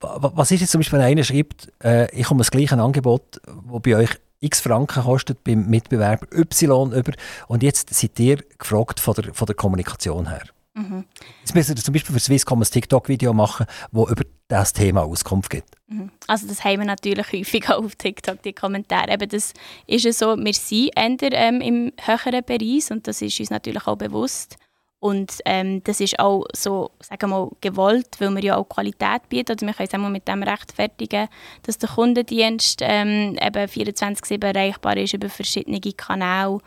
Was 0.00 0.50
ist 0.50 0.62
jetzt 0.62 0.70
zum 0.70 0.78
Beispiel, 0.78 0.98
wenn 0.98 1.06
einer 1.06 1.24
schreibt, 1.24 1.70
äh, 1.84 2.10
ich 2.18 2.24
komme 2.24 2.38
das 2.38 2.50
gleiche 2.50 2.78
Angebot, 2.78 3.42
das 3.44 3.82
bei 3.82 3.94
euch 3.94 4.10
x 4.40 4.60
Franken 4.60 5.02
kostet 5.02 5.44
beim 5.44 5.68
Mitbewerber 5.68 6.26
Y 6.34 6.92
über 6.92 7.12
und 7.46 7.62
jetzt 7.62 7.92
seid 7.92 8.18
ihr 8.18 8.38
gefragt 8.58 9.00
von 9.00 9.12
der, 9.12 9.34
von 9.34 9.44
der 9.44 9.54
Kommunikation 9.54 10.30
her? 10.30 10.44
Mhm. 10.80 11.04
Jetzt 11.40 11.54
müssen 11.54 11.76
wir 11.76 11.82
zum 11.82 11.92
Beispiel 11.92 12.12
für 12.14 12.20
Swisscom 12.20 12.60
ein 12.60 12.64
TikTok-Video 12.64 13.32
machen, 13.32 13.66
das 13.92 14.10
über 14.10 14.24
das 14.48 14.72
Thema 14.72 15.02
Auskunft 15.02 15.50
gibt. 15.50 15.68
Mhm. 15.88 16.10
Also 16.26 16.46
das 16.46 16.64
haben 16.64 16.80
wir 16.80 16.86
natürlich 16.86 17.32
häufig 17.32 17.68
auch 17.68 17.84
auf 17.84 17.94
TikTok, 17.96 18.42
die 18.42 18.52
Kommentare. 18.52 19.12
Eben 19.12 19.28
das 19.28 19.52
ist 19.86 20.04
ja 20.04 20.12
so, 20.12 20.36
wir 20.36 20.54
sind 20.54 21.22
eher 21.22 21.32
ähm, 21.32 21.60
im 21.60 21.92
höheren 22.00 22.44
Bereich 22.44 22.90
und 22.90 23.06
das 23.06 23.22
ist 23.22 23.38
uns 23.40 23.50
natürlich 23.50 23.86
auch 23.86 23.96
bewusst. 23.96 24.56
Und 25.02 25.38
ähm, 25.46 25.82
das 25.84 25.98
ist 26.00 26.18
auch 26.18 26.44
so, 26.54 26.90
sagen 27.00 27.22
wir 27.22 27.28
mal, 27.28 27.50
gewollt, 27.62 28.16
weil 28.18 28.30
wir 28.32 28.44
ja 28.44 28.56
auch 28.56 28.68
Qualität 28.68 29.30
bieten. 29.30 29.52
Also 29.52 29.66
wir 29.66 29.72
können 29.72 29.88
es 29.90 29.94
auch 29.94 30.10
mit 30.10 30.28
dem 30.28 30.42
rechtfertigen, 30.42 31.28
dass 31.62 31.78
der 31.78 31.88
Kundendienst 31.88 32.80
ähm, 32.82 33.34
eben 33.40 33.66
24-7 33.66 34.44
erreichbar 34.44 34.98
ist 34.98 35.14
über 35.14 35.30
verschiedene 35.30 35.80
Kanäle 35.80 36.58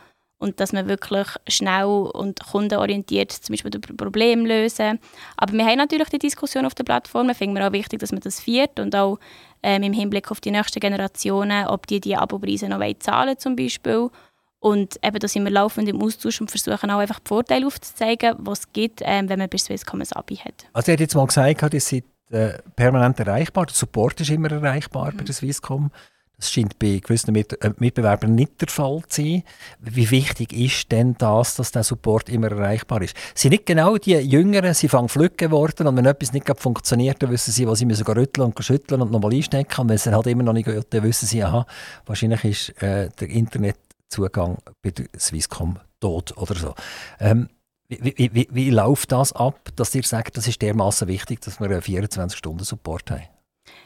und 0.43 0.59
dass 0.59 0.73
man 0.73 0.89
wirklich 0.89 1.27
schnell 1.47 1.85
und 1.85 2.37
kundenorientiert 2.51 3.31
zum 3.31 3.53
Beispiel 3.53 3.71
das 3.71 3.81
Problem 3.95 4.45
lösen. 4.45 4.99
Aber 5.37 5.53
wir 5.53 5.65
haben 5.65 5.77
natürlich 5.77 6.09
die 6.09 6.19
Diskussion 6.19 6.65
auf 6.65 6.75
der 6.75 6.83
Plattform. 6.83 7.29
Ich 7.29 7.37
finde 7.37 7.61
es 7.61 7.67
auch 7.67 7.71
wichtig, 7.71 7.99
dass 7.99 8.11
man 8.11 8.19
das 8.19 8.41
führt 8.41 8.77
und 8.77 8.93
auch 8.93 9.19
ähm, 9.63 9.83
im 9.83 9.93
Hinblick 9.93 10.29
auf 10.31 10.41
die 10.41 10.51
nächsten 10.51 10.81
Generationen, 10.81 11.67
ob 11.67 11.87
die 11.87 12.01
die 12.01 12.17
Abopreise 12.17 12.67
noch 12.67 12.81
zahlen 12.99 13.39
zum 13.39 13.55
Beispiel. 13.55 14.09
Und 14.59 14.97
eben, 15.01 15.17
da 15.17 15.27
sind 15.29 15.45
wir 15.45 15.51
laufend 15.51 15.87
im 15.87 16.01
Austausch 16.01 16.41
und 16.41 16.51
versuchen 16.51 16.91
auch 16.91 16.99
einfach 16.99 17.19
die 17.19 17.29
Vorteile 17.29 17.65
aufzuzeigen, 17.65 18.35
was 18.39 18.59
es 18.59 18.73
gibt, 18.73 18.99
ähm, 19.01 19.29
wenn 19.29 19.39
man 19.39 19.47
bei 19.47 19.57
Swisscom 19.57 20.01
ein 20.01 20.11
Abi 20.11 20.35
hat. 20.35 20.65
Also 20.73 20.91
ihr 20.91 20.95
habt 20.95 21.01
jetzt 21.01 21.15
mal 21.15 21.25
gesagt, 21.25 21.73
ihr 21.73 21.81
seid 21.81 22.03
äh, 22.31 22.57
permanent 22.75 23.17
erreichbar, 23.19 23.65
der 23.65 23.75
Support 23.75 24.19
ist 24.19 24.29
immer 24.29 24.51
erreichbar 24.51 25.13
mhm. 25.13 25.17
bei 25.17 25.23
der 25.23 25.33
Swisscom. 25.33 25.89
Das 26.43 26.51
scheint 26.51 26.77
bei 26.77 26.99
gewissen 27.01 27.31
Mit 27.31 27.63
äh, 27.63 27.71
Mitbewerbern 27.77 28.35
nicht 28.35 28.59
der 28.59 28.67
Fall 28.67 29.01
zu 29.07 29.21
sein. 29.21 29.43
Wie 29.79 30.11
wichtig 30.11 30.51
ist 30.51 30.91
denn 30.91 31.15
das, 31.17 31.55
dass 31.55 31.71
der 31.71 31.83
Support 31.83 32.27
immer 32.27 32.51
erreichbar 32.51 33.01
ist? 33.01 33.15
Sie 33.33 33.43
sind 33.43 33.51
nicht 33.51 33.65
genau 33.65 33.95
die 33.95 34.15
Jüngeren, 34.15 34.73
sie 34.73 34.89
fangen 34.89 35.07
flügg 35.07 35.37
geworden 35.37 35.87
und 35.87 35.95
wenn 35.95 36.05
etwas 36.05 36.33
nicht 36.33 36.45
funktioniert, 36.59 37.23
dann 37.23 37.31
wissen 37.31 37.53
sie, 37.53 37.65
was 37.65 37.79
sie 37.79 37.85
müssen 37.85 38.05
rütteln 38.05 38.47
und 38.47 38.61
schütteln 38.61 39.01
und 39.01 39.09
nochmal 39.09 39.33
einstecken. 39.33 39.79
Und 39.79 39.87
wenn 39.87 39.95
es 39.95 40.05
halt 40.05 40.27
immer 40.27 40.43
noch 40.43 40.51
nicht 40.51 40.65
geht, 40.65 40.93
dann 40.93 41.03
wissen 41.03 41.27
sie, 41.27 41.41
aha, 41.41 41.65
wahrscheinlich 42.05 42.43
ist 42.43 42.83
äh, 42.83 43.09
der 43.21 43.29
Internetzugang 43.29 44.57
bei 44.81 44.91
der 44.91 45.05
Swisscom 45.17 45.79
tot 46.01 46.35
oder 46.35 46.55
so. 46.55 46.75
Ähm, 47.21 47.47
wie, 47.87 48.17
wie, 48.17 48.33
wie, 48.33 48.49
wie 48.51 48.69
läuft 48.69 49.13
das 49.13 49.31
ab, 49.31 49.69
dass 49.77 49.95
ihr 49.95 50.03
sagt, 50.03 50.35
das 50.35 50.49
ist 50.49 50.61
dermaßen 50.61 51.07
wichtig, 51.07 51.39
dass 51.39 51.61
wir 51.61 51.69
einen 51.69 51.79
24-Stunden-Support 51.79 53.11
haben? 53.11 53.23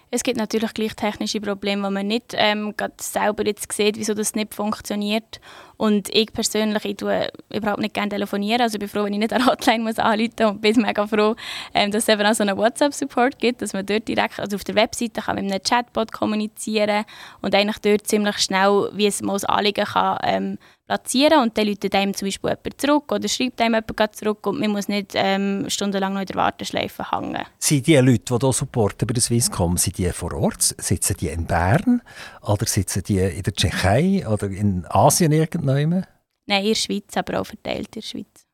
Es 0.10 0.24
gibt 0.24 0.38
natürlich 0.38 0.74
gleich 0.74 0.96
technische 0.96 1.42
Probleme, 1.42 1.86
wo 1.86 1.92
man 1.92 2.08
nicht 2.08 2.34
ähm, 2.38 2.74
selber 2.98 3.46
jetzt 3.46 3.72
sieht, 3.74 3.98
wieso 3.98 4.14
das 4.14 4.36
nicht 4.36 4.54
funktioniert. 4.56 5.42
Und 5.76 6.08
ich 6.16 6.32
persönlich, 6.32 6.86
ich 6.86 6.96
tue 6.96 7.30
überhaupt 7.54 7.82
nicht 7.82 7.94
gerne 7.94 8.10
telefonieren. 8.10 8.62
Also 8.62 8.76
ich 8.76 8.80
bin 8.80 8.88
froh, 8.88 9.04
wenn 9.04 9.14
ich 9.14 9.20
nicht 9.20 9.34
eine 9.34 9.46
Hotline 9.46 9.84
muss 9.84 10.00
anrufen 10.00 10.34
muss 10.38 10.50
und 10.50 10.62
bin 10.62 10.82
mega 10.82 11.06
froh, 11.06 11.36
ähm, 11.74 11.92
dass 11.92 12.04
es 12.04 12.10
eben 12.10 12.26
auch 12.26 12.34
so 12.34 12.44
einen 12.44 12.58
WhatsApp-Support 12.58 13.38
gibt, 13.40 13.62
dass 13.62 13.74
man 13.74 13.86
dort 13.86 14.08
direkt, 14.08 14.40
also 14.40 14.56
auf 14.56 14.64
der 14.64 14.76
Webseite 14.76 15.22
kann 15.22 15.36
mit 15.36 15.52
einem 15.52 15.62
Chatbot 15.62 16.14
kommunizieren 16.14 17.04
und 17.42 17.54
eigentlich 17.54 17.80
dort 17.80 18.08
ziemlich 18.08 18.38
schnell, 18.38 18.90
wie 18.94 19.08
es 19.08 19.22
mal 19.22 19.38
das 19.38 19.46
kann, 19.94 20.18
ähm, 20.24 20.58
platzieren 20.88 21.42
und 21.42 21.58
dann 21.58 21.68
läutet 21.68 21.94
einem 21.94 22.14
zum 22.14 22.28
Beispiel 22.28 22.50
jemand 22.50 22.82
zurück 22.82 23.12
oder 23.12 23.28
schreibt 23.28 23.62
einem 23.62 23.76
jemand 23.76 24.16
zurück 24.16 24.48
und 24.48 24.60
man 24.60 24.72
muss 24.72 24.88
nicht 24.88 25.12
ähm, 25.14 25.66
stundenlang 25.68 26.14
noch 26.14 26.22
in 26.22 26.28
der 26.28 26.36
Warteschleife 26.36 27.12
hängen. 27.12 27.44
Sind 27.60 27.86
die 27.88 27.98
Leute, 27.98 28.38
die 28.38 28.46
hier 28.46 28.54
supporten 28.54 29.06
bei 29.06 29.14
der 29.14 29.22
Swisscom, 29.22 29.78
sind 29.78 29.98
die 29.98 30.10
vor 30.12 30.34
Ort? 30.34 30.76
Sitzen 30.78 31.18
die 31.20 31.28
in 31.28 31.46
Bern 31.46 32.02
oder 32.42 32.66
sitzen 32.66 33.04
die 33.04 33.20
in 33.20 33.44
der 33.44 33.54
Tschechei 33.54 34.26
oder 34.28 34.48
in 34.48 34.86
Asien 34.90 35.32
irgendwann? 35.32 36.06
Nein, 36.46 36.62
in 36.62 36.70
der 36.70 36.76
Schweiz, 36.76 37.18
aber 37.18 37.42
auch 37.42 37.46
verteilt 37.46 37.96
in 37.96 38.02
der 38.02 38.08
Schweiz. 38.08 38.48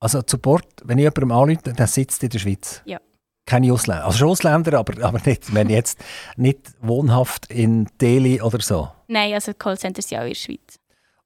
Also 0.00 0.22
Support, 0.24 0.66
wenn 0.84 0.98
ich 0.98 1.04
jemandem 1.04 1.32
anrufe, 1.32 1.72
der 1.72 1.86
sitzt 1.86 2.22
in 2.22 2.28
der 2.28 2.38
Schweiz? 2.38 2.82
Ja. 2.84 3.00
Keine 3.46 3.72
Ausländer, 3.72 4.04
also 4.04 4.18
schon 4.18 4.28
Ausländer, 4.28 4.78
aber, 4.78 5.02
aber 5.02 5.20
nicht, 5.24 5.54
wenn 5.54 5.70
jetzt 5.70 5.98
nicht 6.36 6.60
wohnhaft 6.82 7.50
in 7.50 7.88
Delhi 7.98 8.42
oder 8.42 8.60
so? 8.60 8.90
Nein, 9.06 9.32
also 9.32 9.54
Callcenter 9.54 10.02
sind 10.02 10.18
auch 10.18 10.22
in 10.24 10.28
der 10.28 10.34
Schweiz. 10.34 10.78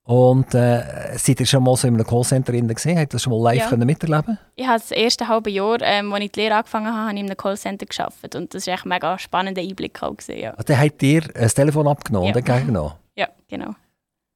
Und 0.04 0.52
äh, 0.54 1.16
seid 1.16 1.38
ihr 1.38 1.46
schon 1.46 1.62
mal 1.62 1.76
so 1.76 1.86
in 1.86 1.94
einem 1.94 2.04
Callcenter 2.04 2.52
gesehen? 2.52 2.98
Habt 2.98 3.12
ihr 3.12 3.16
das 3.16 3.22
schon 3.22 3.32
mal 3.32 3.54
live 3.54 3.70
ja. 3.70 3.76
miterleben 3.76 4.36
Ich 4.56 4.66
habe 4.66 4.80
das 4.80 4.90
erste 4.90 5.28
halbe 5.28 5.50
Jahr, 5.50 5.80
ähm, 5.82 6.12
als 6.12 6.24
ich 6.24 6.32
die 6.32 6.40
Lehre 6.40 6.56
angefangen 6.56 6.88
habe, 6.88 7.08
habe 7.08 7.14
ich 7.14 7.20
in 7.20 7.26
einem 7.26 7.36
Callcenter 7.36 7.86
gearbeitet. 7.86 8.34
Und 8.34 8.52
das 8.52 8.66
war 8.66 8.74
echt 8.74 8.84
ein 8.84 8.88
mega 8.88 9.18
spannender 9.18 9.62
Einblick. 9.62 10.02
Auch 10.02 10.16
gewesen, 10.16 10.40
ja. 10.40 10.54
Ah, 10.56 10.62
dann 10.64 10.80
habt 10.80 11.02
ihr 11.04 11.20
das 11.20 11.54
Telefon 11.54 11.86
abgenommen 11.86 12.28
ja. 12.28 12.34
und 12.34 12.38
entgegengenommen? 12.38 12.92
Ja, 13.14 13.28
genau. 13.48 13.74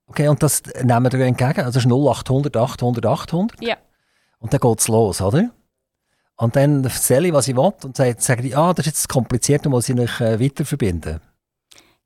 Okay, 0.07 0.29
und 0.29 0.41
das 0.41 0.63
nehmen 0.83 1.13
wir 1.13 1.21
entgegen? 1.21 1.61
Also 1.61 1.81
das 1.81 1.85
ist 1.85 1.91
0800 1.91 2.57
800 2.57 3.05
800? 3.05 3.63
Ja. 3.63 3.77
Und 4.39 4.53
dann 4.53 4.61
geht 4.61 4.79
es 4.79 4.87
los, 4.87 5.21
oder? 5.21 5.51
Und 6.37 6.55
dann 6.55 6.85
erzähle 6.85 7.29
ich, 7.29 7.35
was 7.35 7.49
ich 7.49 7.57
will 7.57 7.73
und 7.83 7.97
sage, 7.97 8.15
sage 8.19 8.47
ich, 8.47 8.57
ah, 8.57 8.73
das 8.73 8.87
ist 8.87 8.93
jetzt 8.93 9.09
kompliziert, 9.09 9.65
dann 9.65 9.73
muss 9.73 9.89
ich 9.89 9.97
mich 9.97 10.21
äh, 10.21 10.39
weiter 10.39 10.65
verbinden. 10.65 11.21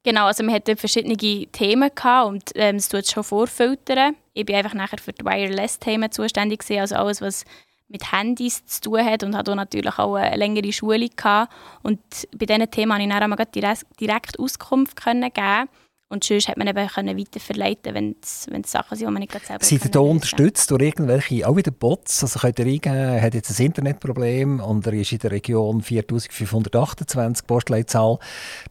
Genau, 0.03 0.27
also 0.27 0.43
wir 0.45 0.53
hatten 0.55 0.79
verschiedene 0.79 1.17
Themen 1.17 1.91
gehabt 1.95 2.29
und 2.29 2.51
ähm, 2.55 2.77
es 2.77 2.89
tut 2.89 3.07
schon 3.07 3.23
vorfiltern. 3.23 4.17
Ich 4.33 4.47
bin 4.47 4.57
einfach 4.57 4.73
nachher 4.73 4.99
für 4.99 5.13
die 5.13 5.25
Wireless-Themen 5.25 6.11
zuständig 6.11 6.61
gewesen, 6.61 6.81
also 6.81 6.95
alles, 6.95 7.21
was 7.21 7.45
mit 7.89 8.11
Handys 8.11 8.65
zu 8.65 8.81
tun 8.83 9.05
hat 9.05 9.25
und 9.25 9.37
hatte 9.37 9.55
natürlich 9.55 9.99
auch 9.99 10.15
eine 10.15 10.37
längere 10.37 10.73
Schulung 10.73 11.11
gehabt. 11.15 11.53
Und 11.83 12.01
bei 12.35 12.47
diesen 12.47 12.71
Themen 12.71 13.11
konnte 13.11 13.59
ich 13.59 13.63
dann 13.63 13.73
auch 13.75 13.85
direkt, 14.01 14.39
Auskunft 14.39 14.97
geben 14.97 15.69
und 16.11 16.25
sonst 16.25 16.49
hat 16.49 16.57
man 16.57 16.67
eben 16.67 16.89
können 16.89 17.17
weiterverleiten, 17.17 17.95
wenn 17.95 18.17
es 18.21 18.49
Sachen 18.67 18.99
sind, 18.99 19.07
die 19.07 19.13
man 19.13 19.21
nicht 19.21 19.33
selber 19.33 19.65
Seid 19.65 19.85
ihr 19.85 19.91
da 19.93 20.01
unterstützt 20.01 20.69
durch 20.73 20.83
irgendwelche, 20.83 21.47
auch 21.49 21.57
wieder 21.57 21.71
Bots? 21.71 22.25
Also 22.25 22.41
könnt 22.41 22.59
ihr 22.59 22.67
eingeben, 22.67 22.97
er 22.97 23.23
hat 23.23 23.35
jetzt 23.35 23.57
ein 23.59 23.67
Internetproblem 23.67 24.59
und 24.59 24.85
er 24.87 24.93
ist 24.95 25.13
in 25.13 25.21
der 25.21 25.31
Region 25.31 25.81
4528 25.83 27.47
Postleitzahl, 27.47 28.19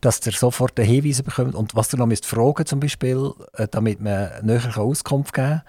dass 0.01 0.25
ihr 0.25 0.33
sofort 0.33 0.77
einen 0.77 0.89
Hinweis 0.89 1.23
bekommt 1.23 1.55
und 1.55 1.75
was 1.75 1.93
ihr 1.93 1.97
noch 1.97 2.07
müsst 2.07 2.25
fragen 2.25 2.65
zum 2.65 2.81
Beispiel, 2.81 3.31
äh, 3.53 3.69
damit 3.71 4.01
man 4.01 4.31
näher 4.45 4.77
Auskunft 4.77 5.33
geben 5.33 5.47
kann. 5.47 5.61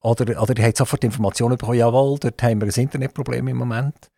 Oder, 0.00 0.40
oder 0.40 0.56
ihr 0.56 0.64
habt 0.64 0.78
sofort 0.78 1.04
Informationen 1.04 1.58
bekommen, 1.58 1.78
jawohl, 1.78 2.18
dort 2.18 2.42
haben 2.42 2.62
wir 2.62 2.68
ein 2.68 2.82
Internetproblem 2.82 3.48
im 3.48 3.56
Moment. 3.58 4.10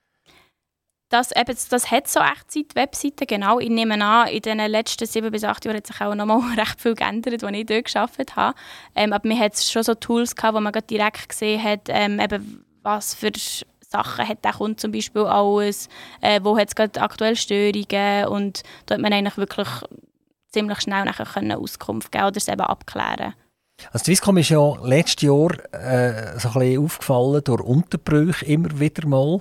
Das, 1.11 1.33
eben, 1.33 1.57
das 1.71 1.91
hat 1.91 2.07
so 2.07 2.21
Echtzeit-Webseiten, 2.21 3.27
genau. 3.27 3.59
Ich 3.59 3.69
nehme 3.69 4.03
an, 4.03 4.29
in 4.29 4.43
den 4.43 4.59
letzten 4.59 5.07
sieben 5.07 5.33
bis 5.33 5.43
acht 5.43 5.65
Jahren 5.65 5.77
hat 5.77 5.87
sich 5.89 6.01
auch 6.01 6.15
noch 6.15 6.25
mal 6.25 6.41
recht 6.57 6.81
viel 6.81 6.95
geändert, 6.95 7.43
als 7.43 7.57
ich 7.57 7.67
dort 7.67 7.93
gearbeitet 7.93 8.37
habe. 8.37 8.57
Ähm, 8.95 9.13
aber 9.13 9.29
wir 9.29 9.39
hatten 9.39 9.61
schon 9.61 9.83
so 9.83 9.95
Tools, 9.95 10.37
gehabt, 10.37 10.55
wo 10.55 10.61
man 10.61 10.73
direkt 10.89 11.29
gesehen 11.29 11.63
hat, 11.63 11.89
ähm, 11.89 12.21
eben, 12.21 12.65
was 12.83 13.15
für 13.15 13.33
Sachen 13.81 14.27
hat 14.27 14.45
der 14.45 14.53
Kunde 14.53 14.77
zum 14.77 14.93
Beispiel 14.93 15.23
alles, 15.23 15.89
äh, 16.21 16.41
wo 16.45 16.57
hat 16.57 16.69
es 16.69 16.77
gerade 16.77 17.01
aktuell 17.03 17.35
Störungen 17.35 18.27
und 18.29 18.63
da 18.87 18.95
hat 18.95 19.03
man 19.03 19.13
eigentlich 19.13 19.37
wirklich 19.37 19.69
ziemlich 20.53 20.81
schnell 20.81 21.05
nachher 21.05 21.27
können 21.27 21.53
Auskunft 21.53 22.13
geben 22.13 22.27
oder 22.27 22.37
es 22.37 22.47
eben 22.47 22.61
abklären. 22.61 23.35
Also 23.93 24.05
Swisscom 24.05 24.37
ist 24.37 24.51
ja 24.51 24.75
letztes 24.85 25.23
Jahr 25.23 25.53
äh, 25.73 26.39
so 26.39 26.51
ein 26.51 26.55
bisschen 26.55 26.85
aufgefallen 26.85 27.43
durch 27.43 27.63
Unterbrüche 27.63 28.45
immer 28.45 28.79
wieder 28.79 29.09
mal. 29.09 29.41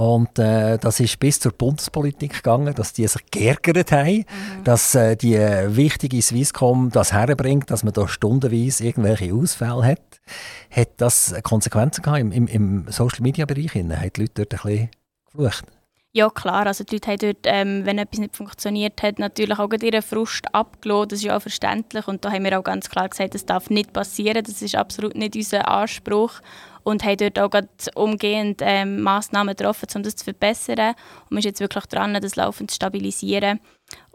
Und 0.00 0.38
äh, 0.38 0.78
das 0.78 0.98
ist 0.98 1.20
bis 1.20 1.40
zur 1.40 1.52
Bundespolitik 1.52 2.32
gegangen, 2.32 2.74
dass 2.74 2.94
die 2.94 3.06
sich 3.06 3.20
geärgert 3.30 3.92
haben, 3.92 4.20
mhm. 4.20 4.64
dass 4.64 4.94
äh, 4.94 5.14
die 5.14 5.36
wichtige 5.36 6.22
Swisscom 6.22 6.88
das 6.90 7.12
herbringt, 7.12 7.70
dass 7.70 7.84
man 7.84 7.92
da 7.92 8.08
stundenweise 8.08 8.82
irgendwelche 8.82 9.34
Ausfälle 9.34 9.84
hat. 9.84 10.22
Hat 10.70 10.88
das 10.96 11.34
Konsequenzen 11.42 12.00
gehabt 12.00 12.18
im, 12.18 12.32
im, 12.32 12.46
im 12.46 12.86
Social-Media-Bereich? 12.88 13.74
Haben 13.74 13.90
die 14.16 14.20
Leute 14.22 14.46
dort 14.46 14.54
ein 14.54 14.70
bisschen 14.70 14.90
geflucht? 15.26 15.64
Ja, 16.12 16.30
klar. 16.30 16.66
Also 16.66 16.82
die 16.82 16.94
Leute 16.94 17.10
haben 17.10 17.18
dort, 17.18 17.44
ähm, 17.44 17.84
wenn 17.84 17.98
etwas 17.98 18.20
nicht 18.20 18.36
funktioniert 18.36 19.02
hat, 19.02 19.18
natürlich 19.18 19.58
auch 19.58 19.70
ihren 19.70 20.02
Frust 20.02 20.46
abgelassen. 20.54 21.08
Das 21.10 21.18
ist 21.18 21.24
ja 21.26 21.36
auch 21.36 21.42
verständlich. 21.42 22.08
Und 22.08 22.24
da 22.24 22.32
haben 22.32 22.44
wir 22.44 22.58
auch 22.58 22.64
ganz 22.64 22.88
klar 22.88 23.10
gesagt, 23.10 23.34
das 23.34 23.44
darf 23.44 23.68
nicht 23.68 23.92
passieren. 23.92 24.42
Das 24.42 24.62
ist 24.62 24.74
absolut 24.74 25.14
nicht 25.14 25.36
unser 25.36 25.68
Anspruch 25.68 26.40
und 26.82 27.04
haben 27.04 27.16
dort 27.16 27.38
auch 27.38 27.60
umgehend 27.94 28.60
ähm, 28.62 29.00
Massnahmen 29.00 29.54
getroffen, 29.54 29.86
um 29.94 30.02
das 30.02 30.16
zu 30.16 30.24
verbessern. 30.24 30.94
Und 31.24 31.30
man 31.30 31.38
ist 31.38 31.44
jetzt 31.44 31.60
wirklich 31.60 31.86
dran, 31.86 32.14
das 32.14 32.36
laufend 32.36 32.70
zu 32.70 32.76
stabilisieren. 32.76 33.60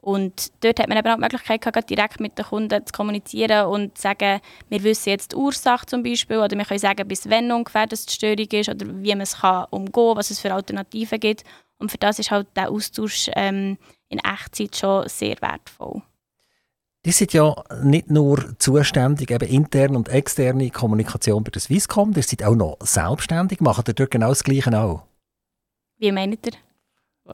Und 0.06 0.52
dort 0.64 0.80
hat 0.80 0.88
man 0.88 1.00
eben 1.00 1.08
auch 1.08 1.16
die 1.16 1.22
Möglichkeit 1.22 1.62
gehabt, 1.62 1.90
direkt 1.90 2.20
mit 2.20 2.38
den 2.38 2.46
Kunden 2.46 2.86
zu 2.86 2.94
kommunizieren 2.94 3.66
und 3.66 3.98
zu 3.98 4.04
sagen, 4.04 4.40
wir 4.70 4.84
wissen 4.84 5.10
jetzt 5.10 5.32
die 5.32 5.36
Ursache 5.36 5.88
zum 5.88 6.04
Beispiel 6.04 6.38
oder 6.38 6.56
wir 6.56 6.64
können 6.64 6.80
sagen, 6.80 7.08
bis 7.08 7.28
wann 7.28 7.52
ungefähr 7.52 7.88
das 7.88 8.06
die 8.06 8.14
Störung 8.14 8.48
ist 8.52 8.70
oder 8.70 8.86
wie 8.86 9.10
man 9.10 9.22
es 9.22 9.38
kann 9.38 9.66
umgehen 9.72 9.92
kann, 9.92 10.18
was 10.18 10.30
es 10.30 10.40
für 10.40 10.54
Alternativen 10.54 11.20
gibt. 11.20 11.44
Und 11.80 11.90
für 11.90 11.98
das 11.98 12.20
ist 12.20 12.30
halt 12.30 12.48
der 12.56 12.70
Austausch 12.70 13.32
ähm, 13.36 13.78
in 14.10 14.20
Echtzeit 14.20 14.76
schon 14.76 15.10
sehr 15.10 15.38
wertvoll. 15.42 16.04
Die 17.06 17.12
sind 17.12 17.34
ja 17.34 17.54
nicht 17.84 18.10
nur 18.10 18.58
zuständig, 18.58 19.30
eben 19.30 19.48
interne 19.48 19.96
und 19.96 20.10
externe 20.10 20.72
Kommunikation 20.72 21.44
bei 21.44 21.52
der 21.52 21.62
Swisscom, 21.62 22.14
die 22.14 22.24
sind 22.24 22.44
auch 22.44 22.56
noch 22.56 22.78
selbstständig, 22.82 23.62
machen 23.62 23.84
dort 23.86 24.10
genau 24.10 24.30
das 24.30 24.44
Gleiche 24.44 24.76
auch. 24.78 25.04
Wie 26.00 26.12
meint 26.12 26.48
ihr? 26.48 26.54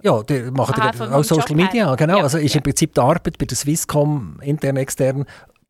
Ja, 0.04 0.24
die 0.24 0.52
machen 0.52 0.76
Aha, 0.80 1.16
auch 1.16 1.24
Social 1.24 1.56
Media, 1.56 1.96
genau. 1.96 2.18
Ja, 2.18 2.24
also 2.24 2.38
ist 2.38 2.54
ja. 2.54 2.60
im 2.60 2.64
Prinzip 2.64 2.94
die 2.94 3.00
Arbeit 3.00 3.38
bei 3.38 3.46
der 3.46 3.58
Swisscom, 3.58 4.40
intern, 4.42 4.76
extern, 4.76 5.26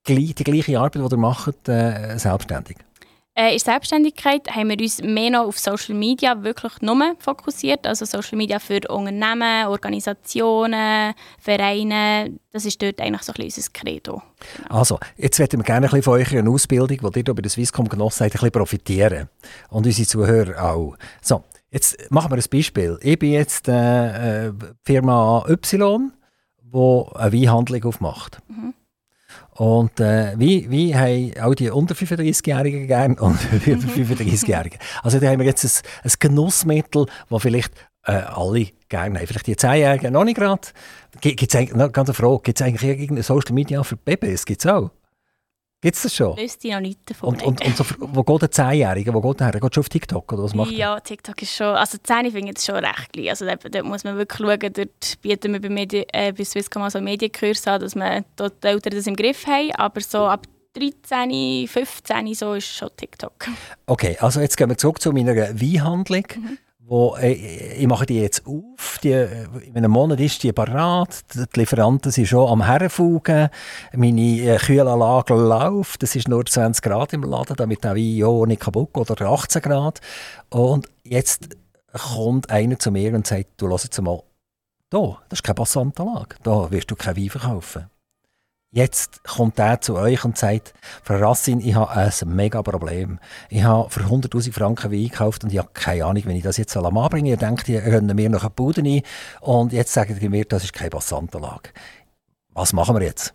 die 0.08 0.34
gleiche 0.34 0.80
Arbeit, 0.80 0.96
die 0.96 1.00
ihr 1.00 1.18
macht, 1.18 1.70
äh, 1.70 2.18
selbstständig. 2.18 2.78
Äh, 3.34 3.54
in 3.54 3.60
Selbstständigkeit 3.60 4.54
haben 4.54 4.70
wir 4.70 4.80
uns 4.80 5.02
mehr 5.02 5.30
noch 5.30 5.48
auf 5.48 5.58
Social 5.58 5.96
Media 5.96 6.44
wirklich 6.44 6.82
nur 6.82 7.16
fokussiert. 7.20 7.88
Also 7.88 8.04
Social 8.04 8.38
Media 8.38 8.60
für 8.60 8.82
Unternehmen, 8.90 9.68
Organisationen, 9.68 11.14
Vereine. 11.40 12.38
Das 12.52 12.66
ist 12.66 12.82
dort 12.82 13.00
eigentlich 13.00 13.22
so 13.22 13.32
ein 13.32 13.46
bisschen 13.46 13.64
unser 13.64 13.72
Credo. 13.72 14.22
Genau. 14.58 14.76
Also, 14.80 15.00
jetzt 15.16 15.40
möchten 15.40 15.60
wir 15.60 15.64
gerne 15.64 15.88
ein 15.88 15.92
bisschen 15.92 16.04
von 16.04 16.20
eurer 16.20 16.50
Ausbildung, 16.50 16.98
die 16.98 17.20
ihr 17.20 17.24
hier 17.24 17.34
bei 17.34 17.42
der 17.42 17.50
Swisscom 17.50 17.88
genossen 17.88 18.26
habt, 18.26 18.36
ein 18.36 18.40
bisschen 18.40 18.52
profitieren. 18.52 19.30
Und 19.70 19.86
unsere 19.86 20.08
Zuhörer 20.08 20.70
auch. 20.70 20.98
So, 21.22 21.46
jetzt 21.70 22.12
machen 22.12 22.32
wir 22.32 22.38
ein 22.38 22.44
Beispiel. 22.52 23.00
Ich 23.02 23.18
bin 23.18 23.32
jetzt 23.32 23.70
äh, 23.70 24.48
äh 24.48 24.54
Firma 24.84 25.46
Y, 25.48 26.12
die 26.64 27.06
eine 27.16 27.34
Weinhandlung 27.34 27.86
aufmacht. 27.86 28.40
Mhm. 28.50 28.74
Und 29.62 30.00
äh, 30.00 30.34
wie, 30.40 30.72
wie 30.72 30.96
haben 30.96 31.34
auch 31.40 31.54
die 31.54 31.70
unter 31.70 31.94
35-Jährigen 31.94 32.88
gern 32.88 33.20
und 33.20 33.38
die 33.64 33.70
über 33.74 33.84
35-Jährigen. 33.84 34.80
Also 35.04 35.20
da 35.20 35.28
haben 35.28 35.38
wir 35.38 35.46
jetzt 35.46 35.64
ein, 35.64 35.88
ein 36.04 36.12
Genussmittel, 36.20 37.06
das 37.30 37.42
vielleicht 37.44 37.72
äh, 38.08 38.14
alle 38.14 38.70
gerne 38.90 39.20
haben. 39.20 39.28
Vielleicht 39.28 39.46
die 39.46 39.56
10-Jährigen 39.56 40.14
noch 40.14 40.24
nicht 40.24 40.38
gerade. 40.38 40.68
Gibt 41.22 41.44
es 41.44 41.56
eigentlich, 41.56 41.92
ganz 41.92 42.10
eine 42.10 42.16
Frage, 42.16 42.42
gibt 42.42 42.60
es 42.60 42.66
eigentlich 42.66 42.90
irgendeine 42.90 43.22
Social 43.22 43.54
Media 43.54 43.84
für 43.84 43.98
Babys? 43.98 44.48
Gibt 44.48 44.66
es 44.66 44.72
auch? 44.72 44.90
Gibt 45.82 45.96
es 45.96 46.04
das 46.04 46.16
schon? 46.16 46.38
Wüsste 46.38 46.68
ich 46.68 46.74
noch 46.76 46.80
nicht 46.80 47.00
davon. 47.10 47.30
Und, 47.30 47.44
und, 47.44 47.66
und 47.66 47.76
so, 47.76 47.84
wo 47.98 48.24
geht 48.24 48.42
der 48.44 48.52
Zehnjährige? 48.52 49.12
Wo 49.16 49.20
geht 49.22 49.40
der 49.40 49.48
her? 49.52 49.60
Geht 49.60 49.74
schon 49.74 49.82
auf 49.82 49.90
TikTok 49.90 50.32
oder 50.32 50.44
was 50.44 50.54
macht 50.54 50.72
Ja, 50.72 51.00
TikTok 51.00 51.42
ist 51.42 51.56
schon, 51.56 51.76
also 51.76 51.98
Zehn 52.04 52.32
finde 52.32 52.54
ich 52.56 52.64
schon 52.64 52.76
recht 52.76 53.12
klein. 53.12 53.30
Also 53.30 53.46
dort, 53.46 53.64
dort, 53.74 53.86
muss 53.86 54.04
man 54.04 54.16
wirklich 54.16 54.38
schauen, 54.38 54.74
dort 54.74 55.22
bieten 55.24 55.54
wir 55.54 55.60
bei, 55.60 55.70
Medi 55.70 56.06
äh, 56.14 56.34
bei 56.34 56.44
Swisscom 56.44 56.88
so 56.92 57.02
Medienkurs 57.02 57.66
an, 57.66 57.82
dass 57.82 57.96
man 57.96 58.24
dort 58.36 58.64
die 58.64 58.68
Eltern 58.68 58.94
das 58.94 59.08
im 59.08 59.16
Griff 59.16 59.48
haben, 59.48 59.72
aber 59.72 60.02
so 60.02 60.20
ab 60.28 60.46
13, 60.74 61.68
15 61.68 62.34
so 62.36 62.54
ist 62.54 62.68
schon 62.68 62.90
TikTok. 62.96 63.48
Okay, 63.88 64.18
also 64.20 64.40
jetzt 64.40 64.58
gehen 64.58 64.70
wir 64.70 64.78
zurück 64.78 65.02
zu 65.02 65.12
meiner 65.12 65.36
Weinhandlung. 65.36 66.26
Mhm 66.38 66.58
wo, 66.92 67.16
äh, 67.16 67.32
ich 67.32 67.88
mache 67.88 68.06
die 68.06 68.20
jetzt 68.20 68.46
auf, 68.46 69.00
die, 69.02 69.14
in 69.14 69.78
einem 69.78 69.92
Monat 69.92 70.20
ist 70.20 70.44
die 70.44 70.52
parat, 70.52 71.24
die 71.34 71.60
Lieferanten 71.60 72.12
sind 72.12 72.28
schon 72.28 72.50
am 72.50 72.66
Herfugen, 72.66 73.48
meine 73.96 74.42
äh, 74.42 74.58
Kühlanlage 74.58 75.34
läuft, 75.34 76.04
es 76.04 76.18
ist 76.18 76.28
nur 76.28 76.46
20 76.46 76.84
Grad 76.84 77.14
im 77.14 77.24
Laden, 77.24 77.56
damit 77.56 77.86
der 77.86 77.96
Wein 77.96 78.16
ja 78.18 78.46
nicht 78.46 78.60
kaputt 78.60 78.94
geht, 78.94 79.10
oder 79.10 79.30
18 79.30 79.62
Grad. 79.62 80.02
Und 80.50 80.90
jetzt 81.04 81.56
kommt 81.94 82.50
einer 82.50 82.78
zu 82.78 82.92
mir 82.92 83.14
und 83.14 83.26
sagt, 83.26 83.52
du 83.56 83.68
lass 83.68 83.86
jetzt 83.86 84.02
mal, 84.02 84.22
da, 84.90 85.18
das 85.30 85.40
ist 85.40 85.44
keine 85.44 85.56
Passantenlage, 85.56 86.36
da 86.44 86.70
wirst 86.72 86.92
du 86.92 86.98
kein 86.98 87.16
Wein 87.16 87.30
verkaufen. 87.30 87.86
Jetzt 88.74 89.26
kommt 89.26 89.60
er 89.60 89.82
zu 89.82 89.98
euch 89.98 90.24
und 90.24 90.38
sagt, 90.38 90.74
Frau 91.04 91.16
Rassin, 91.16 91.60
ich 91.60 91.76
habe 91.76 91.92
ein 91.92 92.12
mega 92.28 92.62
Problem. 92.62 93.20
Ich 93.50 93.64
habe 93.64 93.90
für 93.90 94.00
100'000 94.00 94.54
Franken 94.54 94.94
Wein 94.94 95.10
gekauft 95.10 95.44
und 95.44 95.52
ich 95.52 95.60
habe 95.60 95.72
keine 95.74 96.06
Ahnung, 96.06 96.24
wenn 96.26 96.38
ich 96.38 96.44
das 96.44 96.56
jetzt 96.56 96.72
soll. 96.72 96.90
Ihr 97.26 97.36
denkt, 97.36 97.68
ihr 97.68 97.82
könnt 97.82 98.16
mir 98.16 98.30
noch 98.30 98.44
eine 98.44 98.50
Bude 98.50 98.82
ein 98.82 99.02
und 99.42 99.74
jetzt 99.74 99.92
sagen 99.92 100.18
die 100.18 100.30
mir, 100.30 100.46
das 100.46 100.64
ist 100.64 100.72
keine 100.72 100.90
Passantenlage. 100.90 101.72
Was 102.54 102.72
machen 102.72 102.96
wir 102.96 103.06
jetzt? 103.06 103.34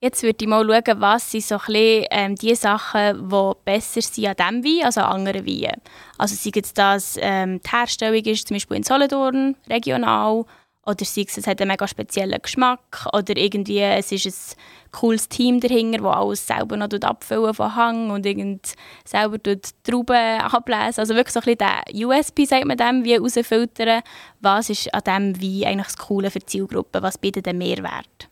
Jetzt 0.00 0.22
würde 0.22 0.38
ich 0.40 0.48
mal 0.48 0.64
schauen, 0.64 1.00
was 1.00 1.30
sind 1.30 1.44
so 1.44 1.58
bisschen, 1.58 2.06
ähm, 2.10 2.34
die 2.34 2.54
Sachen, 2.54 3.28
die 3.28 3.52
besser 3.66 4.00
sind 4.00 4.26
an 4.40 4.62
diesem 4.62 4.64
Wein 4.64 4.86
als 4.86 4.96
an 4.96 5.04
anderen 5.04 5.46
Weinen. 5.46 5.82
Also 6.16 6.34
sei 6.34 6.50
es, 6.62 6.72
dass 6.72 7.18
ähm, 7.20 7.60
die 7.60 7.70
Herstellung 7.70 8.24
ist, 8.24 8.48
zum 8.48 8.54
Beispiel 8.54 8.78
in 8.78 8.82
Solothurn, 8.84 9.56
regional, 9.68 10.46
oder 10.86 11.04
sei 11.04 11.24
es, 11.26 11.36
es 11.36 11.46
hat 11.46 11.60
einen 11.60 11.68
mega 11.68 11.86
speziellen 11.88 12.40
Geschmack, 12.40 13.06
oder 13.12 13.36
irgendwie 13.36 13.80
es 13.80 14.12
ist 14.12 14.26
ein 14.26 14.90
cooles 14.92 15.28
Team 15.28 15.60
dahinter, 15.60 15.98
das 15.98 16.16
alles 16.16 16.46
selber 16.46 16.76
noch 16.76 16.88
abfüllen 17.02 17.54
von 17.54 17.74
Hang 17.74 18.10
und 18.10 18.26
irgend 18.26 18.74
selber 19.04 19.38
Trauben 19.82 20.40
ablesen. 20.40 21.00
Also 21.00 21.14
wirklich 21.14 21.32
so 21.32 21.40
ein 21.40 21.56
bisschen 21.56 21.58
der 21.58 22.06
USP, 22.06 22.44
sagt 22.44 22.64
man 22.66 22.76
dem, 22.76 23.04
wie 23.04 23.14
herausfiltern, 23.14 24.02
was 24.40 24.70
ist 24.70 24.92
an 24.94 25.02
diesem 25.04 25.42
Wein 25.42 25.68
eigentlich 25.68 25.86
das 25.86 25.96
Coole 25.96 26.30
für 26.30 26.40
die 26.40 26.46
Zielgruppe, 26.46 27.02
was 27.02 27.18
bietet 27.18 27.46
den 27.46 27.58
Mehrwert. 27.58 28.28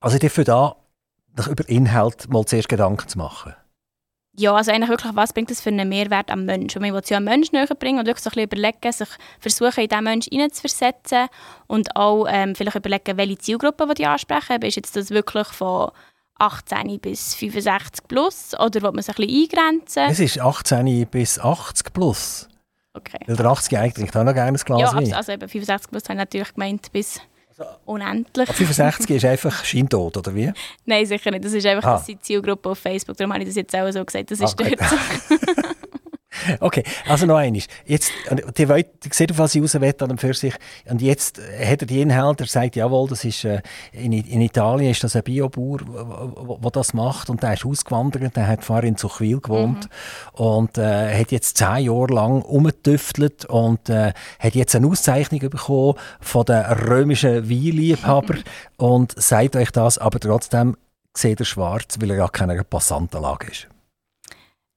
Also 0.00 0.18
dafür 0.18 0.44
da 0.44 0.76
sich 1.36 1.46
über 1.46 1.68
Inhalt 1.68 2.28
mal 2.28 2.44
zuerst 2.44 2.68
Gedanken 2.68 3.08
zu 3.08 3.18
machen? 3.18 3.54
Ja, 4.36 4.54
also 4.54 4.72
eigentlich 4.72 4.90
wirklich, 4.90 5.14
was 5.14 5.32
bringt 5.32 5.50
das 5.50 5.60
für 5.60 5.70
einen 5.70 5.88
Mehrwert 5.88 6.30
am 6.30 6.44
Menschen? 6.44 6.82
man 6.82 6.92
will 6.92 7.00
es 7.00 7.08
ja 7.08 7.18
am 7.18 7.24
Menschen 7.24 7.54
näher 7.54 7.66
bringen 7.66 8.00
und 8.00 8.06
wirklich 8.06 8.24
so 8.24 8.30
ein 8.30 8.48
bisschen 8.48 8.62
überlegen, 8.62 8.92
sich 8.92 9.08
versuchen, 9.38 9.84
in 9.84 9.88
diesen 9.88 10.04
Menschen 10.04 10.30
hineinzuversetzen 10.32 11.28
und 11.68 11.94
auch 11.94 12.26
ähm, 12.28 12.56
vielleicht 12.56 12.76
überlegen, 12.76 13.16
welche 13.16 13.38
Zielgruppe 13.38 13.94
die 13.94 14.06
ansprechen. 14.06 14.60
Ist 14.62 14.74
jetzt 14.74 14.96
das 14.96 15.10
wirklich 15.10 15.46
von 15.48 15.92
18 16.38 16.98
bis 17.00 17.34
65 17.34 18.08
plus 18.08 18.54
oder 18.58 18.82
will 18.82 18.92
man 18.92 19.02
sich 19.02 19.16
ein 19.16 19.26
bisschen 19.26 19.42
eingrenzen? 19.42 20.10
Es 20.10 20.18
ist 20.18 20.40
18 20.40 21.06
bis 21.06 21.38
80 21.38 21.92
plus. 21.92 22.48
Okay. 22.94 23.18
Weil 23.26 23.36
der 23.36 23.46
80 23.46 23.78
eigentlich 23.78 24.16
auch 24.16 24.24
noch 24.24 24.34
gerne 24.34 24.58
ein 24.58 24.64
Glas 24.64 25.08
Ja, 25.08 25.16
also 25.16 25.32
eben 25.32 25.48
65 25.48 25.90
plus 25.90 26.04
habe 26.04 26.14
ich 26.14 26.18
natürlich 26.18 26.54
gemeint 26.54 26.92
bis 26.92 27.20
unendlich. 27.84 28.48
65 28.48 29.16
ist 29.16 29.24
einfach 29.24 29.64
scheintot, 29.64 30.16
oder 30.16 30.34
wie? 30.34 30.52
Nein, 30.84 31.06
sicher 31.06 31.30
nicht. 31.30 31.44
Das 31.44 31.52
ist 31.52 31.66
einfach 31.66 31.88
ah. 31.88 32.04
die 32.06 32.18
Zielgruppe 32.18 32.70
auf 32.70 32.78
Facebook. 32.78 33.16
Darum 33.16 33.32
habe 33.32 33.42
ich 33.42 33.48
das 33.48 33.56
jetzt 33.56 33.74
auch 33.74 33.90
so 33.90 34.04
gesagt. 34.04 34.30
Das 34.30 34.40
ist 34.40 34.60
ah, 34.60 34.64
dort 34.64 34.80
so. 34.88 35.62
Okay, 36.60 36.84
also 37.08 37.26
noch 37.26 37.36
eines. 37.36 37.66
Jetzt, 37.86 38.10
die, 38.56 38.68
wollt, 38.68 39.04
die 39.04 39.08
sieht, 39.12 39.30
auf 39.30 39.38
was 39.38 39.54
ich 39.54 39.62
raus 39.62 39.74
will 39.74 39.94
an 39.98 40.18
für 40.18 40.34
sich. 40.34 40.54
Und 40.88 41.02
jetzt 41.02 41.38
hat 41.38 41.82
er 41.82 41.86
die 41.86 42.00
Inhalte, 42.00 42.44
er 42.44 42.48
sagt, 42.48 42.76
jawohl, 42.76 43.08
das 43.08 43.24
ist, 43.24 43.44
äh, 43.44 43.62
in, 43.92 44.12
in 44.12 44.40
Italien 44.40 44.90
ist 44.90 45.04
das 45.04 45.16
ein 45.16 45.22
Biobauer, 45.22 45.78
der 46.62 46.70
das 46.70 46.94
macht. 46.94 47.30
Und 47.30 47.42
der 47.42 47.54
ist 47.54 47.64
ausgewandert, 47.64 48.36
der 48.36 48.46
hat 48.46 48.64
vorher 48.64 48.84
in 48.84 48.96
Zuchwil 48.96 49.40
gewohnt. 49.40 49.88
Mhm. 50.36 50.44
Und 50.44 50.78
äh, 50.78 51.18
hat 51.18 51.32
jetzt 51.32 51.56
zehn 51.56 51.84
Jahre 51.84 52.12
lang 52.12 52.42
umgetüftelt 52.42 53.44
und 53.46 53.88
äh, 53.88 54.12
hat 54.38 54.54
jetzt 54.54 54.74
eine 54.74 54.86
Auszeichnung 54.86 55.40
bekommen 55.40 55.94
von 56.20 56.44
den 56.44 56.64
römischen 56.64 57.48
Weinliebhabern 57.48 58.42
und 58.76 59.14
sagt 59.20 59.56
euch 59.56 59.70
das, 59.70 59.98
aber 59.98 60.20
trotzdem 60.20 60.76
sieht 61.16 61.40
er 61.40 61.46
schwarz, 61.46 61.96
weil 62.00 62.10
er 62.10 62.16
ja 62.16 62.28
keine 62.28 62.62
Passantenlage 62.64 63.50
ist 63.50 63.68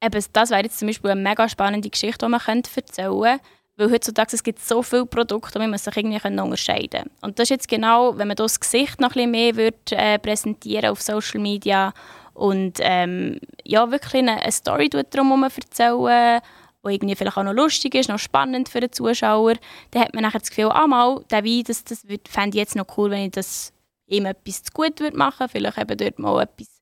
eben, 0.01 0.25
das 0.33 0.49
wäre 0.49 0.63
jetzt 0.63 0.79
zum 0.79 0.87
Beispiel 0.87 1.11
eine 1.11 1.21
mega 1.21 1.47
spannende 1.49 1.89
Geschichte, 1.89 2.25
die 2.25 2.31
man 2.31 2.41
erzählen 2.41 3.11
könnte. 3.11 3.39
Weil 3.79 3.91
heutzutage 3.91 4.35
es 4.35 4.41
gibt 4.41 4.59
so 4.59 4.81
viele 4.81 5.05
Produkte, 5.05 5.59
man 5.59 5.77
sich 5.77 5.95
irgendwie 5.95 6.15
unterscheiden 6.25 6.89
können. 6.89 7.11
Und 7.21 7.37
das 7.37 7.43
ist 7.43 7.49
jetzt 7.51 7.67
genau, 7.67 8.17
wenn 8.17 8.27
man 8.27 8.35
das 8.35 8.59
Gesicht 8.59 8.99
noch 8.99 9.09
ein 9.09 9.13
bisschen 9.13 9.31
mehr 9.31 9.55
wird, 9.55 9.91
äh, 9.91 10.17
präsentieren 10.17 10.89
auf 10.89 10.99
Social 10.99 11.39
Media 11.39 11.93
und 12.33 12.79
ähm, 12.81 13.39
ja, 13.63 13.89
wirklich 13.91 14.15
eine, 14.15 14.41
eine 14.41 14.51
Story 14.51 14.89
darum 14.89 15.43
erzählen, 15.43 16.41
die 16.83 16.93
irgendwie 16.93 17.15
vielleicht 17.15 17.37
auch 17.37 17.43
noch 17.43 17.53
lustig 17.53 17.93
ist, 17.93 18.09
noch 18.09 18.19
spannend 18.19 18.69
für 18.69 18.79
den 18.79 18.91
Zuschauer, 18.91 19.55
dann 19.91 20.03
hat 20.03 20.13
man 20.13 20.23
nachher 20.23 20.39
das 20.39 20.49
Gefühl, 20.49 20.71
ah 20.71 20.87
mal, 20.87 21.23
der 21.29 21.43
Wein, 21.43 21.63
das, 21.65 21.83
das 21.83 22.03
fände 22.27 22.57
ich 22.57 22.61
jetzt 22.61 22.75
noch 22.75 22.97
cool, 22.97 23.11
wenn 23.11 23.25
ich 23.25 23.31
das 23.31 23.73
ihm 24.07 24.25
etwas 24.25 24.63
zu 24.63 24.71
gut 24.71 24.99
würde 24.99 25.17
machen, 25.17 25.49
vielleicht 25.49 25.77
eben 25.77 25.97
dort 25.97 26.19
mal 26.19 26.41
etwas 26.41 26.76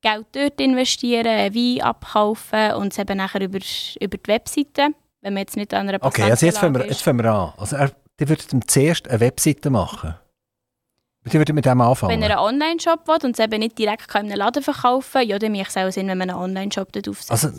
Geld 0.00 0.26
dort 0.32 0.60
investieren, 0.60 1.54
Wein 1.54 1.82
abkaufen 1.82 2.72
und 2.74 2.92
es 2.92 2.98
eben 2.98 3.16
nachher 3.16 3.40
über, 3.40 3.58
über 4.00 4.16
die 4.16 4.28
Webseite, 4.28 4.88
wenn 5.20 5.34
man 5.34 5.38
jetzt 5.38 5.56
nicht 5.56 5.74
an 5.74 5.88
einer 5.88 5.98
Okay, 6.00 6.30
also 6.30 6.46
jetzt 6.46 6.58
fangen, 6.58 6.74
wir, 6.74 6.86
jetzt 6.86 7.02
fangen 7.02 7.18
wir 7.18 7.32
an. 7.32 7.52
Also 7.56 7.76
er, 7.76 7.90
die 8.20 8.28
würde 8.28 8.44
zuerst 8.66 9.08
eine 9.08 9.20
Webseite 9.20 9.70
machen. 9.70 10.14
Die 11.26 11.34
würde 11.34 11.52
mit 11.52 11.66
dem 11.66 11.80
anfangen. 11.80 12.12
Wenn 12.12 12.22
er 12.22 12.38
einen 12.38 12.54
Online-Shop 12.54 13.06
will 13.06 13.18
und 13.22 13.38
es 13.38 13.44
eben 13.44 13.58
nicht 13.58 13.78
direkt 13.78 14.14
in 14.14 14.20
einem 14.20 14.38
Laden 14.38 14.62
verkaufen 14.62 15.12
kann, 15.12 15.28
ja, 15.28 15.38
dann 15.38 15.52
macht 15.52 15.70
es 15.70 15.76
auch 15.76 15.90
Sinn, 15.90 16.08
wenn 16.08 16.18
man 16.18 16.30
einen 16.30 16.38
Online-Shop 16.38 16.92
dort 16.92 17.08
aufsetzt. 17.08 17.30
Also, 17.30 17.50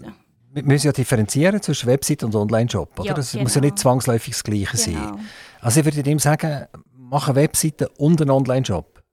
wir 0.52 0.64
müssen 0.64 0.88
ja 0.88 0.92
differenzieren 0.92 1.62
zwischen 1.62 1.88
Webseite 1.88 2.26
und 2.26 2.36
Online-Shop, 2.36 3.00
oder? 3.00 3.10
Ja, 3.10 3.14
das 3.14 3.32
genau. 3.32 3.44
muss 3.44 3.56
ja 3.56 3.62
nicht 3.62 3.78
zwangsläufig 3.78 4.34
das 4.34 4.44
Gleiche 4.44 4.78
genau. 4.78 5.00
sein. 5.00 5.28
Also 5.62 5.82
ich 5.82 5.86
würde 5.86 6.10
ihm 6.10 6.20
sagen, 6.20 6.66
mach 6.94 7.28
eine 7.28 7.36
Webseite 7.36 7.90
und 7.98 8.20
einen 8.22 8.32
Online-Shop. 8.32 9.04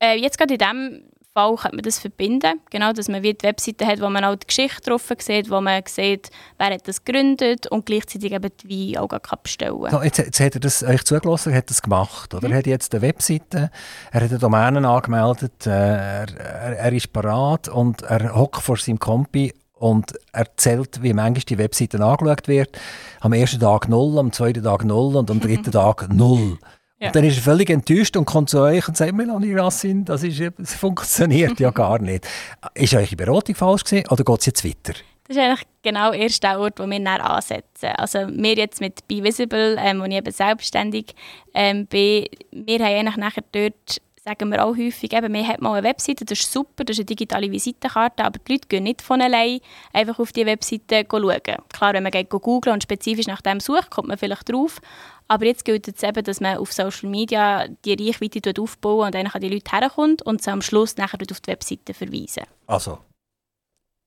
Äh, 0.00 0.16
jetzt 0.16 0.36
gerade 0.36 0.54
in 0.54 0.58
dem 0.58 1.10
Fall 1.34 1.56
könnte 1.56 1.76
man 1.76 1.82
das 1.82 1.98
verbinden. 1.98 2.60
Genau, 2.70 2.92
dass 2.92 3.08
man 3.08 3.22
wie 3.22 3.34
die 3.34 3.42
Webseite 3.42 3.86
hat, 3.86 4.00
wo 4.00 4.08
man 4.08 4.24
auch 4.24 4.36
die 4.36 4.46
Geschichte 4.46 4.88
drauf 4.88 5.10
sieht, 5.18 5.50
wo 5.50 5.60
man 5.60 5.82
sieht, 5.86 6.30
wer 6.58 6.68
hat 6.68 6.86
das 6.86 7.04
gegründet 7.04 7.66
und 7.66 7.86
gleichzeitig 7.86 8.32
eben 8.32 8.50
die 8.62 8.94
Weine 8.94 9.02
auch 9.02 9.08
kann 9.08 9.38
bestellen 9.42 9.90
so, 9.90 10.02
jetzt, 10.02 10.18
jetzt 10.18 10.40
hat 10.40 10.54
er 10.54 10.60
das 10.60 10.82
euch 10.82 11.04
zugelassen, 11.04 11.52
er 11.52 11.58
hat 11.58 11.70
das 11.70 11.82
gemacht. 11.82 12.32
Oder? 12.34 12.46
Mhm. 12.46 12.52
Er 12.52 12.58
hat 12.58 12.66
jetzt 12.66 12.94
eine 12.94 13.02
Webseite, 13.02 13.70
er 14.12 14.20
hat 14.20 14.30
eine 14.30 14.38
Domäne 14.38 14.88
angemeldet, 14.88 15.66
äh, 15.66 15.70
er, 15.70 16.38
er, 16.38 16.78
er, 16.78 16.92
ist 16.92 17.12
parat 17.12 17.68
und 17.68 18.02
er 18.02 18.34
hockt 18.34 18.62
vor 18.62 18.76
seinem 18.76 19.00
Kompi 19.00 19.52
und 19.74 20.14
erzählt, 20.32 21.02
wie 21.02 21.12
manchmal 21.12 21.44
die 21.48 21.58
Webseite 21.58 22.02
angeschaut 22.02 22.46
wird. 22.46 22.78
Am 23.20 23.32
ersten 23.32 23.58
Tag 23.58 23.88
null, 23.88 24.18
am 24.18 24.32
zweiten 24.32 24.62
Tag 24.62 24.84
null 24.84 25.16
und 25.16 25.30
am 25.30 25.40
dritten 25.40 25.72
Tag 25.72 26.08
null. 26.12 26.58
Ja. 27.04 27.10
Und 27.10 27.16
dann 27.16 27.24
ist 27.24 27.36
er 27.36 27.42
völlig 27.42 27.68
enttäuscht 27.68 28.16
und 28.16 28.24
kommt 28.24 28.48
zu 28.48 28.60
euch 28.60 28.88
und 28.88 28.96
sagt, 28.96 29.12
Melanie 29.12 29.54
Rassin, 29.54 30.06
das, 30.06 30.22
ist, 30.22 30.40
das 30.56 30.74
funktioniert 30.74 31.60
ja 31.60 31.70
gar 31.70 31.98
nicht. 31.98 32.26
Ist 32.72 32.94
eure 32.94 33.14
Beratung 33.14 33.54
falsch 33.54 33.84
gewesen 33.84 34.08
oder 34.08 34.24
geht 34.24 34.40
es 34.40 34.46
jetzt 34.46 34.64
weiter? 34.64 34.94
Das 35.28 35.36
ist 35.36 35.42
eigentlich 35.42 35.66
genau 35.82 36.12
der 36.12 36.20
erste 36.20 36.58
Ort, 36.58 36.78
wo 36.78 36.86
wir 36.86 36.98
dann 36.98 37.20
ansetzen. 37.20 37.90
Also 37.96 38.20
wir 38.30 38.54
jetzt 38.54 38.80
mit 38.80 39.06
Be 39.06 39.22
Visible, 39.22 39.76
ähm, 39.78 40.00
wo 40.00 40.04
ich 40.04 40.14
eben 40.14 40.32
selbstständig 40.32 41.14
ähm, 41.52 41.86
bin, 41.86 42.26
wir 42.52 42.78
haben 42.78 42.96
eigentlich 42.96 43.16
nachher 43.16 43.44
dort 43.52 44.00
sagen 44.24 44.50
wir 44.50 44.64
auch 44.64 44.74
häufig, 44.74 45.12
eben, 45.12 45.34
wir 45.34 45.46
haben 45.46 45.62
mal 45.62 45.74
eine 45.74 45.86
Webseite, 45.86 46.24
das 46.24 46.40
ist 46.40 46.50
super, 46.50 46.84
das 46.84 46.96
ist 46.96 47.00
eine 47.00 47.06
digitale 47.06 47.50
Visitenkarte, 47.50 48.24
aber 48.24 48.38
die 48.38 48.52
Leute 48.52 48.68
gehen 48.68 48.84
nicht 48.84 49.02
von 49.02 49.20
allein 49.20 49.60
einfach 49.92 50.18
auf 50.18 50.32
die 50.32 50.46
Webseite 50.46 51.06
schauen. 51.10 51.40
Klar, 51.68 51.92
wenn 51.92 52.02
man 52.02 52.12
geht 52.12 52.32
und 52.32 52.82
spezifisch 52.82 53.26
nach 53.26 53.42
dem 53.42 53.60
sucht, 53.60 53.90
kommt 53.90 54.08
man 54.08 54.16
vielleicht 54.16 54.50
drauf, 54.50 54.80
aber 55.28 55.44
jetzt 55.44 55.66
gilt 55.66 55.88
es 55.88 56.02
eben, 56.02 56.24
dass 56.24 56.40
man 56.40 56.56
auf 56.56 56.72
Social 56.72 57.10
Media 57.10 57.68
die 57.84 57.92
Reichweite 57.92 58.62
aufbaut 58.62 59.06
und 59.06 59.14
dann 59.14 59.26
an 59.26 59.40
die 59.42 59.50
Leute 59.50 59.70
herkommt 59.70 60.22
und 60.22 60.42
sie 60.42 60.50
am 60.50 60.62
Schluss 60.62 60.96
nachher 60.96 61.18
auf 61.30 61.40
die 61.40 61.50
Webseite 61.50 61.92
verweisen. 61.92 62.44
Also, 62.66 62.98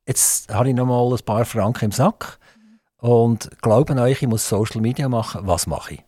jetzt 0.07 0.51
habe 0.51 0.70
ich 0.70 0.76
noch 0.76 0.88
mal 0.88 1.13
ein 1.13 1.26
paar 1.26 1.45
Franken 1.45 1.86
im 1.86 1.91
Sack 1.91 2.39
und 2.97 3.51
glauben 3.61 3.99
euch, 3.99 4.24
ich 4.24 4.28
muss 4.28 4.49
Social 4.49 4.82
Media 4.82 5.09
machen, 5.09 5.41
was 5.45 5.68
mache 5.68 5.93
ich? 5.93 6.03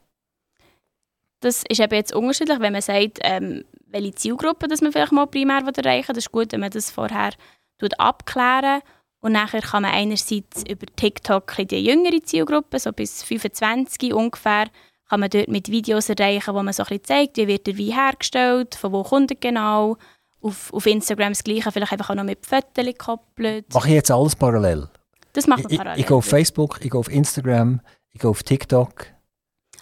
Das 1.42 1.64
ist 1.70 1.80
eben 1.80 1.94
jetzt 1.94 2.14
unterschiedlich, 2.14 2.60
wenn 2.60 2.74
man 2.74 2.82
sagt, 2.82 3.20
ähm, 3.22 3.64
welche 3.92 4.16
Zielgruppe 4.16 4.68
dass 4.68 4.82
man 4.82 4.92
vielleicht 4.92 5.12
mal 5.12 5.28
primär 5.28 5.62
erreichen 5.62 6.10
will. 6.10 6.16
Das 6.16 6.26
ist 6.26 6.32
gut, 6.32 6.52
wenn 6.52 6.60
man 6.62 6.72
das 6.72 6.92
vorher 6.92 7.32
abklären 7.98 8.82
und 9.22 9.34
nachher 9.34 9.62
kann 9.62 9.84
man 9.84 9.92
einerseits 9.92 10.64
über 10.70 10.86
TikTok 10.96 11.56
die 11.68 11.86
jüngere 11.86 12.22
Zielgruppe, 12.24 12.80
so 12.80 12.92
bis 12.92 13.24
25 13.24 14.14
ungefähr, 14.14 14.68
kann 15.10 15.20
man 15.20 15.30
dort 15.30 15.48
mit 15.48 15.70
Videos 15.70 16.10
erreichen, 16.10 16.54
wo 16.54 16.64
man 16.64 16.74
so 16.74 16.84
ein 16.84 16.88
bisschen 16.88 17.04
zeigt, 17.04 17.38
wie 17.38 17.48
wird 17.48 17.68
der 17.68 17.78
Wein 17.78 17.94
hergestellt, 17.94 18.76
von 18.76 18.94
wo 18.94 19.04
kommt 19.04 19.32
er 19.32 19.38
genau. 19.38 19.98
Auf, 20.42 20.74
auf 20.74 20.86
Instagram 20.86 21.34
das 21.34 21.44
Gleiche, 21.44 21.70
vielleicht 21.70 21.92
einfach 21.92 22.12
auch 22.12 22.16
noch 22.16 22.24
mit 22.24 22.46
Fotos 22.46 22.86
gekoppelt. 22.86 23.74
Mache 23.74 23.90
ich 23.90 23.96
jetzt 23.96 24.10
alles 24.10 24.38
parallel? 24.38 24.88
Das 25.34 25.48
macht 25.48 25.64
man 25.64 25.76
parallel. 25.76 25.96
Ich, 25.96 26.04
ich 26.04 26.08
gehe 26.08 26.16
auf 26.16 26.26
Facebook, 26.26 26.80
ich 26.82 26.90
gehe 26.90 26.98
auf 26.98 27.12
Instagram, 27.12 27.82
ich 28.14 28.22
gehe 28.22 28.30
auf 28.30 28.42
TikTok. 28.44 29.08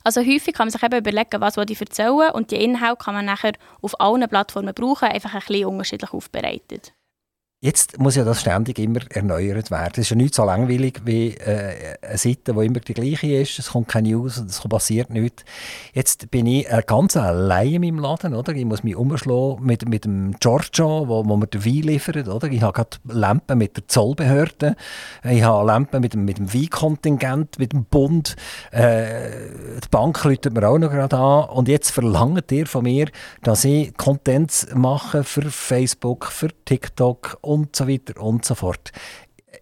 Also 0.08 0.22
häufig 0.22 0.54
kann 0.54 0.68
man 0.68 0.72
sich 0.72 0.82
eben 0.84 1.00
überlegen, 1.00 1.42
was 1.42 1.58
ich 1.58 1.82
erzählen 1.82 2.32
und 2.32 2.52
die 2.52 2.64
Inhalte 2.64 3.04
kann 3.04 3.14
man 3.14 3.26
nachher 3.26 3.52
auf 3.82 4.00
allen 4.00 4.26
Plattformen 4.30 4.74
brauchen, 4.74 5.10
einfach 5.10 5.34
ein 5.34 5.42
bisschen 5.46 5.66
unterschiedlich 5.66 6.14
aufbereitet. 6.14 6.94
Jetzt 7.60 7.98
muss 7.98 8.16
ja 8.16 8.24
das 8.24 8.42
ständig 8.42 8.78
immer 8.78 9.00
erneuert 9.10 9.72
werden. 9.72 9.94
Es 9.94 9.98
ist 10.02 10.10
ja 10.12 10.16
nicht 10.16 10.36
so 10.36 10.46
langweilig 10.46 11.02
wie 11.06 11.30
äh, 11.30 11.98
eine 12.04 12.16
Seite, 12.16 12.54
die 12.54 12.66
immer 12.68 12.80
die 12.82 12.94
gleiche 12.94 13.34
ist. 13.34 13.58
Es 13.58 13.72
kommt 13.72 13.88
keine 13.88 14.10
News, 14.10 14.38
es 14.38 14.60
passiert 14.60 15.10
nichts. 15.10 15.44
Jetzt 15.92 16.30
bin 16.30 16.46
ich 16.46 16.70
äh, 16.70 16.84
ganz 16.86 17.18
allein 17.18 17.74
in 17.74 17.82
meinem 17.82 17.98
Laden. 17.98 18.36
Oder? 18.36 18.54
Ich 18.54 18.64
muss 18.64 18.84
mich 18.84 18.96
umschlagen 18.96 19.66
mit, 19.66 19.90
mit 19.90 20.06
dem 20.06 20.36
Giorgio, 20.40 21.08
wo, 21.08 21.28
wo 21.28 21.36
mir 21.36 21.48
den 21.48 21.66
Wein 21.66 21.82
liefert. 21.82 22.28
Oder? 22.28 22.48
Ich 22.48 22.62
habe 22.62 22.74
gerade 22.74 22.98
Lampen 23.06 23.58
mit 23.58 23.76
der 23.76 23.88
Zollbehörde. 23.88 24.76
Ich 25.24 25.42
habe 25.42 25.66
Lampen 25.66 26.02
mit 26.02 26.14
dem, 26.14 26.26
mit 26.26 26.38
dem 26.38 26.54
Weinkontingent, 26.54 27.58
mit 27.58 27.74
dem 27.74 27.86
Bund. 27.86 28.36
Äh, 28.70 29.32
die 29.84 29.90
Bank 29.90 30.24
läutet 30.24 30.54
mir 30.54 30.70
auch 30.70 30.78
noch 30.78 30.92
gerade 30.92 31.18
an. 31.18 31.50
Und 31.50 31.70
jetzt 31.70 31.90
verlangt 31.90 32.52
ihr 32.52 32.68
von 32.68 32.84
mir, 32.84 33.08
dass 33.42 33.66
ich 33.66 33.98
Contents 33.98 34.68
mache 34.76 35.24
für 35.24 35.50
Facebook, 35.50 36.28
für 36.28 36.50
TikTok 36.66 37.40
und 37.48 37.76
so 37.76 37.88
weiter 37.88 38.22
und 38.22 38.46
so 38.46 38.56
fort. 38.56 38.92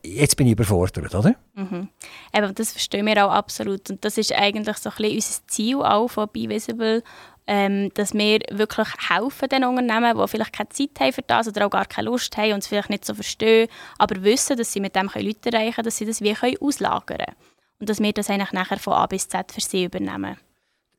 Jetzt 0.04 0.36
bin 0.36 0.48
ich 0.48 0.54
überfordert, 0.54 1.14
oder? 1.14 1.36
Mhm. 1.54 1.90
Eben, 2.34 2.56
das 2.56 2.72
verstehen 2.72 3.06
wir 3.06 3.26
auch 3.26 3.32
absolut. 3.32 3.90
Und 3.90 4.04
das 4.04 4.18
ist 4.18 4.34
eigentlich 4.34 4.78
so 4.78 4.90
ein 4.90 4.96
bisschen 4.98 5.16
unser 5.16 5.48
Ziel 5.48 5.76
auch 5.78 6.08
von 6.08 6.28
BeVisible, 6.28 7.04
ähm, 7.48 7.92
dass 7.94 8.14
wir 8.14 8.40
wirklich 8.52 8.88
helfen 9.08 9.50
den 9.50 9.64
Unternehmen, 9.64 10.18
die 10.18 10.28
vielleicht 10.28 10.54
keine 10.54 10.70
Zeit 10.70 11.00
haben 11.00 11.14
für 11.14 11.22
das 11.22 11.48
oder 11.48 11.68
auch 11.68 11.70
gar 11.70 11.86
keine 11.86 12.10
Lust 12.10 12.36
haben 12.38 12.54
und 12.54 12.60
es 12.60 12.68
vielleicht 12.68 12.90
nicht 12.90 13.06
so 13.06 13.14
verstehen, 13.14 13.70
aber 14.00 14.24
wissen, 14.24 14.58
dass 14.58 14.74
sie 14.74 14.80
mit 14.80 14.96
dem 14.96 15.10
Leute 15.14 15.52
erreichen 15.52 15.76
können, 15.76 15.86
dass 15.86 15.98
sie 15.98 16.06
das 16.06 16.22
wie 16.22 16.34
können 16.34 16.58
auslagern 16.60 17.18
können. 17.18 17.36
Und 17.80 17.90
dass 17.90 18.00
wir 18.00 18.14
das 18.14 18.30
eigentlich 18.30 18.54
nachher 18.54 18.80
von 18.80 18.94
A 18.94 19.06
bis 19.06 19.28
Z 19.28 19.52
für 19.52 19.62
sie 19.62 19.86
übernehmen. 19.86 20.38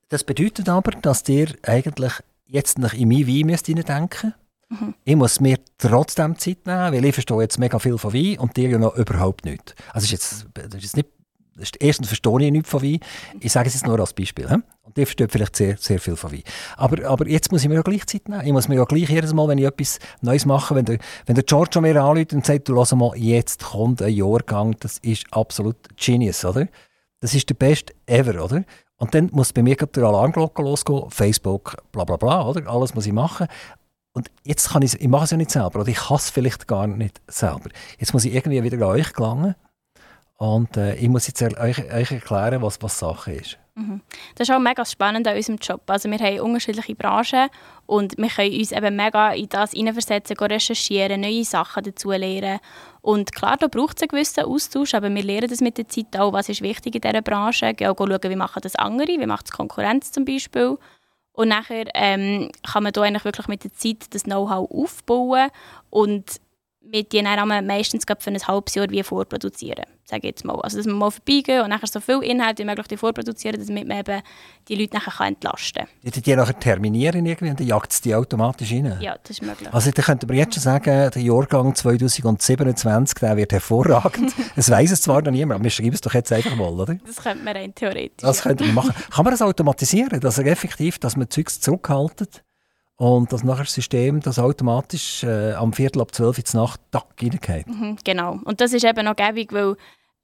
Das 0.09 0.23
bedeutet 0.23 0.69
aber, 0.69 0.93
dass 0.93 1.29
ihr 1.29 1.49
eigentlich 1.63 2.13
jetzt 2.47 2.79
nach 2.79 2.95
in 2.95 3.09
mein 3.09 3.27
Wein 3.27 3.47
müsst 3.47 3.67
denken 3.67 4.35
Mhm. 4.69 4.95
Ich 5.05 5.17
muss 5.17 5.41
mir 5.41 5.59
trotzdem 5.79 6.39
Zeit 6.39 6.67
nehmen, 6.67 6.93
weil 6.93 7.05
ich 7.05 7.15
verstehe 7.15 7.41
jetzt 7.41 7.59
mega 7.59 7.79
viel 7.79 7.99
von 7.99 8.13
Wein 8.13 8.39
und 8.39 8.57
dir 8.57 8.69
ja 8.69 8.79
noch 8.79 8.97
überhaupt 8.97 9.45
nicht. 9.45 9.75
Also 9.93 10.05
ist 10.07 10.11
jetzt, 10.11 10.47
das 10.55 10.83
ist 10.83 10.97
nicht, 10.97 11.09
erstens 11.79 12.09
verstehe 12.09 12.41
ich 12.41 12.51
nichts 12.51 12.69
von 12.69 12.83
Wein. 12.83 12.99
Ich 13.41 13.53
sage 13.53 13.69
es 13.69 13.75
jetzt 13.75 13.87
nur 13.87 13.99
als 14.01 14.13
Beispiel. 14.13 14.49
He? 14.49 14.57
Und 14.83 14.99
ihr 14.99 15.07
versteht 15.07 15.31
vielleicht 15.31 15.57
sehr, 15.57 15.77
sehr 15.77 16.01
viel 16.01 16.17
von 16.17 16.33
Wein. 16.33 16.43
Aber, 16.77 17.09
aber 17.09 17.29
jetzt 17.29 17.53
muss 17.53 17.63
ich 17.63 17.69
mir 17.69 17.81
auch 17.81 17.85
gleich 17.85 18.07
Zeit 18.07 18.29
nehmen. 18.29 18.45
Ich 18.45 18.53
muss 18.53 18.69
mir 18.69 18.77
ja 18.77 18.85
gleich 18.85 19.09
jedes 19.09 19.33
Mal, 19.33 19.47
wenn 19.49 19.59
ich 19.59 19.67
etwas 19.67 20.01
Neues 20.21 20.47
mache, 20.47 20.75
wenn 20.75 20.85
der, 20.85 20.99
wenn 21.27 21.37
der 21.37 21.45
Giorgio 21.45 21.81
mir 21.81 22.03
anruft 22.03 22.33
und 22.33 22.45
sagt, 22.45 22.69
du 22.69 22.75
lass 22.75 22.95
mal, 22.95 23.17
jetzt 23.17 23.65
kommt 23.65 24.03
ein 24.03 24.13
Jahrgang, 24.13 24.75
das 24.81 24.99
ist 24.99 25.27
absolut 25.31 25.77
Genius, 25.97 26.45
oder? 26.45 26.67
Das 27.21 27.35
ist 27.35 27.49
der 27.49 27.55
beste 27.55 27.95
ever, 28.07 28.45
oder? 28.45 28.65
Und 28.99 29.15
dann 29.15 29.29
muss 29.33 29.53
bei 29.53 29.63
mir 29.63 29.77
der 29.77 30.05
Alarmglocke 30.05 30.63
losgehen, 30.63 31.11
Facebook, 31.11 31.77
bla 31.93 32.05
bla 32.05 32.17
bla, 32.17 32.49
oder? 32.49 32.67
Alles 32.69 32.95
muss 32.95 33.07
ich 33.07 33.13
machen. 33.13 33.47
Und 34.17 34.31
jetzt 34.45 34.71
kann 34.71 34.81
ich 34.81 34.99
ich 34.99 35.09
mache 35.09 35.25
es 35.25 35.31
ja 35.33 35.37
nicht 35.37 35.51
selber, 35.51 35.81
oder 35.81 35.89
ich 35.91 35.99
kann 35.99 36.17
es 36.17 36.31
vielleicht 36.31 36.67
gar 36.67 36.87
nicht 36.87 37.21
selber. 37.29 37.69
Jetzt 37.99 38.15
muss 38.15 38.25
ich 38.25 38.35
irgendwie 38.35 38.63
wieder 38.63 38.79
an 38.79 38.95
euch 38.95 39.13
gelangen 39.13 39.55
und 40.39 40.75
äh, 40.79 40.95
ich 40.95 41.11
muss 41.11 41.27
jetzt 41.27 41.43
euch, 41.43 41.93
euch 41.93 42.11
erklären, 42.11 42.63
was, 42.63 42.81
was 42.81 42.99
Sache 42.99 43.33
ist. 43.33 43.59
Mhm. 43.75 44.01
Das 44.35 44.49
ist 44.49 44.55
auch 44.55 44.59
mega 44.59 44.87
spannend 44.87 45.29
an 45.29 45.37
unserem 45.37 45.59
Job. 45.59 45.83
Also 45.89 46.11
wir 46.11 46.19
haben 46.19 46.41
unterschiedliche 46.41 46.95
Branchen 46.95 47.51
und 47.85 48.17
wir 48.17 48.29
können 48.31 48.59
uns 48.59 48.73
eben 48.73 48.97
mega 48.97 49.33
in 49.33 49.51
das 49.51 49.73
hineinversetzen, 49.73 50.39
recherchieren, 50.39 51.21
neue 51.21 51.45
Sachen 51.45 51.85
dazu 51.85 52.11
lernen. 52.11 52.61
Und 53.03 53.35
klar, 53.35 53.59
da 53.59 53.69
braucht 53.69 53.99
es 53.99 54.03
einen 54.03 54.09
gewissen 54.09 54.45
Austausch, 54.45 54.95
aber 54.95 55.15
wir 55.15 55.23
lernen 55.23 55.51
das 55.51 55.61
mit 55.61 55.77
der 55.77 55.89
Zeit 55.89 56.19
auch, 56.19 56.33
was 56.33 56.49
ist 56.49 56.63
wichtig 56.63 56.95
in 56.95 57.03
dieser 57.03 57.21
Branche. 57.21 57.75
Gehen 57.75 57.89
auch 57.89 57.99
schauen, 57.99 58.31
wie 58.31 58.37
machen 58.37 58.61
das 58.63 58.77
andere, 58.77 59.09
wie 59.09 59.27
macht 59.27 59.45
es 59.45 59.53
Konkurrenz 59.53 60.11
zum 60.11 60.25
Beispiel. 60.25 60.79
Und 61.37 61.49
nachher 61.49 61.85
ähm, 61.95 62.51
kann 62.67 62.83
man 62.83 62.95
da 62.95 63.03
eigentlich 63.03 63.27
wirklich 63.27 63.47
mit 63.47 63.63
der 63.63 63.73
Zeit 63.75 64.07
das 64.15 64.23
Know-how 64.23 64.71
aufbauen 64.71 65.51
und 65.91 66.41
mit 66.81 67.13
die 67.13 67.23
dann 67.23 67.67
meistens 67.67 68.07
für 68.23 68.31
ein 68.31 68.49
halbes 68.49 68.75
Jahr 68.75 68.89
wie 68.89 69.03
vorproduzieren, 69.03 69.85
sage 70.09 70.29
jetzt 70.29 70.45
mal. 70.45 70.59
Also 70.61 70.77
dass 70.79 70.87
man 70.87 70.97
mal 70.97 71.11
vorbeigehen 71.11 71.63
und 71.63 71.71
nachher 71.71 71.87
so 71.87 72.01
viel 72.01 72.23
Inhalt 72.23 72.59
wie 72.59 72.65
möglich 72.65 72.99
vorproduzieren, 72.99 73.65
damit 73.67 73.89
man 73.89 73.99
eben 73.99 74.23
die 74.69 74.75
Leute 74.77 74.95
nachher 74.95 75.13
kann 75.13 75.35
entlasten 75.35 75.85
kann. 75.85 76.13
Die, 76.13 76.23
die 76.23 76.37
nachher 76.37 76.59
terminieren 76.59 77.27
irgendwie 77.27 77.51
und 77.51 77.61
dann 77.61 77.67
jagt 77.67 77.93
es 77.93 78.01
die 78.01 78.15
automatisch 78.15 78.73
rein? 78.73 78.99
Ja, 79.01 79.17
das 79.23 79.31
ist 79.31 79.43
möglich. 79.43 79.73
Also 79.73 79.91
da 79.91 80.03
könnte 80.03 80.27
man 80.27 80.37
jetzt 80.37 80.55
schon 80.55 80.63
sagen, 80.63 81.11
der 81.13 81.23
Jahrgang 81.23 81.75
2027, 81.75 83.19
der 83.19 83.37
wird 83.37 83.53
hervorragend. 83.53 84.33
Es 84.57 84.71
weiß 84.71 84.91
es 84.93 85.03
zwar 85.03 85.23
noch 85.23 85.33
niemand, 85.33 85.57
aber 85.57 85.65
wir 85.65 85.71
schreiben 85.71 85.93
es 85.93 86.01
doch 86.01 86.15
jetzt 86.15 86.33
einfach 86.33 86.57
mal, 86.57 86.69
oder? 86.69 86.97
Das 87.07 87.17
könnte 87.17 87.45
man 87.45 87.57
rein 87.57 87.75
theoretisch. 87.75 88.23
Das 88.23 88.43
könnte 88.43 88.65
man 88.65 88.75
machen. 88.75 88.95
Kann 89.11 89.25
man 89.25 89.33
das 89.33 89.43
automatisieren, 89.43 90.21
dass 90.21 90.39
er 90.39 90.47
effektiv, 90.47 90.99
dass 90.99 91.17
man 91.17 91.29
Zeugs 91.29 91.61
zurückhaltet? 91.61 92.43
Und 92.99 93.33
dass 93.33 93.45
nachher 93.45 93.65
das 93.65 93.75
System 93.75 94.21
das 94.21 94.39
automatisch 94.39 95.23
äh, 95.23 95.53
am 95.53 95.73
Viertel 95.73 96.01
ab 96.01 96.15
zwölf 96.15 96.39
in 96.39 96.45
die 96.51 96.57
Nacht 96.57 96.81
reingeht. 96.95 97.67
Mhm, 97.67 97.97
genau. 98.03 98.39
Und 98.45 98.61
das 98.61 98.73
ist 98.73 98.85
eben 98.85 99.05
noch 99.05 99.17
gäbig, 99.17 99.53
weil 99.53 99.77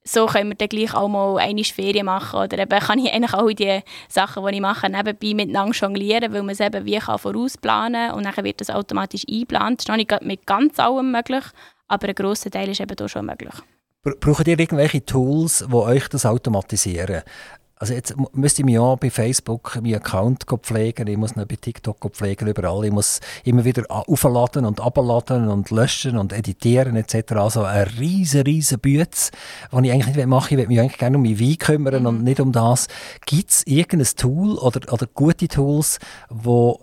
so 0.04 0.26
können 0.26 0.50
wir 0.50 0.56
dann 0.56 0.68
gleich 0.68 0.94
auch 0.94 1.08
mal 1.08 1.38
eine 1.38 1.62
Ferien 1.64 2.06
machen. 2.06 2.40
Oder 2.40 2.58
eben 2.58 2.80
kann 2.80 2.98
ich 2.98 3.12
eigentlich 3.12 3.34
auch 3.34 3.50
die 3.52 3.80
Sachen, 4.08 4.44
die 4.46 4.54
ich 4.54 4.60
mache, 4.60 4.88
nebenbei 4.88 5.34
miteinander 5.34 5.76
jonglieren, 5.76 6.32
weil 6.32 6.42
man 6.42 6.50
es 6.50 6.60
eben 6.60 6.84
wie 6.84 6.98
kann 6.98 7.18
vorausplanen 7.18 8.08
kann 8.08 8.16
und 8.16 8.24
dann 8.24 8.44
wird 8.44 8.60
das 8.60 8.70
automatisch 8.70 9.24
eingeplant. 9.28 9.80
Das 9.80 9.84
ist 9.84 9.88
noch 9.88 9.96
nicht 9.96 10.22
mit 10.22 10.46
ganz 10.46 10.78
allem 10.78 11.12
möglich, 11.12 11.44
aber 11.88 12.08
ein 12.08 12.14
grosser 12.14 12.50
Teil 12.50 12.70
ist 12.70 12.80
eben 12.80 12.96
hier 12.96 13.08
schon 13.08 13.26
möglich. 13.26 13.54
Braucht 14.02 14.48
ihr 14.48 14.58
irgendwelche 14.58 15.04
Tools, 15.04 15.64
die 15.68 15.74
euch 15.74 16.08
das 16.08 16.26
automatisieren? 16.26 17.22
Also 17.82 17.94
jetzt 17.94 18.14
müsste 18.32 18.62
ich 18.62 18.66
mich 18.66 18.78
auch 18.78 18.96
bei 18.96 19.10
Facebook 19.10 19.74
meinen 19.82 19.96
Account 19.96 20.44
pflegen, 20.62 21.08
ich 21.08 21.16
muss 21.16 21.34
ihn 21.34 21.44
bei 21.48 21.56
TikTok 21.56 21.98
pflegen, 22.12 22.46
überall. 22.46 22.84
Ich 22.84 22.92
muss 22.92 23.18
immer 23.42 23.64
wieder 23.64 23.82
aufladen 23.88 24.66
und 24.66 24.80
abladen 24.80 25.48
und 25.48 25.68
löschen 25.72 26.16
und 26.16 26.32
editieren 26.32 26.94
etc. 26.94 27.32
Also 27.32 27.64
ein 27.64 27.88
riesen, 27.98 28.42
riesen 28.42 28.78
Bütz, 28.78 29.32
was 29.72 29.82
ich 29.82 29.90
eigentlich 29.90 30.14
nicht 30.14 30.26
mache. 30.28 30.54
Ich 30.54 30.58
würde 30.58 30.68
mich 30.68 30.78
eigentlich 30.78 30.98
gerne 30.98 31.16
um 31.16 31.24
mein 31.24 31.40
Wein 31.40 31.58
kümmern 31.58 32.02
mhm. 32.02 32.06
und 32.06 32.22
nicht 32.22 32.38
um 32.38 32.52
das. 32.52 32.86
Gibt 33.26 33.50
es 33.50 33.66
irgendein 33.66 34.14
Tool 34.16 34.58
oder, 34.58 34.92
oder 34.92 35.08
gute 35.12 35.48
Tools, 35.48 35.98
wo 36.30 36.82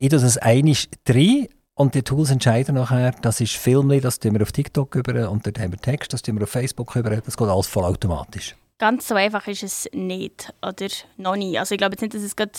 ich 0.00 0.08
das 0.08 0.38
einig 0.38 0.88
drin 1.04 1.46
und 1.74 1.94
die 1.94 2.02
Tools 2.02 2.32
entscheiden 2.32 2.74
nachher, 2.74 3.12
das 3.22 3.40
ist 3.40 3.52
Filmli, 3.52 4.00
das 4.00 4.18
tun 4.18 4.34
wir 4.34 4.42
auf 4.42 4.50
TikTok 4.50 4.96
über 4.96 5.30
und 5.30 5.46
dort 5.46 5.60
haben 5.60 5.70
wir 5.70 5.78
Text, 5.78 6.12
das 6.12 6.22
tun 6.22 6.34
wir 6.34 6.42
auf 6.42 6.50
Facebook 6.50 6.96
über, 6.96 7.10
das 7.10 7.36
geht 7.36 7.48
alles 7.48 7.68
vollautomatisch. 7.68 8.56
Ganz 8.82 9.06
so 9.06 9.14
einfach 9.14 9.46
ist 9.46 9.62
es 9.62 9.88
nicht 9.92 10.52
oder 10.60 10.88
noch 11.16 11.36
nie. 11.36 11.56
Also 11.56 11.72
ich 11.72 11.78
glaube 11.78 11.92
jetzt 11.92 12.00
nicht, 12.00 12.14
dass 12.14 12.22
es 12.22 12.34
gerade 12.34 12.50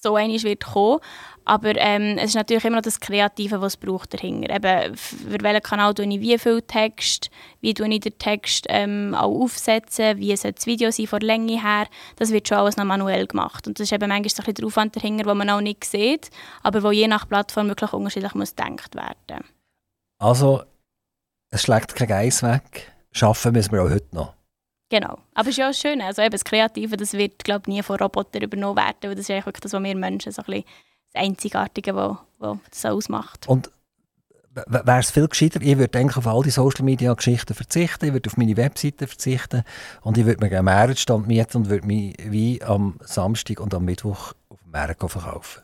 so 0.00 0.14
einig 0.14 0.44
wird 0.44 0.62
kommen, 0.62 1.00
aber 1.44 1.74
ähm, 1.74 2.18
es 2.18 2.26
ist 2.26 2.34
natürlich 2.36 2.64
immer 2.64 2.76
noch 2.76 2.84
das 2.84 3.00
Kreative, 3.00 3.60
was 3.60 3.72
es 3.72 3.76
braucht 3.78 4.14
dahinter. 4.14 4.54
Eben, 4.54 4.96
für 4.96 5.42
welchen 5.42 5.62
Kanal 5.64 5.92
tue 5.92 6.06
ich 6.06 6.20
wie 6.20 6.38
viel 6.38 6.62
Text, 6.62 7.32
wie 7.62 7.74
tue 7.74 7.88
ich 7.88 7.98
den 7.98 8.16
Text 8.16 8.66
ähm, 8.68 9.12
auch 9.18 9.42
aufsetzen, 9.42 10.18
wie 10.18 10.36
soll 10.36 10.52
das 10.52 10.66
Video 10.66 10.92
sein 10.92 11.08
von 11.08 11.18
der 11.18 11.26
Länge 11.26 11.60
her, 11.60 11.88
das 12.14 12.30
wird 12.30 12.46
schon 12.46 12.58
alles 12.58 12.76
noch 12.76 12.84
manuell 12.84 13.26
gemacht. 13.26 13.66
Und 13.66 13.80
das 13.80 13.88
ist 13.88 13.92
eben 13.92 14.08
manchmal 14.08 14.46
ein 14.46 14.54
der 14.54 14.64
Aufwand 14.64 14.94
dahinter, 14.94 15.24
den 15.24 15.36
man 15.36 15.50
auch 15.50 15.60
nicht 15.60 15.82
sieht, 15.82 16.30
aber 16.62 16.84
wo 16.84 16.92
je 16.92 17.08
nach 17.08 17.28
Plattform 17.28 17.66
wirklich 17.66 17.92
unterschiedlich 17.92 18.34
muss 18.34 18.54
gedacht 18.54 18.94
werden. 18.94 19.44
Also, 20.20 20.62
es 21.50 21.62
schlägt 21.62 21.96
kein 21.96 22.06
Geiss 22.06 22.44
weg, 22.44 22.92
schaffen 23.10 23.50
müssen 23.54 23.72
wir 23.72 23.82
auch 23.82 23.90
heute 23.90 24.14
noch. 24.14 24.41
Genau. 24.92 25.16
Aber 25.32 25.48
es 25.48 25.54
ist 25.54 25.56
ja 25.56 25.70
auch 25.70 25.74
schön. 25.74 26.02
Also 26.02 26.20
eben 26.20 26.32
das 26.32 26.44
Kreative, 26.44 26.98
das 26.98 27.14
wird, 27.14 27.44
glaube 27.44 27.62
ich, 27.62 27.76
nie 27.76 27.82
von 27.82 27.96
Robotern 27.96 28.42
übernommen 28.42 28.76
werden. 28.76 28.98
Weil 29.00 29.14
das 29.14 29.20
ist 29.20 29.30
eigentlich 29.30 29.46
wirklich 29.46 29.62
das, 29.62 29.72
was 29.72 29.82
wir 29.82 29.96
Menschen 29.96 30.32
so 30.32 30.42
ein 30.42 30.46
bisschen 30.46 30.64
das 31.14 31.22
Einzigartige, 31.22 31.96
was, 31.96 32.18
was 32.38 32.58
das 32.70 32.84
ausmacht. 32.84 33.48
Und 33.48 33.70
wäre 34.54 34.98
es 34.98 35.10
viel 35.10 35.28
gescheiter, 35.28 35.62
ich 35.62 35.78
würde 35.78 35.98
auf 36.14 36.26
all 36.26 36.42
die 36.42 36.50
Social 36.50 36.84
Media 36.84 37.14
Geschichten 37.14 37.54
verzichten, 37.54 38.04
ich 38.04 38.12
würde 38.12 38.28
auf 38.28 38.36
meine 38.36 38.54
Webseite 38.58 39.06
verzichten 39.06 39.62
und 40.02 40.18
ich 40.18 40.26
würde 40.26 40.44
mir 40.44 40.54
einen 40.54 40.66
Mehrwertstand 40.66 41.26
mieten 41.26 41.56
und 41.56 41.70
würde 41.70 41.86
mich 41.86 42.14
wie 42.22 42.62
am 42.62 42.98
Samstag 43.00 43.60
und 43.60 43.72
am 43.72 43.86
Mittwoch 43.86 44.34
auf 44.50 44.60
dem 44.62 44.72
Markt 44.72 45.10
verkaufen. 45.10 45.62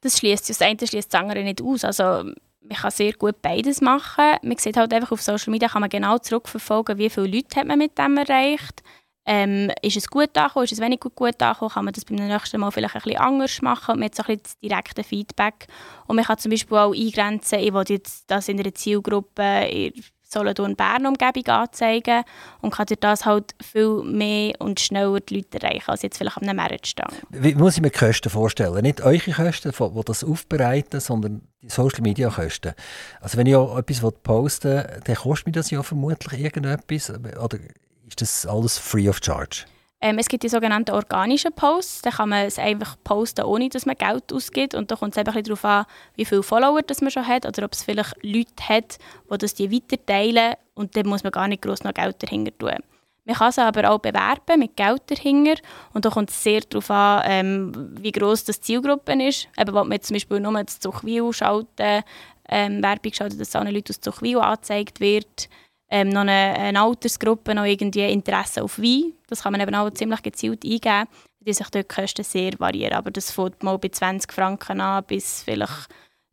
Das 0.00 0.16
schließt 0.16 0.48
das 0.48 0.62
eine 0.62 0.78
schließt 0.78 1.12
das 1.12 1.20
andere 1.20 1.42
nicht 1.44 1.60
aus. 1.60 1.84
Also 1.84 2.32
man 2.60 2.76
kann 2.76 2.90
sehr 2.90 3.12
gut 3.14 3.40
beides 3.42 3.80
machen. 3.80 4.36
Man 4.42 4.58
sieht 4.58 4.76
halt 4.76 4.92
einfach 4.92 5.12
auf 5.12 5.22
Social 5.22 5.50
Media 5.50 5.68
kann 5.68 5.80
man 5.80 5.90
genau 5.90 6.18
zurückverfolgen, 6.18 6.98
wie 6.98 7.10
viele 7.10 7.26
Leute 7.26 7.60
hat 7.60 7.66
man 7.66 7.78
mit 7.78 7.98
dem 7.98 8.16
erreicht. 8.16 8.82
Ähm, 9.26 9.70
ist 9.82 9.96
es 9.96 10.08
gut 10.08 10.36
angekommen, 10.36 10.64
ist 10.64 10.72
es 10.72 10.80
wenig 10.80 10.98
gut, 10.98 11.14
gut 11.14 11.40
angekommen, 11.42 11.70
kann 11.70 11.84
man 11.84 11.94
das 11.94 12.04
beim 12.04 12.16
nächsten 12.16 12.58
Mal 12.58 12.70
vielleicht 12.70 12.96
ein 12.96 13.02
bisschen 13.02 13.20
anders 13.20 13.62
machen 13.62 13.92
und 13.92 13.98
man 14.00 14.06
hat 14.06 14.14
so 14.14 14.22
ein 14.22 14.26
bisschen 14.26 14.42
das 14.42 14.58
direkte 14.58 15.04
Feedback. 15.04 15.66
Und 16.06 16.16
man 16.16 16.24
kann 16.24 16.38
zum 16.38 16.50
Beispiel 16.50 16.78
auch 16.78 16.94
eingrenzen, 16.94 17.58
ich 17.60 17.72
will 17.72 17.84
jetzt 17.88 18.30
das 18.30 18.48
in 18.48 18.58
einer 18.58 18.74
Zielgruppe 18.74 19.92
Solothurn 20.32 20.76
Bern 20.76 21.06
Umgebung 21.06 21.46
anzeigen 21.46 22.22
und 22.60 22.72
kann 22.72 22.86
durch 22.86 23.00
das 23.00 23.26
halt 23.26 23.54
viel 23.60 24.02
mehr 24.04 24.54
und 24.60 24.78
schneller 24.78 25.18
die 25.20 25.36
Leute 25.36 25.60
erreichen, 25.60 25.90
als 25.90 26.02
jetzt 26.02 26.18
vielleicht 26.18 26.38
einem 26.38 26.56
Mehrwertstand. 26.56 27.12
Wie 27.30 27.54
muss 27.54 27.76
ich 27.76 27.82
mir 27.82 27.90
die 27.90 27.98
Kosten 27.98 28.30
vorstellen? 28.30 28.82
Nicht 28.82 29.00
eure 29.00 29.32
Kosten, 29.32 29.72
die 29.72 30.04
das 30.04 30.24
aufbereiten, 30.24 31.00
sondern 31.00 31.42
die 31.62 31.68
Social 31.68 32.02
Media 32.02 32.30
Kosten. 32.30 32.74
Also 33.20 33.38
wenn 33.38 33.46
ich 33.46 33.54
etwas 33.54 34.12
posten 34.22 34.70
will, 34.70 35.00
dann 35.04 35.16
kostet 35.16 35.46
mir 35.46 35.52
das 35.52 35.70
ja 35.70 35.82
vermutlich 35.82 36.40
irgendetwas 36.40 37.10
oder 37.10 37.58
ist 38.06 38.20
das 38.20 38.46
alles 38.46 38.78
free 38.78 39.08
of 39.08 39.18
charge? 39.22 39.64
Ähm, 40.02 40.18
es 40.18 40.28
gibt 40.28 40.42
die 40.42 40.48
sogenannten 40.48 40.92
organischen 40.92 41.52
Posts. 41.52 42.02
Da 42.02 42.10
kann 42.10 42.30
man 42.30 42.46
es 42.46 42.58
einfach 42.58 42.96
posten, 43.04 43.44
ohne 43.44 43.68
dass 43.68 43.84
man 43.84 43.96
Geld 43.96 44.32
ausgibt. 44.32 44.74
Und 44.74 44.90
da 44.90 44.96
kommt 44.96 45.12
es 45.12 45.18
einfach 45.18 45.40
darauf 45.40 45.64
an, 45.64 45.84
wie 46.14 46.24
viele 46.24 46.42
Follower 46.42 46.80
das 46.82 47.02
man 47.02 47.10
schon 47.10 47.26
hat 47.26 47.46
oder 47.46 47.64
ob 47.64 47.72
es 47.72 47.82
vielleicht 47.82 48.16
Leute 48.22 48.68
hat, 48.68 48.98
die 49.30 49.38
das 49.38 49.54
die 49.54 49.70
weiterteilen. 49.70 50.54
Und 50.74 50.96
dann 50.96 51.06
muss 51.06 51.22
man 51.22 51.32
gar 51.32 51.48
nicht 51.48 51.62
groß 51.62 51.84
noch 51.84 51.92
Geld 51.92 52.22
dahinter 52.22 52.56
tun. 52.56 52.78
Man 53.26 53.36
kann 53.36 53.52
sie 53.52 53.62
aber 53.62 53.90
auch 53.90 53.98
bewerben 53.98 54.58
mit 54.58 54.74
Geld 54.74 55.02
dahinter. 55.06 55.60
Und 55.92 56.06
da 56.06 56.10
kommt 56.10 56.30
es 56.30 56.42
sehr 56.42 56.62
darauf 56.62 56.90
an, 56.90 57.22
ähm, 57.26 57.72
wie 58.00 58.12
gross 58.12 58.44
das 58.44 58.62
Zielgruppe 58.62 59.12
ist. 59.22 59.48
Eben, 59.58 59.74
wenn 59.74 59.88
man 59.88 60.00
zum 60.00 60.14
Beispiel 60.14 60.40
nur 60.40 60.66
zu 60.66 60.80
Zuchwil 60.80 61.30
schalten, 61.34 62.02
ähm, 62.48 62.82
Werbung 62.82 63.12
schalten, 63.12 63.38
dass 63.38 63.54
allen 63.54 63.74
Leuten 63.74 63.92
aus 63.92 64.00
Zuchwil 64.00 64.38
angezeigt 64.38 65.00
wird. 65.00 65.50
Ähm, 65.90 66.08
noch 66.08 66.20
eine, 66.20 66.30
eine, 66.30 66.80
Altersgruppe, 66.80 67.54
noch 67.54 67.64
irgendwie 67.64 68.04
Interesse 68.10 68.62
auf 68.62 68.78
Wein. 68.78 69.12
Das 69.28 69.42
kann 69.42 69.52
man 69.52 69.60
eben 69.60 69.74
auch 69.74 69.90
ziemlich 69.90 70.22
gezielt 70.22 70.64
eingeben, 70.64 71.08
die 71.40 71.52
sich 71.52 71.68
dort 71.68 71.90
die 71.90 71.94
Kosten 71.94 72.24
sehr 72.24 72.52
variieren. 72.58 72.94
Aber 72.94 73.10
das 73.10 73.32
fängt 73.32 73.62
mal 73.62 73.76
bei 73.78 73.88
20 73.88 74.32
Franken 74.32 74.80
an 74.80 75.04
bis 75.06 75.42
vielleicht 75.42 75.88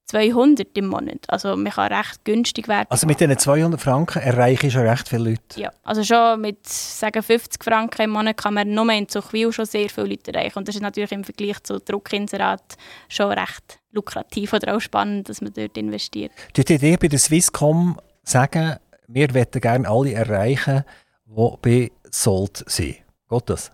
200 0.08 0.78
im 0.78 0.88
Monat. 0.88 1.26
Also 1.28 1.56
man 1.58 1.72
kann 1.72 1.92
recht 1.92 2.24
günstig 2.24 2.68
werden. 2.68 2.88
Also 2.90 3.08
mit 3.08 3.20
diesen 3.20 3.38
200 3.38 3.80
Franken 3.80 4.20
erreiche 4.20 4.68
ich 4.68 4.74
schon 4.74 4.88
recht 4.88 5.10
viele 5.10 5.32
Leute? 5.32 5.60
Ja, 5.60 5.72
also 5.84 6.04
schon 6.04 6.40
mit 6.42 6.66
sagen 6.68 7.22
50 7.22 7.64
Franken 7.64 8.04
im 8.04 8.12
Monat 8.12 8.38
kann 8.38 8.54
man 8.54 8.70
nur 8.70 8.90
in 8.94 9.10
Zuchwil 9.10 9.52
schon 9.52 9.66
sehr 9.66 9.90
viele 9.90 10.08
Leute 10.08 10.34
erreichen. 10.34 10.60
Und 10.60 10.68
das 10.68 10.76
ist 10.76 10.82
natürlich 10.82 11.12
im 11.12 11.24
Vergleich 11.24 11.62
zu 11.64 11.80
Druckinserat 11.80 12.78
schon 13.10 13.32
recht 13.32 13.80
lukrativ 13.92 14.54
oder 14.54 14.76
auch 14.78 14.80
spannend, 14.80 15.28
dass 15.28 15.42
man 15.42 15.52
dort 15.54 15.78
investiert. 15.78 16.32
Die 16.56 16.62
Idee 16.62 16.96
bei 16.98 17.08
der 17.10 17.20
Swisscom 17.20 18.00
sagen, 18.24 18.78
wir 19.08 19.32
möchten 19.32 19.62
gerne 19.62 19.90
alle 19.90 20.14
erreichen, 20.14 20.84
die 21.26 21.58
bei 21.62 21.92
Sold 22.12 22.64
sind. 22.68 22.98
Geht 23.30 23.50
das? 23.50 23.72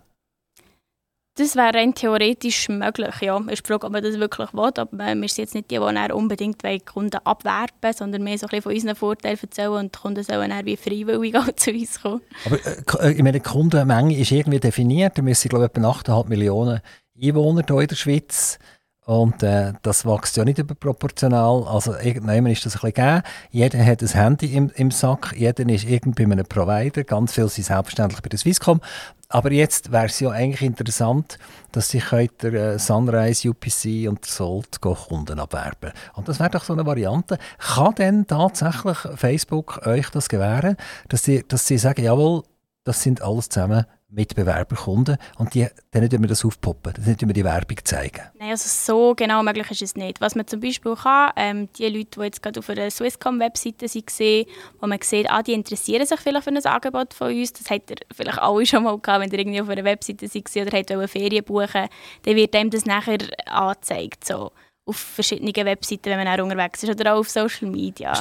Das 1.36 1.56
wäre 1.56 1.74
rein 1.74 1.96
theoretisch 1.96 2.70
möglich, 2.70 3.16
ja. 3.22 3.40
Es 3.48 3.54
ist 3.54 3.66
die 3.66 3.68
Frage, 3.68 3.88
ob 3.88 3.92
man 3.92 4.04
das 4.04 4.20
wirklich 4.20 4.54
will. 4.54 4.72
Aber 4.78 4.92
wir 4.92 5.16
sind 5.16 5.38
jetzt 5.38 5.56
nicht 5.56 5.72
die, 5.72 5.80
die 5.80 6.12
unbedingt 6.14 6.64
die 6.64 6.80
Kunden 6.80 7.18
abwerben 7.24 7.76
wollen, 7.82 7.94
sondern 7.96 8.24
mehr 8.24 8.38
so 8.38 8.46
ein 8.46 8.50
bisschen 8.50 8.62
von 8.62 8.74
unseren 8.74 8.96
Vorteilen 8.96 9.40
erzählen 9.42 9.72
und 9.72 9.96
die 9.96 10.00
Kunden 10.00 10.24
sollen 10.24 10.52
dann 10.52 10.66
wie 10.68 10.78
freiwillig 10.78 11.36
auch 11.38 11.52
zu 11.56 11.72
uns 11.72 12.00
kommen. 12.00 12.22
Aber 12.46 13.04
äh, 13.04 13.14
ich 13.14 13.24
meine, 13.24 13.40
die 13.40 13.50
Kundenmenge 13.50 14.16
ist 14.16 14.32
irgendwie 14.32 14.60
definiert. 14.60 15.26
Wir 15.26 15.34
sind, 15.34 15.50
glaube 15.50 15.66
ich, 15.66 15.72
etwa 15.76 15.90
8,5 15.90 16.30
Millionen 16.30 16.82
Einwohner 17.20 17.64
hier 17.68 17.80
in 17.80 17.88
der 17.88 17.96
Schweiz. 17.96 18.60
Und 19.06 19.44
äh, 19.44 19.74
das 19.82 20.06
wächst 20.06 20.38
ja 20.38 20.46
nicht 20.46 20.60
überproportional. 20.60 21.64
Also 21.68 21.94
irgendwann 21.96 22.46
ist 22.46 22.66
das 22.66 22.76
ein 22.76 22.92
bisschen 22.92 22.94
gegeben. 22.94 23.24
Jeder 23.52 23.86
hat 23.86 24.02
ein 24.02 24.08
Handy 24.08 24.56
im, 24.56 24.72
im 24.76 24.92
Sack, 24.92 25.34
jeder 25.38 25.68
ist 25.68 25.84
irgendwie 25.84 26.26
bei 26.26 26.32
einem 26.32 26.46
Provider. 26.46 27.04
Ganz 27.04 27.34
viele 27.34 27.50
sind 27.50 27.66
selbstverständlich 27.66 28.22
bei 28.22 28.30
der 28.30 28.40
Swisscom. 28.40 28.80
Aber 29.28 29.52
jetzt 29.52 29.92
wäre 29.92 30.06
es 30.06 30.20
ja 30.20 30.30
eigentlich 30.30 30.62
interessant, 30.62 31.40
dass 31.72 31.90
sich 31.90 32.06
der 32.10 32.54
äh, 32.54 32.80
Sunrise, 32.80 33.50
UPC 33.50 34.08
und 34.08 34.24
der 34.24 34.32
Salt 34.32 34.80
Kunden 34.80 35.40
abwerben. 35.40 35.92
Und 36.14 36.30
das 36.30 36.40
wäre 36.40 36.52
doch 36.52 36.64
so 36.64 36.74
eine 36.74 36.86
Variante. 36.86 37.40
Kann 37.58 37.96
denn 37.96 38.28
tatsächlich 38.28 38.98
Facebook 39.16 39.86
euch 39.86 40.10
das 40.12 40.30
gewähren, 40.30 40.78
dass 41.10 41.24
sie, 41.24 41.44
dass 41.48 41.68
sie 41.68 41.80
sagen, 41.80 42.04
jawohl, 42.04 42.44
das 42.84 43.02
sind 43.02 43.22
alles 43.22 43.50
zusammen 43.50 43.86
Mitbewerberkunden 44.14 45.18
und 45.38 45.54
die, 45.54 45.68
denen 45.94 46.10
tun 46.10 46.22
wir 46.22 46.28
das 46.28 46.46
aufpoppen, 46.46 46.94
denen 46.94 47.18
tun 47.18 47.30
wir 47.30 47.34
die 47.34 47.44
Werbung 47.44 47.78
zeigen. 47.84 48.22
Nein, 48.40 48.52
also 48.52 48.68
so 48.68 49.16
genau 49.16 49.44
möglich 49.44 49.70
ist 49.72 49.82
es 49.82 49.96
nicht. 49.96 50.22
Was 50.22 50.36
man 50.36 50.48
zum 50.48 50.60
Beispiel 50.60 50.96
kann, 50.96 51.32
ähm, 51.36 51.70
die 51.78 51.88
Leute, 51.88 52.20
die 52.20 52.22
jetzt 52.22 52.42
gerade 52.42 52.60
auf 52.60 52.70
einer 52.70 52.90
Swisscom-Webseite 52.90 53.88
sind, 53.88 54.48
wo 54.80 54.88
man 54.88 55.00
sieht, 55.02 55.30
ah, 55.30 55.42
die 55.42 55.54
interessieren 55.54 56.06
sich 56.06 56.20
vielleicht 56.20 56.44
für 56.44 56.52
ein 56.52 56.66
Angebot 56.66 57.14
von 57.14 57.28
uns, 57.28 57.54
das 57.54 57.70
hat 57.70 57.90
ihr 57.90 57.98
vielleicht 58.16 58.40
alle 58.40 58.66
schon 58.66 58.84
mal 58.84 58.98
gehabt, 59.00 59.24
wenn 59.24 59.32
ihr 59.32 59.40
irgendwie 59.40 59.62
auf 59.62 59.70
einer 59.70 59.84
Webseite 59.84 60.28
seid 60.28 60.44
oder 60.56 60.78
habt 60.78 60.92
eine 60.92 61.08
Ferien 61.08 61.44
buchen, 61.44 61.88
dann 62.24 62.36
wird 62.36 62.56
einem 62.56 62.70
das 62.70 62.86
nachher 62.86 63.20
angezeigt, 63.48 64.26
so 64.26 64.52
auf 64.86 64.98
verschiedenen 64.98 65.54
Webseiten, 65.66 66.06
wenn 66.06 66.18
man 66.18 66.28
auch 66.28 66.44
unterwegs 66.44 66.84
ist 66.84 66.90
oder 66.90 67.14
auch 67.14 67.20
auf 67.20 67.30
Social 67.30 67.70
Media. 67.70 68.14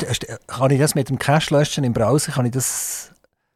Kann 0.46 0.70
ich 0.70 0.78
das 0.78 0.94
mit 0.94 1.08
dem 1.08 1.18
Cache 1.18 1.54
löschen 1.54 1.84
im 1.84 1.92
Browser, 1.92 2.32
kann 2.32 2.46
ich 2.46 2.52
das 2.52 3.11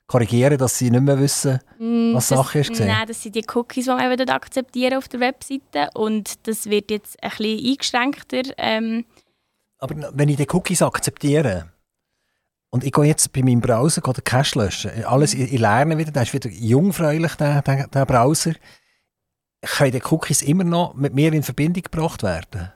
korrigieren, 0.06 0.58
dass 0.58 0.78
sie 0.78 0.90
nicht 0.90 1.02
mehr 1.02 1.18
wissen, 1.18 1.60
mm, 1.78 2.14
was 2.14 2.28
das, 2.28 2.38
Sache 2.38 2.60
ist? 2.60 2.70
Gesehen? 2.70 2.88
Nein, 2.88 3.06
das 3.06 3.22
sind 3.22 3.34
die 3.34 3.44
Cookies, 3.54 3.84
die 3.84 3.90
man 3.90 4.28
akzeptieren 4.28 4.98
auf 4.98 5.08
der 5.08 5.20
Webseite 5.20 5.90
und 5.94 6.46
das 6.46 6.66
wird 6.66 6.90
jetzt 6.90 7.22
ein 7.22 7.30
bisschen 7.30 7.70
eingeschränkter. 7.70 8.42
Ähm. 8.58 9.04
Aber 9.78 10.10
wenn 10.14 10.28
ich 10.28 10.36
die 10.36 10.48
Cookies 10.48 10.82
akzeptiere 10.82 11.72
und 12.70 12.84
ich 12.84 12.92
gehe 12.92 13.04
jetzt 13.04 13.32
bei 13.32 13.42
meinem 13.42 13.60
Browser 13.60 14.00
den 14.00 14.24
Cache 14.24 14.58
löschen, 14.58 15.04
alles, 15.04 15.34
ich, 15.34 15.52
ich 15.52 15.60
lerne 15.60 15.98
wieder, 15.98 16.12
der 16.12 16.22
ist 16.22 16.32
wieder 16.32 16.48
jungfräulich, 16.48 17.34
der, 17.34 17.62
der, 17.62 17.88
der 17.88 18.06
Browser, 18.06 18.52
können 19.62 19.92
die 19.92 20.02
Cookies 20.10 20.42
immer 20.42 20.64
noch 20.64 20.94
mit 20.94 21.14
mir 21.14 21.32
in 21.32 21.42
Verbindung 21.42 21.82
gebracht 21.82 22.22
werden? 22.22 22.72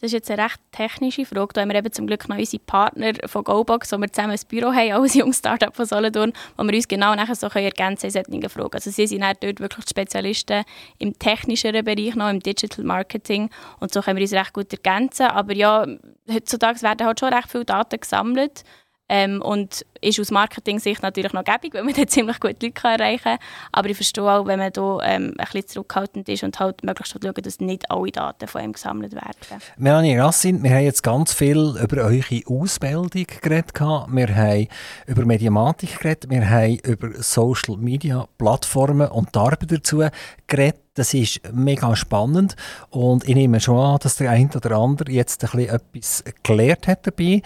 Das 0.00 0.08
ist 0.08 0.12
jetzt 0.12 0.30
eine 0.30 0.44
recht 0.44 0.58
technische 0.72 1.26
Frage. 1.26 1.52
Da 1.52 1.60
haben 1.60 1.68
wir 1.68 1.76
eben 1.76 1.92
zum 1.92 2.06
Glück 2.06 2.26
noch 2.28 2.38
unsere 2.38 2.62
Partner 2.62 3.12
von 3.26 3.44
GoBox, 3.44 3.92
wo 3.92 3.98
wir 3.98 4.10
zusammen 4.10 4.32
ein 4.32 4.40
Büro 4.48 4.72
haben, 4.72 4.92
als 5.02 5.14
junges 5.14 5.38
Startup 5.38 5.76
von 5.76 5.84
Solothurn, 5.84 6.32
wo 6.56 6.64
wir 6.64 6.74
uns 6.74 6.88
genau 6.88 7.14
nachher 7.14 7.34
so 7.34 7.48
ergänzen 7.48 8.06
in 8.06 8.12
solchen 8.12 8.48
Fragen. 8.48 8.72
Also 8.72 8.90
sie 8.90 9.06
sind 9.06 9.22
dort 9.22 9.60
wirklich 9.60 9.84
Spezialisten 9.88 10.64
im 10.98 11.18
technischeren 11.18 11.84
Bereich, 11.84 12.14
noch 12.14 12.30
im 12.30 12.40
Digital 12.40 12.84
Marketing 12.84 13.50
und 13.78 13.92
so 13.92 14.00
können 14.00 14.16
wir 14.16 14.22
uns 14.22 14.32
recht 14.32 14.54
gut 14.54 14.72
ergänzen. 14.72 15.26
Aber 15.26 15.54
ja, 15.54 15.86
heutzutage 16.32 16.80
werden 16.80 17.06
halt 17.06 17.20
schon 17.20 17.34
recht 17.34 17.50
viele 17.50 17.66
Daten 17.66 18.00
gesammelt 18.00 18.64
ähm, 19.10 19.42
und 19.42 19.84
ist 20.00 20.20
aus 20.20 20.30
Marketing-Sicht 20.30 21.02
natürlich 21.02 21.32
noch 21.32 21.42
gäbig, 21.42 21.74
weil 21.74 21.82
man 21.82 21.92
da 21.96 22.06
ziemlich 22.06 22.38
gut 22.38 22.62
Leute 22.62 22.72
erreichen 22.84 23.24
kann. 23.24 23.38
Aber 23.72 23.88
ich 23.90 23.96
verstehe 23.96 24.22
auch, 24.24 24.46
wenn 24.46 24.60
man 24.60 24.72
da 24.72 24.98
ähm, 25.02 25.34
ein 25.36 25.44
bisschen 25.44 25.66
zurückhaltend 25.66 26.28
ist 26.28 26.44
und 26.44 26.58
halt 26.60 26.84
möglichst 26.84 27.12
schauen, 27.12 27.34
dass 27.34 27.58
nicht 27.58 27.90
alle 27.90 28.12
Daten 28.12 28.46
von 28.46 28.62
ihm 28.62 28.72
gesammelt 28.72 29.12
werden. 29.12 29.60
Melanie 29.76 30.16
Rassin, 30.16 30.62
wir 30.62 30.70
haben 30.70 30.84
jetzt 30.84 31.02
ganz 31.02 31.34
viel 31.34 31.74
über 31.82 32.04
eure 32.04 32.40
Ausbildung 32.46 33.26
geredet. 33.42 33.72
Wir 33.80 34.36
haben 34.36 34.68
über 35.06 35.24
Mediamatik 35.24 35.98
geredet. 35.98 36.30
Wir 36.30 36.48
haben 36.48 36.78
über 36.84 37.10
Social-Media-Plattformen 37.20 39.08
und 39.08 39.34
die 39.34 39.38
Arbeit 39.40 39.72
dazu 39.72 40.04
geredet. 40.46 40.80
Das 40.94 41.14
ist 41.14 41.40
mega 41.52 41.94
spannend 41.96 42.56
und 42.90 43.26
ich 43.26 43.34
nehme 43.34 43.60
schon 43.60 43.78
an, 43.78 43.98
dass 44.02 44.16
der 44.16 44.30
eine 44.30 44.50
oder 44.54 44.72
andere 44.72 45.10
jetzt 45.12 45.42
ein 45.44 45.50
bisschen 45.50 45.74
etwas 45.74 46.24
gelernt 46.42 46.88
hat 46.88 47.06
dabei 47.06 47.42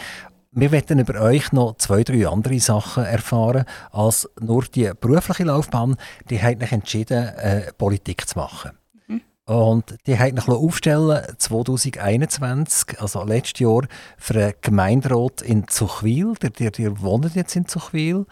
wir 0.55 0.71
werden 0.71 0.99
über 0.99 1.21
euch 1.21 1.53
noch 1.53 1.77
zwei, 1.77 2.05
drei 2.05 2.29
andere 2.29 2.59
Sachen 2.61 3.05
erfahren, 3.05 3.65
als 3.91 4.29
nur 4.41 4.65
die 4.65 4.91
berufliche 4.99 5.45
Laufbahn. 5.45 5.97
Die 6.31 6.41
hat 6.41 6.61
sich 6.61 6.73
entschieden, 6.73 7.29
äh, 7.37 7.73
Politik 7.77 8.29
zu 8.29 8.39
machen. 8.39 8.73
Mhm. 9.07 9.21
Und 9.47 9.97
die 10.07 10.19
hat 10.19 10.37
sich 10.37 10.49
aufstellen 10.49 11.23
2021, 11.37 13.01
also 13.01 13.25
letztes 13.25 13.61
Jahr, 13.61 13.83
für 14.17 14.35
einen 14.35 14.55
Gemeinderat 14.61 15.43
in 15.43 15.67
Zuchwil. 15.69 16.35
Der, 16.35 16.71
der 16.71 17.01
wohnt 17.01 17.35
jetzt 17.35 17.57
in 17.57 17.67
Zuchwil. 17.67 18.27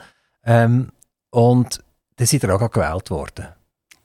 Ähm, 0.45 0.91
und 1.31 1.83
dann 2.17 2.27
sind 2.27 2.45
ihr 2.45 2.55
auch 2.55 2.71
gewählt 2.71 3.11
worden. 3.11 3.49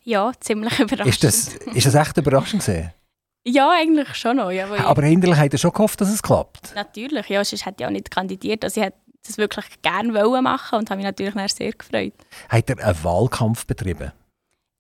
Ja, 0.04 0.32
ziemlich 0.40 0.80
überraschend. 0.80 1.08
Ist 1.08 1.24
das, 1.24 1.48
ist 1.76 1.86
das 1.86 1.96
echt 1.96 2.18
überraschend 2.18 2.66
gewesen? 2.66 2.92
Ja, 3.50 3.72
eigentlich 3.72 4.14
schon 4.16 4.38
noch. 4.38 4.52
Ja, 4.52 4.68
aber 4.84 5.04
hinterlich 5.04 5.38
hat 5.38 5.54
er 5.54 5.58
schon 5.58 5.72
gehofft, 5.72 6.02
dass 6.02 6.10
es 6.10 6.22
klappt? 6.22 6.76
Natürlich, 6.76 7.30
ja, 7.30 7.46
sonst 7.46 7.66
hätte 7.66 7.82
ich 7.82 7.88
auch 7.88 7.92
nicht 7.92 8.12
kandidiert. 8.12 8.66
Also 8.66 8.82
ich 8.82 8.88
hätte 8.88 8.98
das 9.26 9.38
wirklich 9.38 9.82
gerne 9.82 10.12
machen 10.42 10.80
und 10.80 10.90
habe 10.90 10.98
mich 10.98 11.06
natürlich 11.06 11.54
sehr 11.54 11.72
gefreut. 11.72 12.14
Hat 12.50 12.70
er 12.70 12.86
einen 12.86 13.04
Wahlkampf 13.06 13.66
betrieben? 13.66 14.12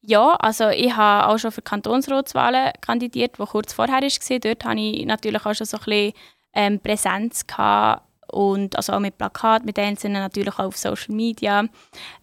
Ja, 0.02 0.36
also 0.36 0.68
ich 0.68 0.94
habe 0.94 1.28
auch 1.28 1.38
schon 1.38 1.54
für 1.54 1.62
Kantonsratswahlen 1.62 2.74
kandidiert, 2.82 3.38
die 3.40 3.46
kurz 3.46 3.72
vorher 3.72 4.02
war. 4.02 4.40
Dort 4.40 4.66
hatte 4.66 4.80
ich 4.80 5.06
natürlich 5.06 5.46
auch 5.46 5.56
schon 5.56 5.66
so 5.66 5.78
ein 5.78 5.84
bisschen 5.86 6.14
ähm, 6.54 6.80
Präsenz 6.82 7.48
gehabt 7.48 8.07
und 8.32 8.76
also 8.76 8.94
auch 8.94 9.00
mit 9.00 9.18
Plakat, 9.18 9.66
mit 9.66 9.80
Einzelnen 9.80 10.22
natürlich 10.22 10.54
auch 10.56 10.66
auf 10.66 10.78
Social 10.78 11.16
Media. 11.16 11.66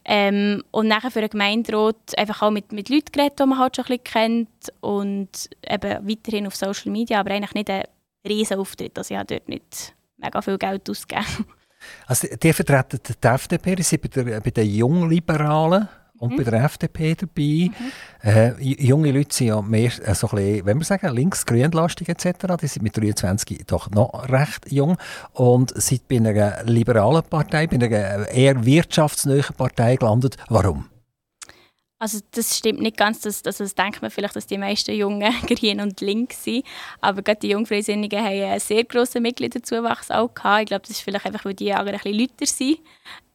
Ähm, 0.05 0.62
und 0.70 0.88
nachher 0.88 1.11
für 1.11 1.20
einen 1.20 1.30
Gemeinderat 1.30 2.16
einfach 2.16 2.42
auch 2.42 2.50
mit, 2.50 2.72
mit 2.72 2.88
Leuten 2.88 3.12
geredet, 3.12 3.38
die 3.38 3.46
man 3.46 3.59
halt 3.59 3.76
schon 3.76 3.86
ein 3.86 3.98
bisschen 3.98 4.05
kennt 4.05 4.72
und 4.80 5.50
eben 5.68 6.09
weiterhin 6.09 6.46
auf 6.46 6.57
Social 6.57 6.92
Media, 6.92 7.20
aber 7.20 7.30
eigentlich 7.30 7.55
nicht 7.55 7.70
ein 7.70 7.84
riesen 8.26 8.59
Auftritt. 8.59 8.96
Also 8.98 9.14
ich 9.14 9.18
habe 9.18 9.34
dort 9.34 9.48
nicht 9.48 9.94
mega 10.18 10.42
viel 10.42 10.59
Geld 10.59 10.88
ausgegeben. 10.88 11.46
Also 12.07 12.28
die 12.42 12.52
vertreten 12.55 12.98
die 13.22 13.28
FDP, 13.28 13.82
sind 13.82 14.14
bei, 14.14 14.40
bei 14.40 14.50
den 14.50 14.70
Jungliberalen 14.70 15.86
und 16.24 16.32
mhm. 16.32 16.36
bei 16.36 16.50
der 16.50 16.64
FDP 16.64 17.14
dabei. 17.14 17.70
Mhm. 17.70 17.92
Äh, 18.22 18.62
junge 18.62 19.12
Leute 19.12 19.34
sind 19.34 19.48
ja 19.48 19.62
mehr, 19.62 19.92
äh, 20.02 20.14
so 20.14 20.28
ein 20.28 20.36
bisschen, 20.36 20.66
wenn 20.66 20.78
wir 20.78 20.84
sagen, 20.84 21.14
links-grünlastig 21.14 22.08
etc., 22.08 22.56
die 22.60 22.66
sind 22.66 22.82
mit 22.82 22.96
23 22.96 23.64
doch 23.66 23.90
noch 23.90 24.28
recht 24.28 24.70
jung 24.72 24.96
und 25.32 25.80
sind 25.80 26.08
bei 26.08 26.16
einer 26.16 26.64
liberalen 26.64 27.22
Partei, 27.22 27.66
bei 27.66 27.76
einer 27.76 28.28
eher 28.28 28.64
wirtschaftsnähen 28.64 29.44
Partei 29.56 29.96
gelandet. 29.96 30.36
Warum? 30.48 30.86
Also 31.98 32.18
das 32.32 32.58
stimmt 32.58 32.80
nicht 32.80 32.96
ganz, 32.96 33.20
das, 33.20 33.44
also 33.44 33.64
das 33.64 33.74
denkt 33.74 34.02
man 34.02 34.10
vielleicht, 34.10 34.36
dass 34.36 34.46
die 34.46 34.58
meisten 34.58 34.92
Jungen 34.92 35.32
grün 35.46 35.80
und 35.80 36.00
links 36.00 36.44
sind, 36.44 36.64
aber 37.00 37.22
gerade 37.22 37.40
die 37.40 37.50
Jungfreisinnigen 37.50 38.22
haben 38.22 38.42
einen 38.42 38.60
sehr 38.60 38.84
grossen 38.84 39.22
Mitgliederzuwachs 39.22 40.10
auch 40.10 40.34
gehabt. 40.34 40.62
Ich 40.62 40.66
glaube, 40.66 40.82
das 40.82 40.90
ist 40.90 41.00
vielleicht 41.00 41.24
einfach, 41.24 41.44
weil 41.44 41.54
die 41.54 41.66
Jahre 41.66 41.90
ein 41.90 41.98
bisschen 41.98 42.18
lauter 42.18 42.46
sind 42.46 42.78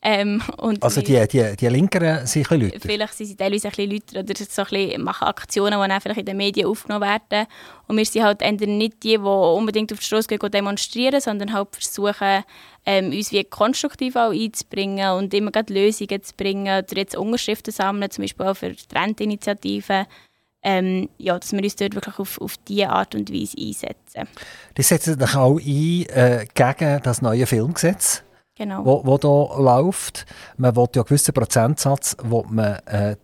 Ähm, 0.02 0.42
also 0.80 1.02
die, 1.02 1.28
die, 1.28 1.56
die 1.58 1.68
Linkeren 1.68 2.26
sind 2.26 2.50
ein 2.50 2.60
bisschen 2.60 2.72
lauter? 2.72 2.88
Vielleicht 2.88 3.14
sind 3.16 3.26
sie 3.28 3.36
teilweise 3.36 3.68
ein 3.68 3.74
bisschen 3.74 3.92
lauter 4.16 4.32
oder 4.32 4.46
so 4.50 4.62
ein 4.62 4.68
bisschen 4.70 5.04
machen 5.04 5.28
Aktionen, 5.28 5.82
die 5.82 5.88
dann 5.90 6.02
vielleicht 6.02 6.20
in 6.20 6.26
den 6.26 6.38
Medien 6.38 6.68
aufgenommen 6.68 7.02
werden. 7.02 7.48
Und 7.88 7.98
wir 7.98 8.06
sind 8.06 8.24
halt 8.24 8.42
nicht 8.42 9.04
die, 9.04 9.10
die 9.10 9.18
unbedingt 9.18 9.92
auf 9.92 10.00
die 10.00 10.06
Straße 10.06 10.30
gehen 10.30 10.40
und 10.40 10.54
demonstrieren, 10.54 11.20
sondern 11.20 11.52
halt 11.52 11.68
versuchen, 11.72 12.44
ähm, 12.86 13.12
uns 13.12 13.34
wie 13.34 13.44
konstruktiv 13.44 14.16
auch 14.16 14.32
einzubringen 14.32 15.12
und 15.12 15.34
immer 15.34 15.52
Lösungen 15.68 16.24
zu 16.24 16.34
bringen 16.36 16.82
oder 16.82 16.98
jetzt 16.98 17.18
Unterschriften 17.18 17.74
sammeln, 17.74 18.10
zum 18.10 18.24
Beispiel 18.24 18.46
auch 18.46 18.56
für 18.56 18.74
Trendinitiativen 18.76 20.06
ähm, 20.62 21.10
ja, 21.18 21.40
dass 21.40 21.54
wir 21.54 21.64
uns 21.64 21.76
dort 21.76 21.96
wirklich 21.96 22.20
auf, 22.20 22.40
auf 22.42 22.58
diese 22.68 22.90
Art 22.90 23.16
und 23.16 23.32
Weise 23.32 23.58
einsetzen. 23.58 24.28
Die 24.78 24.82
setzen 24.82 25.18
sich 25.18 25.36
auch 25.36 25.58
ein 25.58 26.06
äh, 26.10 26.46
gegen 26.54 27.02
das 27.02 27.22
neue 27.22 27.46
Filmgesetz, 27.46 28.24
genau. 28.60 28.86
wo, 28.86 29.02
wo 29.04 29.18
da 29.18 29.60
läuft. 29.60 30.28
Man 30.58 30.76
will 30.76 30.88
ja 30.94 31.02
einen 31.02 31.06
gewissen 31.06 31.34
Prozentsatz, 31.34 32.16
wo 32.22 32.46
man 32.48 32.76
äh, 32.86 33.16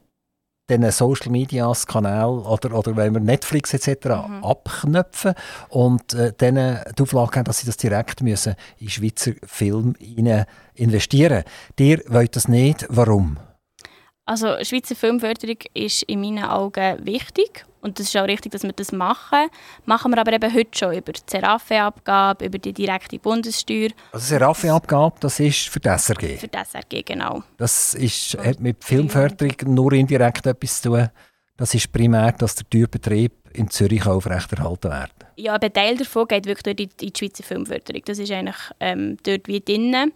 diesen 0.68 0.92
Social 0.92 1.32
Media 1.32 1.72
Kanal 1.88 2.40
oder, 2.40 2.76
oder 2.76 2.96
wenn 2.96 3.14
wir 3.14 3.20
Netflix 3.20 3.74
etc. 3.74 4.28
Mhm. 4.28 4.44
abknöpfen 4.44 5.36
und 5.70 6.14
äh, 6.16 6.34
denen 6.34 6.80
die 6.98 7.04
Auflage 7.04 7.36
haben, 7.36 7.44
dass 7.44 7.60
sie 7.60 7.68
das 7.68 7.78
direkt 7.78 8.22
müssen 8.22 8.56
in 8.80 8.90
Schweizer 8.90 9.34
Film 9.46 9.96
investieren 10.74 11.44
müssen. 11.78 11.90
Ihr 11.90 12.02
wollt 12.08 12.36
das 12.36 12.48
nicht. 12.48 12.88
Warum? 12.90 13.38
Also 14.26 14.56
Schweizer 14.64 14.96
Filmförderung 14.96 15.58
ist 15.76 16.02
in 16.04 16.22
meinen 16.22 16.46
Augen 16.46 17.06
wichtig 17.06 17.64
und 17.86 18.00
es 18.00 18.08
ist 18.08 18.18
auch 18.18 18.28
richtig, 18.28 18.52
dass 18.52 18.64
wir 18.64 18.74
das 18.74 18.92
machen. 18.92 19.48
Machen 19.86 20.12
wir 20.12 20.20
aber 20.20 20.34
eben 20.34 20.52
heute 20.54 20.78
schon 20.78 20.94
über 20.96 21.14
die 21.14 21.22
Seraffe-Abgabe, 21.28 22.46
über 22.46 22.58
die 22.58 22.74
direkte 22.74 23.20
Bundessteuer. 23.20 23.90
Also 24.12 24.26
Seraffe-Abgabe, 24.26 25.18
das 25.20 25.40
ist 25.40 25.70
für 25.70 25.80
die 25.80 25.90
SRG? 25.90 26.38
Für 26.38 26.48
die 26.48 26.58
SRG, 26.58 27.04
genau. 27.06 27.44
Das 27.58 27.94
ist, 27.94 28.38
hat 28.40 28.60
mit 28.60 28.84
Filmförderung 28.84 29.54
nur 29.68 29.94
indirekt 29.94 30.48
etwas 30.48 30.82
zu 30.82 30.90
tun. 30.90 31.10
Das 31.58 31.74
ist 31.76 31.92
primär, 31.92 32.32
dass 32.34 32.56
der 32.56 32.68
Türbetrieb 32.68 33.34
in 33.54 33.70
Zürich 33.70 34.06
aufrechterhalten 34.06 34.92
wird. 34.92 35.12
Ja, 35.38 35.54
ein 35.54 35.74
Teil 35.74 35.96
davon 35.96 36.28
geht 36.28 36.48
wirklich 36.48 36.80
in 36.80 36.90
die, 37.00 37.14
Schweizer 37.16 37.44
Filmförderung. 37.44 38.02
Das 38.06 38.18
ist 38.18 38.32
eigentlich 38.32 38.58
ähm, 38.80 39.18
dort 39.24 39.48
wie 39.48 39.62
drinnen. 39.62 40.12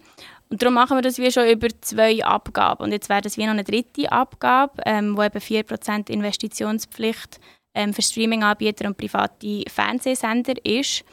Und 0.50 0.60
darum 0.60 0.74
machen 0.74 0.96
wir 0.96 1.02
das 1.02 1.18
wie 1.18 1.30
schon 1.30 1.48
über 1.48 1.68
zwei 1.80 2.24
Abgaben. 2.24 2.82
Und 2.82 2.92
jetzt 2.92 3.08
wäre 3.08 3.20
das 3.20 3.38
wie 3.38 3.44
noch 3.44 3.52
eine 3.52 3.62
dritte 3.62 4.10
Abgabe, 4.10 4.82
ähm, 4.84 5.16
wo 5.16 5.22
eben 5.22 5.38
4% 5.38 6.10
Investitionspflicht 6.10 7.38
ähm, 7.74 7.92
für 7.92 8.02
Streaming-Anbieter 8.02 8.86
und 8.86 8.96
private 8.96 9.64
Fernsehsender 9.68 10.54
ist. 10.64 11.04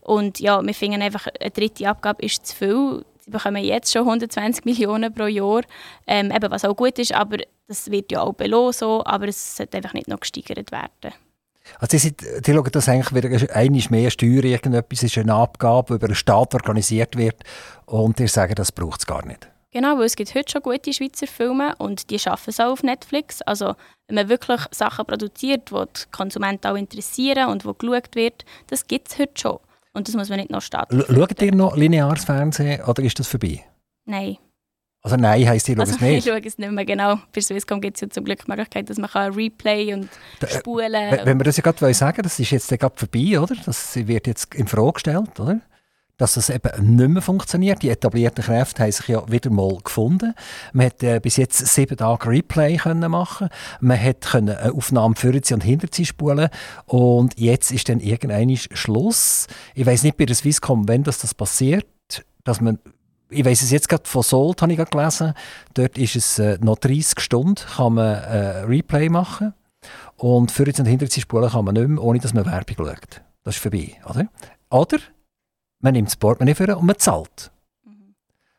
Und 0.00 0.40
ja, 0.40 0.64
wir 0.64 0.74
finden 0.74 1.02
einfach, 1.02 1.26
eine 1.40 1.50
dritte 1.50 1.88
Abgabe 1.88 2.24
ist 2.24 2.46
zu 2.46 2.56
viel. 2.56 3.04
Sie 3.20 3.30
bekommen 3.30 3.62
jetzt 3.62 3.92
schon 3.92 4.02
120 4.02 4.64
Millionen 4.64 5.12
pro 5.12 5.26
Jahr, 5.26 5.62
ähm, 6.06 6.30
eben, 6.30 6.50
was 6.50 6.64
auch 6.64 6.76
gut 6.76 6.98
ist, 6.98 7.12
aber 7.12 7.38
das 7.66 7.90
wird 7.90 8.12
ja 8.12 8.22
auch 8.22 8.34
belohnt 8.34 8.76
so, 8.76 9.04
aber 9.04 9.26
es 9.26 9.56
sollte 9.56 9.78
einfach 9.78 9.94
nicht 9.94 10.06
noch 10.06 10.20
gesteigert 10.20 10.70
werden. 10.70 11.12
Also 11.80 11.98
die, 11.98 12.14
die 12.40 12.52
schauen 12.52 12.68
das 12.70 12.88
eigentlich 12.88 13.12
wieder 13.14 13.54
einmal 13.54 13.82
mehr 13.90 14.10
Steuer, 14.10 14.44
irgendetwas 14.44 15.02
ist 15.02 15.18
eine 15.18 15.34
Abgabe, 15.34 15.88
die 15.88 15.94
über 15.94 16.06
einen 16.06 16.14
Staat 16.14 16.54
organisiert 16.54 17.16
wird 17.16 17.42
und 17.86 18.18
die 18.20 18.28
sagen, 18.28 18.54
das 18.54 18.70
braucht 18.70 19.00
es 19.00 19.06
gar 19.06 19.26
nicht. 19.26 19.48
Genau, 19.76 19.98
weil 19.98 20.06
es 20.06 20.16
gibt 20.16 20.34
heute 20.34 20.50
schon 20.50 20.62
gute 20.62 20.90
Schweizer 20.90 21.26
Filme 21.26 21.74
und 21.76 22.08
die 22.08 22.18
schaffen 22.18 22.48
es 22.48 22.60
auch 22.60 22.72
auf 22.72 22.82
Netflix. 22.82 23.42
Also 23.42 23.74
wenn 24.08 24.14
man 24.14 24.30
wirklich 24.30 24.62
Sachen 24.70 25.04
produziert, 25.04 25.70
die 25.70 25.74
die 25.74 26.10
Konsumenten 26.12 26.68
auch 26.68 26.76
interessieren 26.76 27.50
und 27.50 27.66
wo 27.66 27.74
geschaut 27.74 28.14
wird, 28.14 28.46
das 28.68 28.86
gibt 28.86 29.10
es 29.10 29.18
heute 29.18 29.32
schon. 29.38 29.58
Und 29.92 30.08
das 30.08 30.14
muss 30.14 30.30
man 30.30 30.38
nicht 30.38 30.48
noch 30.48 30.62
starten. 30.62 31.04
Schaut 31.06 31.42
ihr 31.42 31.54
noch 31.54 31.76
lineares 31.76 32.24
Fernsehen 32.24 32.82
oder 32.84 33.02
ist 33.02 33.18
das 33.18 33.28
vorbei? 33.28 33.64
Nein. 34.06 34.38
Also 35.02 35.16
nein, 35.16 35.46
heisst, 35.46 35.68
ich 35.68 35.74
schaue 35.74 35.82
also, 35.82 35.94
es 35.94 36.00
nicht? 36.00 36.16
Ich 36.26 36.32
schaue 36.32 36.40
es 36.42 36.56
nicht 36.56 36.72
mehr, 36.72 36.84
genau. 36.86 37.18
Bei 37.34 37.42
Swisscom 37.42 37.82
gibt 37.82 37.98
es 37.98 38.00
ja 38.00 38.08
zum 38.08 38.24
Glück 38.24 38.46
die 38.46 38.50
Möglichkeit, 38.50 38.88
dass 38.88 38.96
man 38.96 39.10
kann 39.10 39.34
Replay 39.34 39.92
und 39.92 40.08
da, 40.40 40.46
äh, 40.46 40.58
spulen 40.58 41.10
kann. 41.10 41.26
Wenn 41.26 41.38
wir 41.38 41.44
das 41.44 41.58
ja 41.58 41.62
gerade 41.62 41.92
sagen 41.92 42.22
das 42.22 42.40
ist 42.40 42.50
jetzt 42.50 42.70
gerade 42.70 42.96
vorbei, 42.96 43.38
oder? 43.38 43.54
Das 43.66 43.94
wird 43.94 44.26
jetzt 44.26 44.54
in 44.54 44.68
Frage 44.68 44.94
gestellt, 44.94 45.38
oder? 45.38 45.60
Dass 46.18 46.34
das 46.34 46.48
eben 46.48 46.96
nicht 46.96 47.08
mehr 47.10 47.22
funktioniert. 47.22 47.82
Die 47.82 47.90
etablierten 47.90 48.42
Kräfte 48.42 48.82
haben 48.82 48.92
sich 48.92 49.08
ja 49.08 49.30
wieder 49.30 49.50
mal 49.50 49.76
gefunden. 49.84 50.34
Man 50.72 50.86
hat 50.86 51.02
äh, 51.02 51.20
bis 51.20 51.36
jetzt 51.36 51.58
sieben 51.66 51.96
Tage 51.96 52.28
Replay 52.28 52.76
können 52.76 53.10
machen. 53.10 53.48
Man 53.80 54.02
hat 54.02 54.22
können 54.22 54.56
eine 54.56 54.72
Aufnahme 54.72 55.14
für 55.16 55.32
und 55.32 55.62
hinter 55.62 55.88
sie 55.90 56.06
spulen. 56.06 56.48
Und 56.86 57.38
jetzt 57.38 57.70
ist 57.70 57.88
dann 57.88 58.00
irgendein 58.00 58.56
Schluss. 58.56 59.46
Ich 59.74 59.84
weiß 59.84 60.04
nicht 60.04 60.16
bei 60.16 60.24
der 60.24 60.36
Swisscom, 60.36 60.88
wenn 60.88 61.02
das, 61.02 61.18
das 61.18 61.34
passiert, 61.34 61.86
dass 62.44 62.60
man 62.60 62.78
ich 63.28 63.44
weiß 63.44 63.62
es 63.62 63.70
jetzt 63.70 63.88
gerade 63.88 64.04
von 64.06 64.22
Sold, 64.22 64.62
habe 64.62 64.72
ich 64.72 64.78
gerade 64.78 64.90
gelesen. 64.90 65.34
Dort 65.74 65.98
ist 65.98 66.16
es 66.16 66.38
äh, 66.38 66.58
noch 66.60 66.78
30 66.78 67.20
Stunden, 67.20 67.56
kann 67.56 67.94
man 67.94 68.14
äh, 68.14 68.58
Replay 68.60 69.08
machen. 69.08 69.52
Und 70.16 70.50
für 70.50 70.64
und 70.64 70.86
hinter 70.86 71.06
kann 71.48 71.64
man 71.64 71.74
nicht 71.74 71.88
mehr, 71.88 72.02
ohne 72.02 72.18
dass 72.18 72.34
man 72.34 72.46
Werbung 72.46 72.86
schaut. 72.86 73.22
Das 73.44 73.56
ist 73.56 73.62
vorbei, 73.62 73.92
oder? 74.08 74.26
Oder 74.70 74.98
man 75.80 75.94
nimmt 75.94 76.08
das 76.08 76.16
Portemonnaie 76.16 76.54
für 76.54 76.76
und 76.76 76.86
man 76.86 76.98
zahlt. 76.98 77.50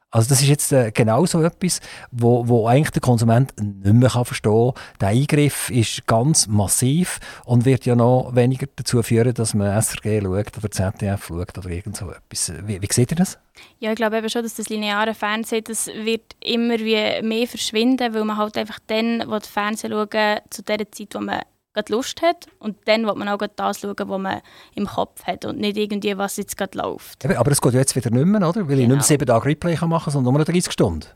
Also 0.09 0.29
das 0.29 0.41
ist 0.41 0.47
jetzt 0.47 0.71
äh, 0.71 0.91
genau 0.91 1.25
so 1.25 1.43
etwas, 1.43 1.81
wo, 2.11 2.47
wo 2.47 2.65
eigentlich 2.65 2.91
der 2.91 3.01
Konsument 3.01 3.53
nicht 3.61 3.93
mehr 3.93 4.09
kann 4.09 4.23
verstehen 4.23 4.73
kann. 4.73 4.83
Der 5.01 5.09
Eingriff 5.09 5.69
ist 5.69 6.07
ganz 6.07 6.47
massiv 6.47 7.19
und 7.43 7.65
wird 7.65 7.85
ja 7.85 7.93
noch 7.93 8.31
weniger 8.33 8.67
dazu 8.73 9.03
führen, 9.03 9.33
dass 9.33 9.53
man 9.53 9.79
SRG 9.81 10.21
schaut 10.21 10.57
oder 10.57 10.71
ZDF 10.71 11.27
schaut 11.27 11.57
oder 11.57 11.69
irgend 11.69 11.97
so 11.97 12.09
etwas. 12.09 12.53
Wie, 12.65 12.81
wie 12.81 12.87
seht 12.89 13.11
ihr 13.11 13.17
das? 13.17 13.37
Ja, 13.79 13.91
ich 13.91 13.97
glaube 13.97 14.17
eben 14.17 14.29
schon, 14.29 14.43
dass 14.43 14.55
das 14.55 14.69
lineare 14.69 15.13
Fernsehen 15.13 15.63
das 15.65 15.87
wird 15.87 16.35
immer 16.41 16.79
wie 16.79 17.21
mehr 17.21 17.47
verschwinden, 17.47 18.13
weil 18.13 18.23
man 18.23 18.37
halt 18.37 18.57
einfach 18.57 18.79
dann, 18.87 19.23
wo 19.27 19.39
Fernsehen 19.41 19.91
schauen, 19.91 20.39
zu 20.49 20.63
der 20.63 20.89
Zeit, 20.89 21.15
wo 21.15 21.19
man 21.19 21.41
gerade 21.77 21.93
Lust 21.93 22.21
hat 22.21 22.47
und 22.59 22.75
dann 22.85 23.05
will 23.05 23.13
man 23.15 23.29
auch 23.29 23.37
das 23.37 23.79
schauen, 23.79 23.95
was 23.97 24.19
man 24.19 24.41
im 24.75 24.87
Kopf 24.87 25.23
hat 25.25 25.45
und 25.45 25.59
nicht 25.59 25.77
irgendwie, 25.77 26.17
was 26.17 26.37
jetzt 26.37 26.57
gerade 26.57 26.77
läuft. 26.77 27.25
Aber 27.25 27.51
es 27.51 27.61
geht 27.61 27.73
jetzt 27.73 27.95
wieder 27.95 28.09
nicht 28.09 28.25
mehr, 28.25 28.47
oder? 28.47 28.67
Weil 28.67 28.67
genau. 28.67 28.71
ich 28.71 28.77
nicht 28.77 28.87
mehr 28.87 28.95
genau. 28.95 29.03
sieben 29.03 29.25
Tage 29.25 29.45
Replay 29.45 29.75
kann 29.75 29.89
machen 29.89 30.05
kann, 30.05 30.13
sondern 30.13 30.33
nur 30.33 30.45
30 30.45 30.71
Stunden. 30.71 31.07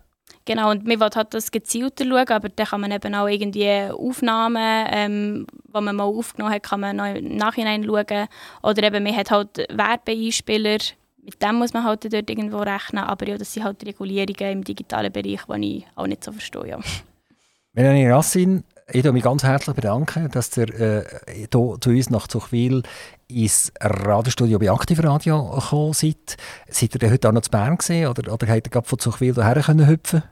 Genau, 0.45 0.71
und 0.71 0.87
man 0.87 0.99
will 0.99 1.09
halt 1.13 1.33
das 1.33 1.51
gezielter 1.51 2.03
schauen, 2.03 2.29
aber 2.29 2.49
dann 2.49 2.65
kann 2.65 2.81
man 2.81 2.91
eben 2.91 3.13
auch 3.13 3.27
irgendwie 3.27 3.91
Aufnahmen, 3.91 4.87
ähm, 4.89 5.47
die 5.67 5.81
man 5.81 5.95
mal 5.95 6.03
aufgenommen 6.03 6.53
hat, 6.53 6.63
kann 6.63 6.79
man 6.79 6.95
noch 6.95 7.05
im 7.05 7.35
Nachhinein 7.35 7.83
schauen. 7.83 8.27
Oder 8.63 8.83
eben, 8.83 9.03
man 9.03 9.15
hat 9.15 9.29
halt 9.29 9.57
Werbeeinspieler, 9.69 10.77
mit 11.23 11.41
dem 11.41 11.55
muss 11.55 11.73
man 11.73 11.83
halt 11.83 12.11
dort 12.11 12.29
irgendwo 12.29 12.57
rechnen, 12.57 13.03
aber 13.03 13.27
ja, 13.27 13.37
das 13.37 13.53
sind 13.53 13.63
halt 13.63 13.85
Regulierungen 13.85 14.51
im 14.51 14.63
digitalen 14.63 15.11
Bereich, 15.11 15.41
die 15.45 15.77
ich 15.77 15.85
auch 15.95 16.07
nicht 16.07 16.23
so 16.23 16.31
verstehe. 16.31 16.69
Ja. 16.69 16.79
Melanie 17.73 18.07
Rassin, 18.07 18.63
ich 18.93 19.03
bedanke 19.03 19.13
mich 19.13 19.23
ganz 19.23 19.43
herzlich 19.43 19.75
bedanken, 19.75 20.29
dass 20.31 20.55
ihr 20.57 20.69
äh, 20.79 21.03
hier 21.33 21.49
zu 21.49 21.89
uns 21.89 22.09
nach 22.09 22.27
Zuchwil 22.27 22.83
ins 23.27 23.71
Radiostudio 23.79 24.59
bei 24.59 24.71
Aktivradio 24.71 25.51
gekommen 25.51 25.93
seid. 25.93 26.37
Seid 26.69 27.01
ihr 27.01 27.11
heute 27.11 27.29
auch 27.29 27.33
noch 27.33 27.41
zu 27.41 27.51
Bern 27.51 27.77
gesehen 27.77 28.07
oder, 28.07 28.31
oder 28.31 28.47
habt 28.47 28.67
ihr 28.67 28.71
gerade 28.71 28.87
von 28.87 28.99
Zuchwil 28.99 29.33
hierher 29.33 29.61
können 29.61 29.87
hüpfen 29.87 30.23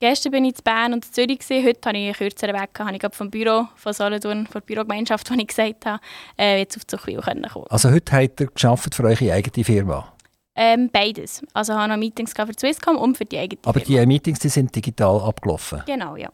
Gestern 0.00 0.32
bin 0.32 0.44
ich 0.44 0.56
zu 0.56 0.62
Bern 0.64 0.94
und 0.94 1.04
zu 1.04 1.12
Zürich. 1.12 1.38
Gewesen. 1.38 1.64
Heute 1.64 1.88
habe 1.88 1.96
ich 1.96 2.04
einen 2.06 2.14
kürzeren 2.14 2.60
Weg. 2.60 2.70
Habe 2.76 2.96
ich 2.96 3.02
vom 3.14 3.30
Büro 3.30 3.68
von 3.76 3.92
Solothurn, 3.92 4.46
von 4.48 4.60
der 4.60 4.66
Bürogemeinschaft, 4.66 5.30
die 5.30 5.40
ich 5.40 5.46
gesagt 5.46 5.86
habe, 5.86 6.00
äh, 6.36 6.58
jetzt 6.58 6.76
auf 6.76 6.86
Zuchwil 6.88 7.20
kommen. 7.20 7.46
Also 7.70 7.90
heute 7.90 8.12
habt 8.12 8.40
ihr 8.40 8.48
geschafft 8.48 8.96
für 8.96 9.04
eure 9.04 9.32
eigene 9.32 9.64
Firma? 9.64 10.12
Ähm, 10.56 10.90
beides. 10.92 11.42
Also 11.54 11.72
ich 11.72 11.78
habe 11.78 11.88
noch 11.88 11.96
Meetings 11.96 12.32
für 12.32 12.52
Swisscom 12.58 12.96
und 12.96 13.16
für 13.16 13.24
die 13.24 13.38
eigene 13.38 13.60
Aber 13.64 13.80
Firma. 13.80 14.00
die 14.00 14.06
Meetings 14.06 14.40
die 14.40 14.48
sind 14.48 14.74
digital 14.74 15.20
abgelaufen? 15.20 15.82
Genau, 15.86 16.16
ja. 16.16 16.30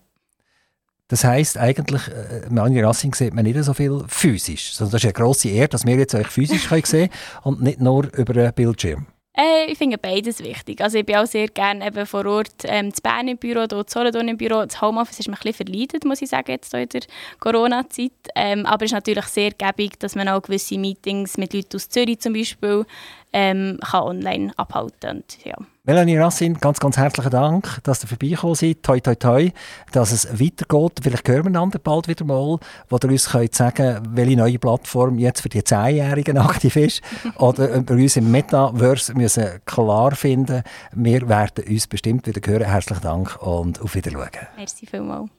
Das 1.08 1.24
heisst 1.24 1.56
eigentlich, 1.56 2.06
äh, 2.08 2.42
Manja 2.50 2.86
Rassing 2.86 3.14
sieht 3.14 3.32
man 3.32 3.44
nicht 3.44 3.62
so 3.64 3.72
viel 3.72 4.04
physisch. 4.08 4.70
Also 4.72 4.84
das 4.92 5.02
ist 5.02 5.04
eine 5.04 5.14
grosse 5.14 5.48
Ehre, 5.48 5.68
dass 5.68 5.86
wir 5.86 5.96
jetzt 5.96 6.14
euch 6.14 6.26
physisch 6.26 6.68
können 6.68 6.82
sehen 6.84 7.10
und 7.42 7.62
nicht 7.62 7.80
nur 7.80 8.14
über 8.14 8.38
einen 8.38 8.52
Bildschirm. 8.52 9.06
Äh, 9.38 9.70
ich 9.70 9.78
finde 9.78 9.98
beides 9.98 10.42
wichtig. 10.42 10.80
Also 10.82 10.98
ich 10.98 11.06
bin 11.06 11.16
auch 11.16 11.26
sehr 11.26 11.46
gerne 11.46 11.86
eben 11.86 12.04
vor 12.06 12.26
Ort 12.26 12.64
ähm, 12.64 12.92
zu 12.92 13.00
Bern 13.00 13.28
im 13.28 13.38
Büro, 13.38 13.60
hier 13.60 13.86
zu 13.86 13.98
Solothurn 13.98 14.26
im 14.26 14.36
Büro. 14.36 14.64
Das 14.64 14.82
Homeoffice 14.82 15.20
ist 15.20 15.28
mir 15.28 15.34
ein 15.34 15.40
bisschen 15.40 15.66
verleidet, 15.66 16.04
muss 16.04 16.20
ich 16.20 16.28
sagen, 16.28 16.50
jetzt 16.50 16.74
in 16.74 16.88
der 16.88 17.02
Corona-Zeit. 17.38 18.10
Ähm, 18.34 18.66
aber 18.66 18.84
es 18.84 18.90
ist 18.90 18.94
natürlich 18.94 19.26
sehr 19.26 19.52
gäbig, 19.52 19.98
dass 20.00 20.16
man 20.16 20.28
auch 20.28 20.42
gewisse 20.42 20.76
Meetings 20.76 21.38
mit 21.38 21.54
Leuten 21.54 21.76
aus 21.76 21.88
Zürich 21.88 22.18
zum 22.18 22.32
Beispiel 22.32 22.84
ähm, 23.32 23.78
kann 23.80 24.02
online 24.02 24.52
abhalten 24.56 25.22
ja. 25.44 25.56
Melanie 25.88 26.18
Rassin, 26.18 26.52
ganz, 26.52 26.80
ganz 26.80 26.98
herzlichen 26.98 27.30
Dank, 27.30 27.80
dass 27.82 28.04
ihr 28.04 28.08
vorbeigekommen 28.08 28.54
seid. 28.54 28.82
Toi, 28.82 29.00
toi, 29.00 29.14
toi, 29.14 29.50
dass 29.90 30.12
es 30.12 30.28
weitergeht. 30.38 31.00
Vielleicht 31.02 31.26
hören 31.26 31.44
wir 31.44 31.46
einander 31.46 31.78
bald 31.78 32.08
wieder 32.08 32.26
mal, 32.26 32.58
wo 32.90 32.98
ihr 33.02 33.08
uns 33.08 33.30
könnt 33.30 33.54
sagen 33.54 34.06
welche 34.10 34.36
neue 34.36 34.58
Plattform 34.58 35.18
jetzt 35.18 35.40
für 35.40 35.48
die 35.48 35.62
10-Jährigen 35.62 36.36
aktiv 36.46 36.76
ist. 36.76 37.00
Oder 37.38 37.80
bei 37.80 37.94
uns 37.94 38.16
im 38.16 38.30
Metaverse 38.30 39.14
müssen 39.14 39.46
klar 39.64 40.14
finden. 40.14 40.62
Wir 40.92 41.26
werden 41.26 41.64
uns 41.66 41.86
bestimmt 41.86 42.26
wieder 42.26 42.46
hören. 42.46 42.66
Herzlichen 42.66 43.02
Dank 43.02 43.40
und 43.40 43.80
auf 43.80 43.94
Wiedersehen. 43.94 44.28
Merci 44.58 44.84
vielmals. 44.84 45.37